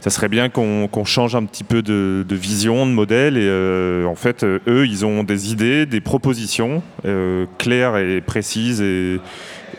ça 0.01 0.09
serait 0.09 0.29
bien 0.29 0.49
qu'on 0.49 0.87
qu'on 0.87 1.05
change 1.05 1.35
un 1.35 1.43
petit 1.45 1.63
peu 1.63 1.81
de, 1.83 2.25
de 2.27 2.35
vision, 2.35 2.85
de 2.87 2.91
modèle. 2.91 3.37
Et 3.37 4.05
en 4.05 4.15
fait, 4.15 4.43
eux, 4.43 4.85
ils 4.87 5.05
ont 5.05 5.23
des 5.23 5.51
idées, 5.51 5.85
des 5.85 6.01
propositions 6.01 6.81
claires 7.59 7.97
et 7.97 8.19
précises 8.21 8.81
et, 8.81 9.19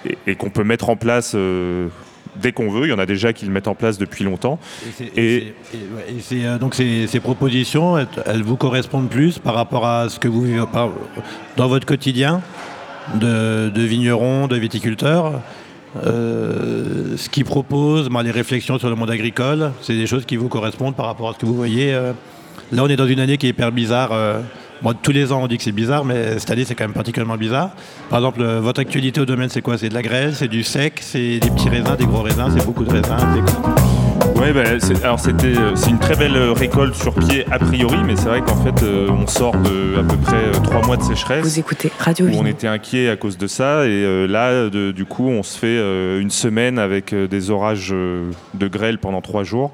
et- 0.07 0.19
et 0.29 0.35
qu'on 0.37 0.51
peut 0.51 0.65
mettre 0.65 0.89
en 0.91 0.97
place. 0.97 1.35
Dès 2.37 2.53
qu'on 2.53 2.71
veut, 2.71 2.87
il 2.87 2.91
y 2.91 2.93
en 2.93 2.99
a 2.99 3.07
déjà 3.07 3.33
qui 3.33 3.45
le 3.45 3.53
mettent 3.53 3.69
en 3.69 3.75
place 3.75 3.99
depuis 3.99 4.25
longtemps. 4.25 4.59
Et, 5.17 5.53
euh, 6.33 6.59
donc 6.59 6.75
ces, 6.75 7.07
ces 7.07 7.21
propositions, 7.21 7.99
elles, 7.99 8.43
vous 8.43 8.57
correspondent 8.57 9.11
plus 9.11 9.39
par 9.39 9.55
rapport 9.55 9.87
à 9.87 10.09
ce 10.09 10.19
que 10.19 10.29
vous 10.29 10.43
vivez 10.43 10.63
dans 11.57 11.69
votre 11.69 11.87
quotidien 11.87 12.41
de, 13.15 13.69
de 13.69 13.83
vigneron, 13.83 14.47
de 14.49 14.57
viticulteur. 14.57 15.41
Euh, 16.07 17.17
ce 17.19 17.29
qu'ils 17.29 17.45
proposent, 17.45 18.09
moi, 18.09 18.23
les 18.23 18.31
réflexions 18.31 18.79
sur 18.79 18.89
le 18.89 18.95
monde 18.97 19.11
agricole, 19.11 19.73
c'est 19.83 19.95
des 19.95 20.07
choses 20.07 20.25
qui 20.25 20.37
vous 20.37 20.49
correspondent 20.49 20.97
par 20.97 21.07
rapport 21.07 21.29
à 21.31 21.35
ce 21.35 21.39
que 21.39 21.47
vous 21.47 21.55
voyez. 21.55 21.93
euh. 21.93 22.13
Là, 22.73 22.83
on 22.85 22.89
est 22.89 22.97
dans 22.97 23.07
une 23.07 23.21
année 23.21 23.37
qui 23.37 23.47
est 23.47 23.51
hyper 23.51 23.73
bizarre. 23.73 24.11
euh. 24.13 24.41
Bon, 24.83 24.93
tous 25.01 25.13
les 25.13 25.31
ans, 25.33 25.41
on 25.43 25.47
dit 25.47 25.59
que 25.59 25.63
c'est 25.63 25.71
bizarre, 25.71 26.05
mais 26.05 26.39
cette 26.41 26.51
année, 26.51 26.65
c'est 26.65 26.75
quand 26.75 26.85
même 26.85 26.93
particulièrement 26.93 27.37
bizarre. 27.37 27.71
Par 28.11 28.19
exemple, 28.19 28.43
euh, 28.43 28.61
votre 28.61 28.81
actualité 28.81 29.21
au 29.21 29.25
domaine, 29.25 29.49
c'est 29.49 29.63
quoi? 29.63 29.79
C'est 29.79 29.89
de 29.89 29.95
la 29.95 30.03
grêle, 30.03 30.35
c'est 30.35 30.49
du 30.49 30.65
sec, 30.65 30.95
c'est 31.01 31.39
des 31.39 31.51
petits 31.51 31.69
raisins, 31.69 31.95
des 31.97 32.05
gros 32.07 32.23
raisins, 32.23 32.49
c'est 32.57 32.67
beaucoup 32.67 32.83
de 32.85 32.91
raisins. 32.91 33.17
c'est 33.35 33.53
quoi? 33.55 33.75
Ouais, 34.43 34.53
bah, 34.53 34.65
c'est- 34.81 35.05
alors 35.05 35.21
c'était, 35.21 35.57
euh, 35.57 35.77
c'est 35.77 35.91
une 35.91 36.01
très 36.01 36.17
belle 36.17 36.35
euh, 36.37 36.53
récolte 36.53 36.95
sur 36.97 37.15
pied 37.15 37.45
a 37.53 37.61
priori, 37.61 37.99
mais 38.05 38.17
c'est 38.17 38.29
vrai 38.29 38.41
qu'en 38.41 38.57
fait 38.57 38.83
euh, 38.83 39.09
on 39.11 39.27
sort 39.29 39.57
de 39.57 40.01
à 40.01 40.03
peu 40.03 40.17
près 40.17 40.51
trois 40.65 40.85
mois 40.85 40.97
de 40.97 41.03
sécheresse. 41.03 41.45
Vous 41.45 41.59
écoutez 41.61 41.93
Radio 42.01 42.27
où 42.27 42.31
on 42.35 42.47
était 42.47 42.67
inquiet 42.67 43.09
à 43.09 43.17
cause 43.17 43.39
de 43.39 43.47
ça 43.47 43.85
et 43.87 43.91
euh, 43.91 44.27
là 44.27 44.69
de- 44.69 44.91
du 44.91 45.05
coup 45.05 45.29
on 45.29 45.45
se 45.45 45.57
fait 45.57 45.67
euh, 45.79 46.21
une 46.21 46.31
semaine 46.31 46.79
avec 46.81 47.13
euh, 47.13 47.29
des 47.29 47.51
orages 47.51 47.91
euh, 47.93 48.31
de 48.55 48.67
grêle 48.67 48.99
pendant 48.99 49.21
trois 49.21 49.45
jours 49.45 49.73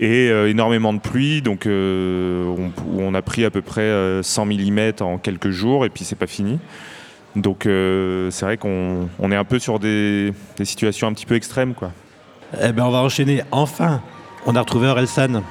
et 0.00 0.30
euh, 0.30 0.48
énormément 0.48 0.92
de 0.92 1.00
pluie 1.00 1.42
donc 1.42 1.66
euh, 1.66 2.54
on, 2.96 3.14
a 3.14 3.22
pris 3.22 3.44
à 3.44 3.50
peu 3.50 3.62
près 3.62 3.82
euh, 3.82 4.22
100 4.22 4.46
mm 4.46 4.92
en 5.00 5.18
quelques 5.18 5.50
jours 5.50 5.84
et 5.84 5.90
puis 5.90 6.04
c'est 6.04 6.16
pas 6.16 6.26
fini 6.26 6.58
donc 7.36 7.66
euh, 7.66 8.30
c'est 8.30 8.44
vrai 8.44 8.56
qu'on 8.56 9.08
on 9.18 9.32
est 9.32 9.36
un 9.36 9.44
peu 9.44 9.58
sur 9.58 9.78
des, 9.78 10.32
des 10.56 10.64
situations 10.64 11.08
un 11.08 11.12
petit 11.12 11.26
peu 11.26 11.34
extrêmes 11.34 11.74
quoi. 11.74 11.92
Eh 12.62 12.72
ben, 12.72 12.84
on 12.84 12.90
va 12.90 12.98
enchaîner 12.98 13.42
enfin. 13.50 14.00
On 14.46 14.56
a 14.56 14.60
retrouvé 14.60 14.88
Orelsan. 14.88 15.42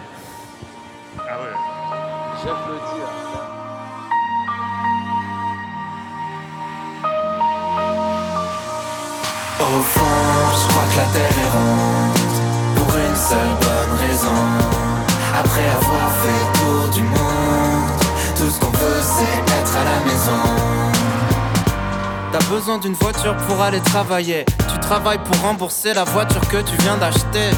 Besoin 22.49 22.77
d'une 22.77 22.93
voiture 22.93 23.35
pour 23.47 23.61
aller 23.61 23.79
travailler 23.81 24.45
Tu 24.73 24.79
travailles 24.79 25.19
pour 25.23 25.39
rembourser 25.41 25.93
la 25.93 26.03
voiture 26.03 26.41
que 26.47 26.57
tu 26.57 26.75
viens 26.81 26.97
d'acheter 26.97 27.51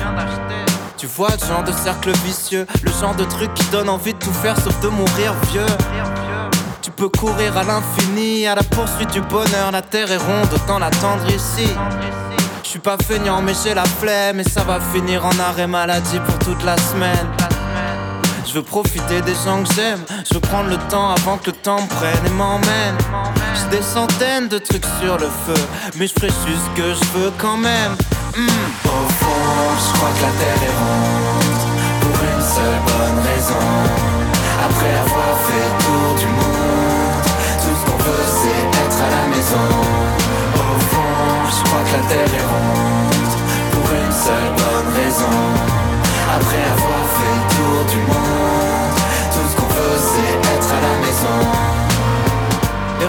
Tu 0.98 1.06
vois 1.08 1.30
le 1.32 1.48
genre 1.48 1.64
de 1.64 1.72
cercle 1.72 2.12
vicieux 2.26 2.66
Le 2.84 2.92
genre 2.92 3.16
de 3.16 3.24
truc 3.26 3.54
qui 3.54 3.66
donne 3.66 3.90
envie 3.90 4.14
de 4.14 4.20
tout 4.20 4.34
faire 4.34 4.58
sauf 4.60 4.80
de 4.82 4.88
mourir 4.88 5.34
vieux 5.52 5.66
tu 6.82 6.92
peux 6.92 7.10
courir 7.10 7.58
à 7.58 7.64
l'infini, 7.64 8.48
à 8.48 8.56
la 8.56 8.64
poursuite 8.64 9.12
du 9.12 9.22
bonheur. 9.22 9.72
La 9.72 9.82
terre 9.82 10.12
est 10.12 10.18
ronde, 10.18 10.48
autant 10.54 10.80
l'attendre 10.80 11.28
ici. 11.28 11.68
Je 12.64 12.70
suis 12.70 12.80
pas 12.80 12.98
feignant, 12.98 13.42
mais 13.42 13.54
j'ai 13.64 13.74
la 13.74 13.84
flemme. 13.84 14.40
Et 14.40 14.44
ça 14.44 14.64
va 14.64 14.80
finir 14.80 15.26
en 15.26 15.38
arrêt 15.40 15.68
maladie 15.68 16.20
pour 16.26 16.40
toute 16.40 16.64
la 16.64 16.78
semaine. 16.78 17.28
Je 18.50 18.56
veux 18.56 18.64
profiter 18.64 19.22
des 19.22 19.36
gens 19.46 19.62
que 19.62 19.72
j'aime. 19.76 20.04
Je 20.28 20.34
veux 20.34 20.40
prendre 20.40 20.70
le 20.70 20.78
temps 20.90 21.12
avant 21.12 21.38
que 21.38 21.52
le 21.52 21.52
temps 21.52 21.80
me 21.84 21.88
prenne 21.88 22.26
et 22.26 22.32
m'emmène. 22.32 22.98
J'ai 23.54 23.78
des 23.78 23.84
centaines 23.84 24.48
de 24.48 24.58
trucs 24.58 24.86
sur 25.00 25.20
le 25.20 25.28
feu. 25.46 25.62
Mais 25.98 26.08
je 26.08 26.14
ce 26.14 26.70
que 26.76 26.96
je 26.96 27.06
veux 27.20 27.32
quand 27.38 27.58
même. 27.58 27.94
Hmm. 28.36 28.66
Au 28.86 29.06
fond, 29.22 29.54
je 29.78 29.94
crois 29.94 30.10
que 30.18 30.22
la 30.26 30.34
terre 30.42 30.64
est 30.66 30.78
ronde. 30.82 31.62
Pour 32.02 32.18
une 32.26 32.42
seule 32.42 32.82
bonne 32.90 33.20
raison. 33.30 33.70
Après 34.66 34.94
avoir 34.98 35.34
fait 35.46 35.68
le 35.70 35.84
tour 35.86 36.16
du 36.18 36.26
monde, 36.26 37.22
tout 37.62 37.76
ce 37.78 37.86
qu'on 37.86 37.98
veut 38.02 38.26
c'est 38.42 38.80
être 38.82 39.00
à 39.00 39.10
la 39.14 39.28
maison. 39.28 39.70
Au 40.56 40.80
fond, 40.90 41.22
je 41.54 41.70
crois 41.70 41.84
que 41.86 41.94
la 41.98 42.04
terre 42.10 42.34
est 42.34 42.48
ronde. 42.50 43.34
Pour 43.74 43.88
une 43.94 44.12
seule 44.12 44.52
bonne 44.58 44.90
raison. 44.96 45.38
Après 46.36 46.64
avoir 46.74 47.09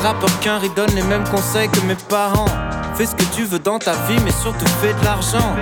rappeurs 0.02 0.40
qu'un 0.40 0.58
donnent 0.74 0.94
les 0.94 1.02
mêmes 1.02 1.28
conseils 1.28 1.68
que 1.68 1.80
mes 1.80 1.94
parents. 2.08 2.46
Fais 2.94 3.06
ce 3.06 3.14
que 3.14 3.24
tu 3.34 3.44
veux 3.44 3.58
dans 3.58 3.78
ta 3.78 3.92
vie, 3.92 4.18
mais 4.24 4.32
surtout 4.32 4.66
fais 4.80 4.92
de 4.92 5.04
l'argent. 5.04 5.54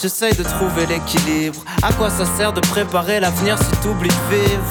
J'essaye 0.00 0.34
de 0.34 0.42
trouver 0.42 0.86
l'équilibre. 0.86 1.60
À 1.82 1.92
quoi 1.92 2.10
ça 2.10 2.24
sert 2.24 2.52
de 2.52 2.60
préparer 2.60 3.20
l'avenir 3.20 3.58
si 3.58 3.70
t'oublies 3.82 4.08
de 4.08 4.36
vivre? 4.36 4.62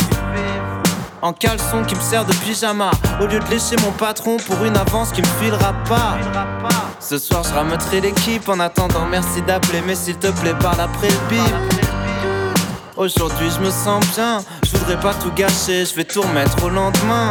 En 1.22 1.34
caleçon 1.34 1.84
qui 1.86 1.96
me 1.96 2.02
sert 2.02 2.26
de 2.26 2.34
pyjama. 2.34 2.92
Au 3.20 3.26
lieu 3.26 3.40
de 3.40 3.50
lécher 3.50 3.76
mon 3.84 3.92
patron 3.92 4.38
pour 4.38 4.64
une 4.64 4.78
avance 4.78 5.12
qui 5.12 5.22
me 5.22 5.28
filera 5.42 5.74
pas. 5.88 6.18
Ce 7.00 7.18
soir 7.18 7.44
je 7.44 7.54
rameuterai 7.54 8.02
l'équipe 8.02 8.48
En 8.50 8.60
attendant. 8.60 9.06
Merci 9.10 9.42
d'appeler 9.42 9.82
Mais 9.86 9.96
s'il 9.96 10.18
te 10.18 10.28
plaît 10.28 10.56
parle 10.60 10.82
après 10.82 11.08
le 11.08 11.30
bip 11.30 11.56
Aujourd'hui 12.96 13.50
je 13.56 13.60
me 13.60 13.72
sens 13.72 14.06
bien. 14.16 14.40
Je 14.64 14.78
voudrais 14.78 15.00
pas 15.00 15.14
tout 15.14 15.32
gâcher. 15.32 15.86
Je 15.86 15.96
vais 15.96 16.04
tout 16.04 16.22
remettre 16.22 16.64
au 16.64 16.70
lendemain 16.70 17.30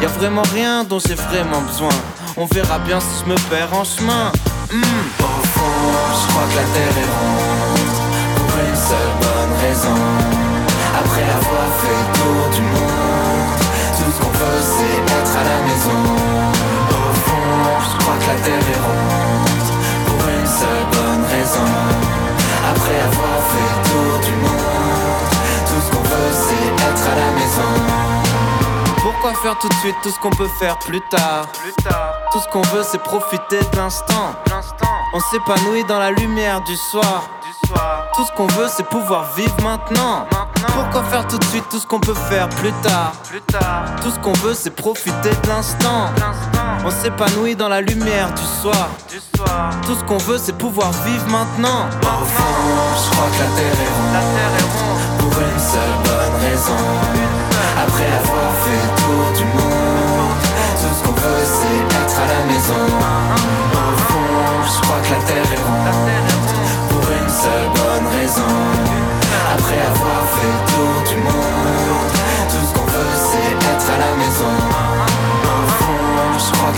y 0.00 0.04
a 0.04 0.08
vraiment 0.08 0.42
rien 0.54 0.84
dont 0.84 0.98
j'ai 0.98 1.14
vraiment 1.14 1.60
besoin. 1.60 1.94
On 2.36 2.46
verra 2.46 2.78
bien 2.78 3.00
si 3.00 3.20
je 3.20 3.30
me 3.30 3.36
perds 3.50 3.72
en 3.74 3.84
chemin. 3.84 4.32
Hmm. 4.72 5.04
Au 5.20 5.42
fond 5.52 5.90
je 6.20 6.32
crois 6.32 6.46
que 6.50 6.56
la 6.56 6.66
terre 6.74 6.96
est 7.04 7.10
ronde 7.18 7.96
Pour 8.36 8.50
une 8.64 8.80
seule 8.88 9.14
bonne 9.20 9.54
raison. 9.60 10.00
Après 11.00 11.26
avoir 11.40 11.68
fait 11.80 12.00
le 12.00 12.08
tour 12.18 12.42
du 12.54 12.62
monde 12.62 13.60
Tout 13.96 14.10
ce 14.14 14.18
qu'on 14.22 14.32
veut 14.40 14.62
c'est 14.74 14.96
être 15.18 15.34
à 15.36 15.44
la 15.52 15.58
maison. 15.68 16.00
Au 16.88 17.12
fond 17.26 17.60
je 17.84 17.94
crois 18.00 18.16
que 18.20 18.26
la 18.32 18.38
terre 18.44 18.66
est 18.74 18.82
ronde 18.88 19.68
Pour 20.06 20.22
une 20.28 20.50
seule 20.60 20.86
bonne 20.94 21.24
raison. 21.28 21.70
Après 22.72 22.98
avoir 23.08 23.38
fait 23.50 23.70
le 23.74 23.80
tour 23.88 24.12
du 24.26 24.34
monde 24.44 25.30
Tout 25.66 25.80
ce 25.84 25.90
qu'on 25.90 26.02
veut 26.02 26.32
c'est 26.32 26.88
être 26.88 27.04
à 27.04 27.14
la 27.16 27.30
maison 27.38 28.09
pourquoi 29.12 29.34
faire 29.34 29.58
tout 29.58 29.68
de 29.68 29.74
suite 29.74 29.96
tout 30.02 30.10
ce 30.10 30.18
qu'on 30.20 30.30
peut 30.30 30.48
faire 30.58 30.78
plus 30.78 31.00
tard 31.10 31.46
Tout 32.32 32.38
ce 32.38 32.48
qu'on 32.48 32.62
veut 32.62 32.82
c'est 32.82 33.02
profiter 33.02 33.58
de 33.72 33.76
l'instant. 33.76 34.34
On 35.12 35.20
s'épanouit 35.20 35.84
dans 35.84 35.98
la 35.98 36.12
lumière 36.12 36.60
du 36.62 36.76
soir. 36.76 37.28
Tout 38.14 38.24
ce 38.24 38.32
qu'on 38.32 38.46
veut 38.46 38.68
c'est 38.68 38.86
pouvoir 38.86 39.32
vivre 39.34 39.54
maintenant. 39.62 40.26
Pourquoi 40.74 41.02
faire 41.04 41.26
tout 41.26 41.38
de 41.38 41.44
suite 41.44 41.64
tout 41.70 41.78
ce 41.78 41.86
qu'on 41.86 42.00
peut 42.00 42.14
faire 42.14 42.48
plus 42.50 42.72
tard 42.82 43.12
Tout 44.02 44.10
ce 44.10 44.18
qu'on 44.20 44.32
veut 44.34 44.54
c'est 44.54 44.70
profiter 44.70 45.30
de 45.42 45.48
l'instant. 45.48 46.10
On 46.84 46.90
s'épanouit 46.90 47.56
dans 47.56 47.68
la 47.68 47.80
lumière 47.80 48.32
du 48.32 48.44
soir. 48.62 48.90
Tout 49.86 49.94
ce 49.94 50.04
qu'on 50.04 50.18
veut 50.18 50.38
c'est 50.38 50.56
pouvoir 50.56 50.92
vivre 51.04 51.26
maintenant. 51.28 51.88
Au 52.02 52.24
fond 52.24 52.54
je 53.04 53.10
crois 53.10 53.28
que 53.28 53.42
la 53.42 53.48
terre 53.56 53.80
est 53.80 53.92
ronde 53.96 54.49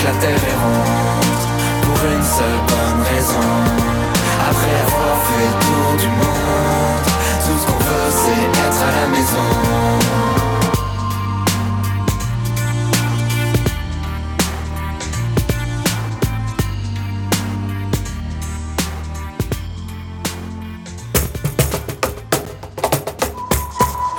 que 0.02 0.06
la 0.06 0.14
terre 0.14 0.30
est 0.30 0.58
ronde 0.62 1.44
Pour 1.82 1.98
une 2.10 2.22
seule 2.22 2.60
bonne 2.68 3.02
raison 3.14 3.50
Après 4.50 4.76
avoir 4.86 5.16
fait 5.26 5.46
le 5.46 5.56
tour 5.64 5.88
du 5.98 6.08
monde 6.08 7.06
Tout 7.44 7.56
ce 7.60 7.66
qu'on 7.66 7.78
veut 7.78 8.10
c'est 8.10 8.44
être 8.66 8.82
à 8.82 9.00
la 9.00 9.06
maison 9.08 9.48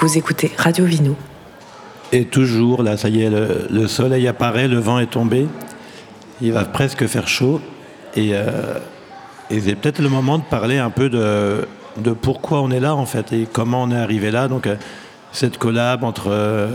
Vous 0.01 0.17
écoutez 0.17 0.51
Radio 0.57 0.84
Vino. 0.84 1.15
Et 2.11 2.25
toujours, 2.25 2.84
là, 2.84 2.97
ça 2.97 3.07
y 3.07 3.23
est, 3.23 3.29
le, 3.29 3.67
le 3.71 3.88
soleil 3.88 4.27
apparaît, 4.27 4.67
le 4.67 4.77
vent 4.77 4.99
est 4.99 5.07
tombé. 5.07 5.47
Il 6.41 6.51
va 6.53 6.65
presque 6.65 7.05
faire 7.07 7.27
chaud. 7.27 7.61
Et, 8.15 8.31
euh, 8.34 8.79
et 9.49 9.59
c'est 9.59 9.75
peut-être 9.75 9.99
le 9.99 10.09
moment 10.09 10.38
de 10.38 10.43
parler 10.43 10.77
un 10.77 10.89
peu 10.89 11.09
de, 11.09 11.67
de 11.97 12.11
pourquoi 12.11 12.61
on 12.61 12.69
est 12.71 12.79
là, 12.79 12.95
en 12.95 13.05
fait, 13.05 13.31
et 13.34 13.47
comment 13.51 13.84
on 13.84 13.91
est 13.91 13.97
arrivé 13.97 14.31
là. 14.31 14.47
Donc, 14.47 14.67
euh, 14.67 14.75
cette 15.31 15.57
collab 15.57 16.03
entre 16.03 16.27
euh, 16.29 16.69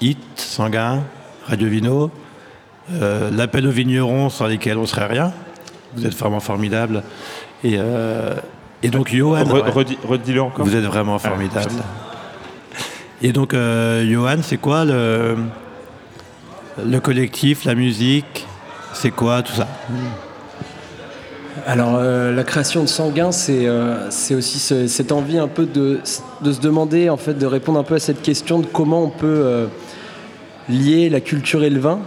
Hit, 0.00 0.18
Sanguin, 0.36 1.02
Radio 1.46 1.68
Vino, 1.68 2.10
euh, 2.92 3.30
l'appel 3.30 3.66
aux 3.66 3.70
vignerons 3.70 4.30
sans 4.30 4.46
lesquels 4.46 4.78
on 4.78 4.86
serait 4.86 5.06
rien. 5.06 5.32
Vous 5.94 6.06
êtes 6.06 6.14
vraiment 6.16 6.40
formidables. 6.40 7.02
Et, 7.64 7.78
et 8.82 8.88
donc, 8.90 9.08
Johan. 9.14 9.42
Re- 9.44 9.70
redis- 9.70 9.98
Redis-le 10.06 10.42
encore. 10.42 10.64
Vous 10.66 10.76
êtes 10.76 10.84
vraiment 10.84 11.18
formidable. 11.18 11.68
putain. 11.68 11.82
Et 13.22 13.32
donc, 13.32 13.54
Johan, 13.54 14.36
c'est 14.42 14.58
quoi 14.58 14.84
le, 14.84 15.36
le 16.84 17.00
collectif, 17.00 17.64
la 17.64 17.74
musique 17.74 18.45
C'est 18.98 19.10
quoi 19.10 19.42
tout 19.42 19.52
ça 19.52 19.68
Alors, 21.66 21.96
euh, 21.96 22.32
la 22.34 22.44
création 22.44 22.80
de 22.82 22.86
Sanguin, 22.88 23.30
c'est 23.30 23.66
euh, 23.66 24.08
aussi 24.08 24.58
ce- 24.58 24.86
cette 24.86 25.12
envie 25.12 25.36
un 25.36 25.48
peu 25.48 25.66
de, 25.66 26.00
se 26.02 26.60
demander, 26.60 27.10
en 27.10 27.18
fait, 27.18 27.34
de 27.34 27.44
répondre 27.44 27.78
un 27.78 27.82
peu 27.82 27.96
à 27.96 27.98
cette 27.98 28.22
question 28.22 28.58
de 28.58 28.64
comment 28.64 29.02
on 29.02 29.10
peut 29.10 29.26
euh, 29.26 29.66
lier 30.70 31.10
la 31.10 31.20
culture 31.20 31.62
et 31.62 31.68
le 31.68 31.78
vin 31.78 31.98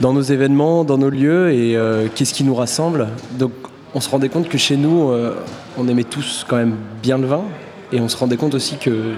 dans 0.00 0.12
nos 0.12 0.22
événements, 0.22 0.82
dans 0.82 0.98
nos 0.98 1.10
lieux, 1.10 1.52
et 1.52 1.76
qu'est-ce 2.14 2.32
qui 2.32 2.42
nous 2.42 2.54
rassemble. 2.54 3.06
Donc, 3.38 3.52
on 3.94 4.00
se 4.00 4.08
rendait 4.08 4.30
compte 4.30 4.48
que 4.48 4.56
chez 4.56 4.78
nous, 4.78 5.12
on 5.76 5.88
aimait 5.88 6.04
tous 6.04 6.46
quand 6.48 6.56
même 6.56 6.76
bien 7.02 7.18
le 7.18 7.26
vin. 7.26 7.42
Et 7.92 8.00
on 8.00 8.08
se 8.08 8.16
rendait 8.16 8.38
compte 8.38 8.54
aussi 8.54 8.78
que 8.78 9.12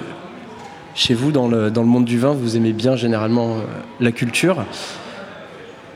chez 0.96 1.14
vous, 1.14 1.30
dans 1.30 1.46
le, 1.46 1.70
monde 1.70 2.04
du 2.04 2.18
vin, 2.18 2.32
vous 2.32 2.56
aimez 2.56 2.72
bien 2.72 2.96
généralement 2.96 3.58
la 4.00 4.10
culture. 4.10 4.64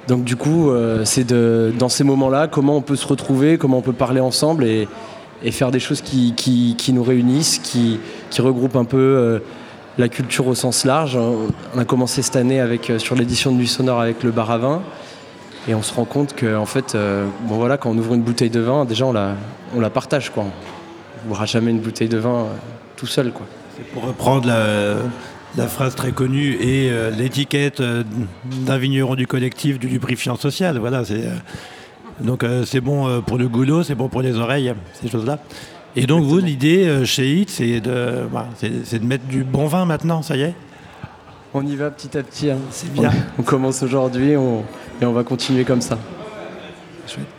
Donc 0.09 0.25
du 0.25 0.37
coup, 0.37 0.71
euh, 0.71 1.05
c'est 1.05 1.27
dans 1.27 1.89
ces 1.89 2.05
moments-là, 2.05 2.47
comment 2.49 2.77
on 2.77 2.83
peut 2.83 2.97
se 2.97 3.07
retrouver, 3.07 3.59
comment 3.59 3.79
on 3.79 3.83
peut 3.83 3.93
parler 3.93 4.21
ensemble 4.21 4.65
et, 4.65 4.89
faire 5.51 5.71
des 5.71 5.81
choses 5.81 6.01
qui, 6.01 6.93
nous 6.93 7.03
réunissent, 7.03 7.59
qui, 7.59 8.01
regroupent 8.39 8.77
un 8.77 8.85
peu 8.85 8.97
euh, 8.97 9.39
la 9.99 10.09
culture 10.09 10.47
au 10.47 10.55
sens 10.55 10.85
large. 10.85 11.17
On 11.17 11.79
a 11.79 11.85
commencé 11.85 12.23
cette 12.23 12.37
année 12.37 12.61
avec, 12.61 12.91
euh, 12.91 12.99
sur 12.99 13.15
l'édition 13.15 13.53
de 13.53 13.57
Nuit 13.57 13.69
Sonore 13.69 14.01
avec 14.01 14.23
le 14.23 14.31
bar 14.31 14.51
à 14.51 14.59
vin. 14.59 14.83
Et 15.69 15.75
on 15.75 15.83
se 15.83 15.93
rend 15.93 16.05
compte 16.05 16.35
que 16.35 16.57
en 16.57 16.67
fait, 16.67 16.95
euh, 16.95 17.27
bon 17.43 17.57
voilà, 17.57 17.77
quand 17.77 17.91
on 17.91 17.99
ouvre 17.99 18.15
une 18.15 18.23
bouteille 18.23 18.51
de 18.51 18.61
vin, 18.61 18.85
déjà 18.85 19.05
on 19.07 19.13
la, 19.13 19.91
partage 19.91 20.31
quoi. 20.31 20.45
On 21.29 21.41
ne 21.41 21.47
jamais 21.47 21.73
une 21.73 21.81
bouteille 21.81 22.09
de 22.09 22.19
vin 22.19 22.47
tout 22.97 23.07
seul 23.07 23.33
quoi. 23.33 23.47
Pour 23.93 24.05
reprendre 24.05 24.47
la, 24.47 24.95
la 25.57 25.67
phrase 25.69 25.95
très 25.95 26.13
connue 26.13 26.53
et 26.61 26.91
euh, 26.91 27.11
l'étiquette 27.11 27.81
euh, 27.81 28.03
d'un 28.45 28.79
vigneron 28.79 29.15
du 29.15 29.27
collectif 29.27 29.79
du 29.79 29.89
lubrifiant 29.89 30.37
social, 30.37 30.79
voilà, 30.79 31.05
c'est 31.05 31.25
euh, 31.27 31.31
donc 32.21 32.45
euh, 32.45 32.65
c'est 32.65 32.81
bon 32.81 33.09
euh, 33.09 33.21
pour 33.21 33.39
le 33.39 33.49
goulot, 33.49 33.83
c'est 33.83 33.95
bon 33.95 34.09
pour 34.09 34.23
les 34.23 34.37
oreilles, 34.37 34.73
ces 35.01 35.09
choses-là. 35.09 35.39
Et 35.97 36.07
donc 36.07 36.25
vous, 36.25 36.39
l'idée 36.39 36.87
euh, 36.87 37.05
chez 37.07 37.27
HIT, 37.33 37.49
c'est 37.51 37.81
de, 37.81 38.27
voilà, 38.31 38.49
c'est 38.59 38.71
c'est 38.85 38.99
de 38.99 39.07
mettre 39.07 39.25
du 39.27 39.45
bon 39.45 39.67
vin 39.67 39.85
maintenant, 39.87 40.21
ça 40.23 40.37
y 40.37 40.43
est? 40.43 40.55
On 41.55 41.67
y 41.67 41.75
va 41.75 41.91
petit 41.91 42.19
à 42.19 42.23
petit. 42.23 42.51
hein. 42.51 42.59
C'est 42.71 42.93
bien. 42.93 43.11
On, 43.39 43.41
on 43.41 43.45
commence 43.45 43.83
aujourd'hui 43.83 44.37
on- 44.37 44.63
et 45.01 45.07
on 45.07 45.13
va 45.13 45.25
continuer 45.25 45.65
comme 45.65 45.81
ça. 45.81 45.99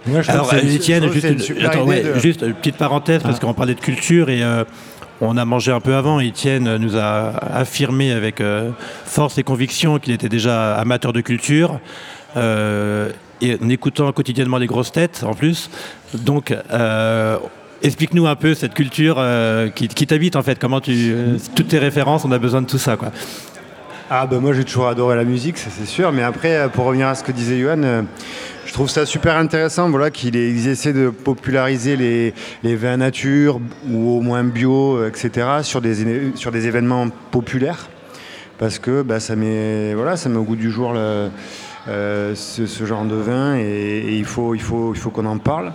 Moi, 0.07 0.21
je 0.21 0.27
trouve 0.31 0.49
Alors, 0.49 0.53
Étienne, 0.53 1.11
juste, 1.11 1.25
une 1.27 1.33
une- 1.33 1.39
super 1.39 1.69
attends, 1.69 1.81
idée 1.83 1.89
ouais, 1.89 2.13
de- 2.15 2.19
juste 2.19 2.41
une 2.41 2.53
petite 2.53 2.77
parenthèse, 2.77 3.21
parce 3.21 3.39
qu'on 3.39 3.53
parlait 3.53 3.75
de 3.75 3.79
culture 3.81 4.29
et 4.29 4.41
euh, 4.41 4.63
on 5.21 5.37
a 5.37 5.45
mangé 5.45 5.71
un 5.71 5.79
peu 5.79 5.95
avant. 5.95 6.19
Étienne 6.19 6.77
nous 6.77 6.97
a 6.97 7.29
affirmé 7.53 8.11
avec 8.11 8.41
euh, 8.41 8.71
force 9.05 9.37
et 9.37 9.43
conviction 9.43 9.99
qu'il 9.99 10.13
était 10.13 10.29
déjà 10.29 10.75
amateur 10.75 11.13
de 11.13 11.21
culture. 11.21 11.79
euh, 12.35 13.09
et 13.39 13.55
en 13.61 13.69
écoutant 13.69 14.11
quotidiennement 14.11 14.57
les 14.57 14.65
grosses 14.65 14.91
têtes 14.91 15.23
en 15.23 15.35
plus. 15.35 15.69
Donc, 16.15 16.51
euh, 16.51 17.37
explique-nous 17.83 18.25
un 18.25 18.35
peu 18.35 18.55
cette 18.55 18.73
culture 18.73 19.23
qui, 19.75 20.07
t'habite 20.07 20.35
en 20.35 20.41
fait. 20.41 20.57
Comment 20.57 20.81
tu. 20.81 21.13
toutes 21.55 21.67
tes 21.67 21.77
références, 21.77 22.25
on 22.25 22.31
a 22.31 22.39
besoin 22.39 22.63
de 22.63 22.67
tout 22.67 22.79
ça. 22.79 22.97
Ah 24.09 24.25
ben 24.25 24.39
moi 24.39 24.53
j'ai 24.53 24.63
toujours 24.63 24.87
adoré 24.87 25.15
la 25.17 25.23
musique, 25.23 25.57
ça 25.57 25.69
c'est 25.69 25.85
sûr. 25.85 26.11
Mais 26.11 26.23
après, 26.23 26.67
pour 26.73 26.85
revenir 26.85 27.07
à 27.07 27.13
ce 27.13 27.23
que 27.23 27.31
disait 27.31 27.59
Johan, 27.59 28.05
trouve 28.77 28.89
ça 28.91 29.07
super 29.07 29.37
intéressant 29.37 29.89
voilà, 29.89 30.11
qu'il 30.11 30.35
ait- 30.35 30.51
ils 30.51 30.67
essaient 30.67 30.93
de 30.93 31.09
populariser 31.09 31.95
les, 31.95 32.75
vins 32.75 32.97
nature 32.97 33.59
ou 33.89 34.19
au 34.19 34.21
moins 34.21 34.43
bio, 34.43 34.97
euh, 34.97 35.09
etc. 35.09 35.47
sur 35.63 35.81
des, 35.81 36.67
événements 36.67 37.09
populaires. 37.31 37.89
Parce 38.59 38.77
que 38.77 39.01
bah, 39.01 39.19
ça, 39.19 39.35
met, 39.35 39.95
voilà, 39.95 40.15
ça 40.15 40.29
met 40.29 40.37
au 40.37 40.43
goût 40.43 40.55
du 40.55 40.69
jour 40.69 40.93
euh, 40.95 41.27
ce, 42.35 42.85
genre 42.85 43.03
de 43.05 43.15
vin 43.15 43.57
et, 43.57 44.15
il 44.15 44.25
faut, 44.25 44.53
il 44.53 44.61
faut, 44.61 44.93
qu'on 45.11 45.25
en 45.25 45.39
parle. 45.39 45.73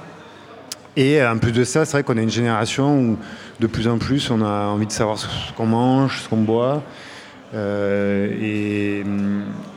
Et 0.96 1.20
en 1.24 1.38
plus 1.38 1.50
de 1.50 1.64
ça, 1.64 1.84
c'est 1.84 1.94
vrai 1.94 2.02
qu'on 2.04 2.18
a 2.18 2.22
une 2.22 2.30
génération 2.30 3.00
où 3.00 3.18
de 3.58 3.66
plus 3.66 3.88
en 3.88 3.98
plus 3.98 4.30
on 4.30 4.42
a 4.42 4.66
envie 4.66 4.86
de 4.86 4.92
savoir 4.92 5.18
ce 5.18 5.26
qu'on 5.56 5.66
mange, 5.66 6.20
ce 6.20 6.28
qu'on 6.28 6.42
boit. 6.42 6.84
Euh, 7.54 9.02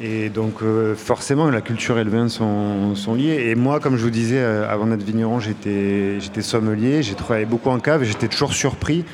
et, 0.01 0.29
donc 0.29 0.63
euh, 0.63 0.95
forcément 0.95 1.49
la 1.49 1.61
culture 1.61 1.97
et 1.97 2.03
le 2.03 2.09
vin 2.09 2.27
sont, 2.27 3.13
liés. 3.15 3.47
Et 3.47 3.55
moi, 3.55 3.79
comme 3.79 3.95
je 3.95 4.03
vous 4.03 4.09
disais, 4.09 4.39
euh, 4.39 4.69
avant 4.69 4.87
d'être 4.87 5.03
vigneron, 5.03 5.39
j'étais 5.39 6.41
sommelier, 6.41 7.03
j'ai 7.03 7.15
travaillé 7.15 7.45
beaucoup 7.45 7.69
en 7.69 7.79
cave 7.79 8.03
et 8.03 8.05
j'étais 8.05 8.27
toujours 8.27 8.53
surpris 8.53 9.05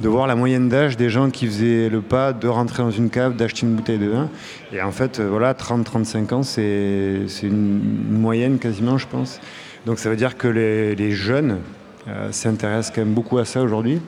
de 0.00 0.08
voir 0.08 0.26
la 0.26 0.34
moyenne 0.34 0.68
d'âge 0.68 0.96
des 0.96 1.10
gens 1.10 1.30
qui 1.30 1.46
faisaient 1.46 1.88
le 1.88 2.00
pas 2.00 2.32
de 2.32 2.48
rentrer 2.48 2.82
dans 2.82 2.90
une 2.90 3.10
cave, 3.10 3.36
d'acheter 3.36 3.66
une 3.66 3.74
bouteille 3.74 3.98
de 3.98 4.08
vin. 4.08 4.30
Et 4.72 4.80
en 4.80 4.92
fait, 4.92 5.20
voilà, 5.20 5.52
30-35 5.52 6.34
ans, 6.34 6.42
c'est 6.42 7.26
une, 7.42 7.80
moyenne 8.10 8.58
quasiment, 8.58 8.98
je 8.98 9.06
pense. 9.06 9.40
Donc 9.84 9.98
ça 9.98 10.08
veut 10.08 10.16
dire 10.16 10.36
que 10.36 10.48
les, 10.48 11.12
jeunes 11.12 11.58
s'intéressent 12.30 12.94
quand 12.94 13.02
même 13.02 13.14
beaucoup 13.14 13.38
à 13.38 13.44
ça 13.44 13.62
aujourd'hui. 13.62 14.00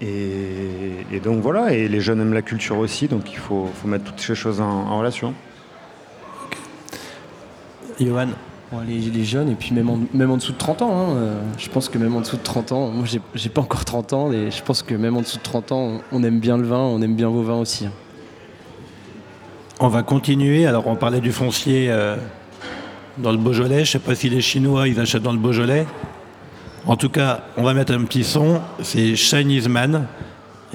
Et, 0.00 1.04
et 1.12 1.20
donc 1.20 1.42
voilà, 1.42 1.72
et 1.74 1.86
les 1.88 2.00
jeunes 2.00 2.20
aiment 2.20 2.32
la 2.32 2.42
culture 2.42 2.78
aussi, 2.78 3.06
donc 3.06 3.30
il 3.30 3.36
faut, 3.38 3.68
faut 3.74 3.86
mettre 3.88 4.04
toutes 4.04 4.20
ces 4.20 4.34
choses 4.34 4.60
en, 4.60 4.64
en 4.68 4.98
relation. 4.98 5.34
Johan 8.00 8.28
Bon, 8.72 8.78
les, 8.86 8.98
les 9.00 9.24
jeunes, 9.24 9.50
et 9.50 9.56
puis 9.56 9.72
même 9.74 9.90
en, 9.90 9.98
même 10.14 10.30
en 10.30 10.36
dessous 10.36 10.52
de 10.52 10.56
30 10.58 10.82
ans, 10.82 10.92
hein, 10.92 11.16
euh, 11.16 11.40
je 11.58 11.68
pense 11.68 11.88
que 11.88 11.98
même 11.98 12.14
en 12.14 12.20
dessous 12.20 12.36
de 12.36 12.42
30 12.42 12.70
ans, 12.70 12.88
moi 12.92 13.04
j'ai- 13.34 13.48
pas 13.48 13.62
encore 13.62 13.84
30 13.84 14.12
ans, 14.12 14.32
et 14.32 14.52
je 14.52 14.62
pense 14.62 14.84
que 14.84 14.94
même 14.94 15.16
en 15.16 15.22
dessous 15.22 15.38
de 15.38 15.42
30 15.42 15.72
ans, 15.72 16.00
on, 16.12 16.20
on 16.20 16.22
aime 16.22 16.38
bien 16.38 16.56
le 16.56 16.62
vin, 16.62 16.78
on 16.78 17.02
aime 17.02 17.16
bien 17.16 17.28
vos 17.28 17.42
vins 17.42 17.58
aussi. 17.58 17.86
hein. 17.86 17.92
On 19.80 19.88
va 19.88 20.02
continuer. 20.04 20.66
Alors, 20.66 20.86
on 20.86 20.94
parlait 20.94 21.20
du 21.20 21.32
foncier 21.32 21.90
euh, 21.90 22.14
dans 23.18 23.32
le 23.32 23.38
Beaujolais. 23.38 23.76
Je 23.76 23.80
ne 23.80 23.84
sais 23.86 23.98
pas 23.98 24.14
si 24.14 24.28
les 24.28 24.40
Chinois, 24.42 24.86
ils 24.86 25.00
achètent 25.00 25.22
dans 25.22 25.32
le 25.32 25.38
Beaujolais. 25.38 25.86
En 26.90 26.96
tout 26.96 27.08
cas, 27.08 27.44
on 27.56 27.62
va 27.62 27.72
mettre 27.72 27.94
un 27.94 28.02
petit 28.02 28.24
son. 28.24 28.60
C'est 28.82 29.14
Chinese 29.14 29.68
Man. 29.68 30.08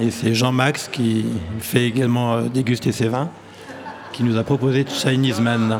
Et 0.00 0.10
c'est 0.10 0.34
Jean-Max 0.34 0.88
qui 0.90 1.26
fait 1.60 1.84
également 1.84 2.36
euh, 2.36 2.42
déguster 2.48 2.90
ses 2.90 3.08
vins, 3.08 3.28
qui 4.14 4.22
nous 4.22 4.38
a 4.38 4.42
proposé 4.42 4.86
Chinese 4.88 5.40
Man. 5.40 5.78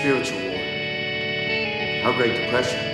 Spiritual 0.00 0.40
war. 0.40 2.06
Our 2.06 2.14
great 2.14 2.34
depression 2.34 2.89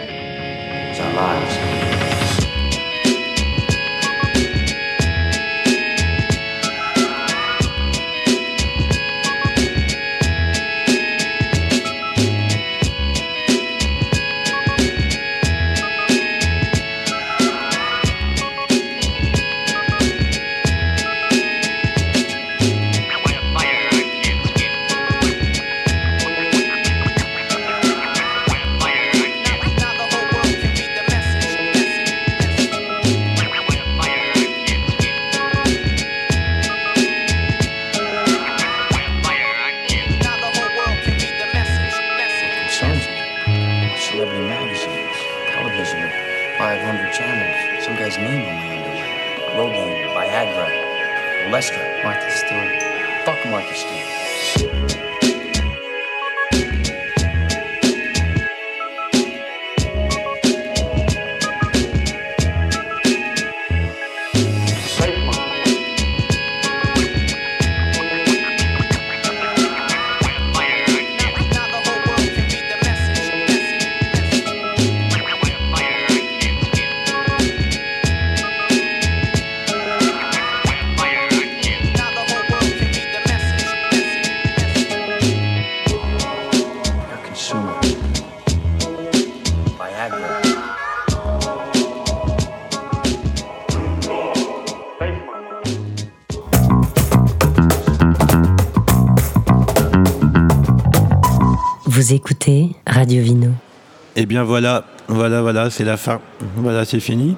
bien 104.36 104.44
voilà, 104.44 104.84
voilà, 105.08 105.40
voilà, 105.40 105.70
c'est 105.70 105.84
la 105.84 105.96
fin. 105.96 106.18
Voilà, 106.56 106.84
c'est 106.84 107.00
fini. 107.00 107.36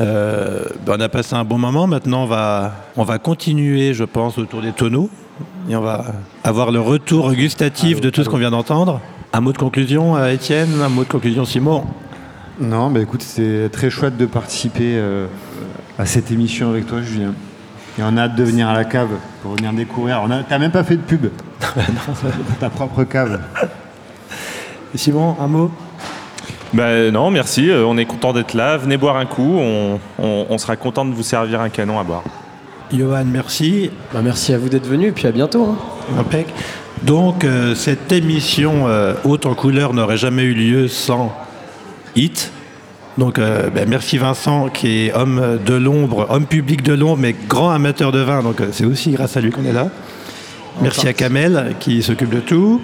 Euh, 0.00 0.64
ben, 0.86 0.94
on 0.96 1.00
a 1.02 1.08
passé 1.10 1.34
un 1.34 1.44
bon 1.44 1.58
moment. 1.58 1.86
Maintenant, 1.86 2.22
on 2.22 2.26
va, 2.26 2.72
on 2.96 3.02
va 3.04 3.18
continuer, 3.18 3.92
je 3.92 4.04
pense, 4.04 4.38
autour 4.38 4.62
des 4.62 4.72
tonneaux. 4.72 5.10
Et 5.68 5.76
on 5.76 5.82
va 5.82 6.06
avoir 6.44 6.70
le 6.70 6.80
retour 6.80 7.30
gustatif 7.34 8.00
de 8.00 8.08
tout 8.08 8.24
ce 8.24 8.30
qu'on 8.30 8.38
vient 8.38 8.50
d'entendre. 8.50 9.02
Un 9.34 9.42
mot 9.42 9.52
de 9.52 9.58
conclusion, 9.58 10.16
euh, 10.16 10.32
Étienne 10.32 10.80
Un 10.82 10.88
mot 10.88 11.04
de 11.04 11.08
conclusion, 11.10 11.44
Simon? 11.44 11.84
Non, 12.58 12.90
bah 12.90 13.00
écoute, 13.00 13.22
c'est 13.22 13.68
très 13.70 13.90
chouette 13.90 14.16
de 14.16 14.24
participer 14.24 14.94
euh, 14.96 15.26
à 15.98 16.06
cette 16.06 16.30
émission 16.30 16.70
avec 16.70 16.86
toi, 16.86 17.02
Julien. 17.02 17.34
Et 17.98 18.02
on 18.02 18.16
a 18.16 18.22
hâte 18.22 18.34
de 18.34 18.44
venir 18.44 18.66
à 18.66 18.72
la 18.72 18.86
cave 18.86 19.10
pour 19.42 19.56
venir 19.56 19.74
découvrir. 19.74 20.22
On 20.24 20.30
a- 20.30 20.42
T'as 20.42 20.58
même 20.58 20.70
pas 20.70 20.84
fait 20.84 20.96
de 20.96 21.02
pub. 21.02 21.26
Ta 22.60 22.70
propre 22.70 23.04
cave. 23.04 23.40
Simon, 24.94 25.36
un 25.38 25.46
mot? 25.48 25.70
Ben 26.72 27.10
non, 27.12 27.30
merci. 27.30 27.70
euh, 27.70 27.84
on 27.86 27.96
est 27.96 28.04
content 28.04 28.32
d'être 28.32 28.54
là. 28.54 28.76
Venez 28.76 28.96
boire 28.96 29.16
un 29.16 29.26
coup. 29.26 29.56
On, 29.58 29.98
on- 30.18 30.46
on 30.50 30.58
sera 30.58 30.76
content 30.76 31.04
de 31.04 31.12
vous 31.14 31.22
servir 31.22 31.60
un 31.60 31.68
canon 31.70 31.98
à 31.98 32.04
boire. 32.04 32.22
Johan, 32.92 33.24
merci. 33.26 33.90
Bah, 34.12 34.20
merci 34.22 34.52
à 34.52 34.58
vous 34.58 34.68
d'être 34.68 34.86
venu 34.86 35.06
et 35.08 35.12
puis 35.12 35.26
à 35.26 35.32
bientôt. 35.32 35.64
hein. 35.66 35.76
Impec. 36.20 36.46
Donc, 37.02 37.44
euh, 37.44 37.74
cette 37.74 38.10
émission 38.12 38.88
euh, 38.88 39.14
haute 39.24 39.46
en 39.46 39.54
couleur 39.54 39.94
n'aurait 39.94 40.16
jamais 40.16 40.42
eu 40.42 40.54
lieu 40.54 40.88
sans 40.88 41.32
Hit. 42.16 42.50
Donc, 43.18 43.38
euh, 43.38 43.68
ben, 43.70 43.88
merci 43.88 44.16
Vincent, 44.18 44.68
qui 44.68 45.06
est 45.06 45.14
homme 45.14 45.58
de 45.64 45.74
l'ombre, 45.74 46.26
homme 46.30 46.46
public 46.46 46.82
de 46.82 46.92
l'ombre, 46.94 47.18
mais 47.18 47.34
grand 47.48 47.70
amateur 47.70 48.12
de 48.12 48.20
vin. 48.20 48.42
Donc, 48.42 48.60
euh, 48.60 48.68
c'est 48.72 48.84
aussi 48.84 49.10
grâce 49.10 49.36
à 49.36 49.40
lui 49.40 49.50
qu'on 49.50 49.64
est 49.64 49.72
là. 49.72 49.88
Merci 50.80 51.08
à 51.08 51.12
Kamel, 51.12 51.74
qui 51.80 52.02
s'occupe 52.02 52.30
de 52.32 52.40
tout. 52.40 52.80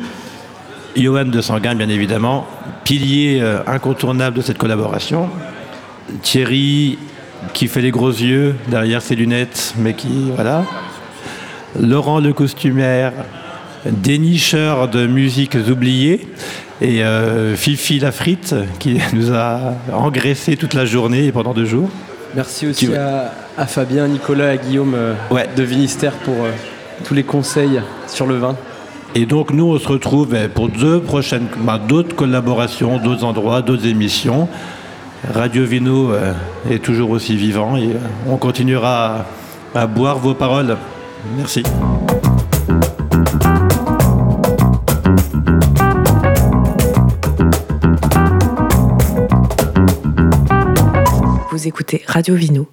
Johan 0.97 1.25
de 1.27 1.41
Sanguin, 1.41 1.75
bien 1.75 1.89
évidemment, 1.89 2.47
pilier 2.85 3.39
euh, 3.41 3.59
incontournable 3.67 4.37
de 4.37 4.43
cette 4.43 4.59
collaboration. 4.59 5.29
Thierry, 6.23 6.99
qui 7.53 7.67
fait 7.69 7.81
les 7.81 7.91
gros 7.91 8.11
yeux 8.11 8.55
derrière 8.69 9.03
ses 9.03 9.17
lunettes, 9.17 9.75
mais 9.79 9.95
qui, 9.95 10.31
voilà. 10.35 10.65
Laurent 11.81 12.21
le 12.21 12.33
costumaire, 12.33 13.13
dénicheur 13.87 14.89
de 14.89 15.07
musiques 15.07 15.57
oubliées, 15.69 16.29
et 16.81 17.03
euh, 17.05 17.57
Fifi 17.57 17.99
la 17.99 18.13
frite, 18.13 18.55
qui 18.79 18.99
nous 19.13 19.33
a 19.33 19.75
engraissé 19.93 20.57
toute 20.57 20.75
la 20.75 20.85
journée 20.85 21.27
et 21.27 21.33
pendant 21.33 21.55
deux 21.55 21.65
jours. 21.67 21.89
Merci 22.37 22.67
aussi 22.67 22.87
Tu- 22.89 22.95
à, 22.97 23.33
à 23.57 23.67
Fabien, 23.67 24.09
Nicolas 24.09 24.55
et 24.55 24.59
Guillaume 24.59 24.95
euh, 24.95 25.15
de 25.57 25.63
Vinistère 25.63 26.13
pour 26.13 26.35
euh, 26.45 26.51
tous 27.05 27.15
les 27.15 27.23
conseils 27.23 27.81
sur 28.09 28.27
le 28.27 28.39
vin. 28.39 28.57
Et 29.17 29.27
donc 29.27 29.53
nous, 29.53 29.67
on 29.67 29.79
se 29.79 29.87
retrouve 29.87 30.35
eh, 30.35 30.49
pour 30.49 30.69
deux 30.69 31.01
prochaines, 31.01 31.47
bah, 31.59 31.79
d'autres 31.79 32.17
collaborations, 32.17 32.99
d'autres 32.99 33.23
endroits, 33.23 33.63
d'autres 33.63 33.87
émissions. 33.87 34.49
Radio 35.33 35.65
Vino 35.65 36.13
euh, 36.13 36.33
est 36.69 36.81
toujours 36.81 37.11
aussi 37.11 37.37
vivant 37.37 37.77
et 37.77 37.87
euh, 37.87 37.99
on 38.29 38.37
continuera 38.37 39.25
à 39.75 39.87
boire 39.87 40.19
vos 40.19 40.35
paroles. 40.35 40.77
Merci. 41.37 41.63
Vous 51.53 51.69
écoutez 51.69 52.03
Radio 52.07 52.35
Vino. 52.35 52.67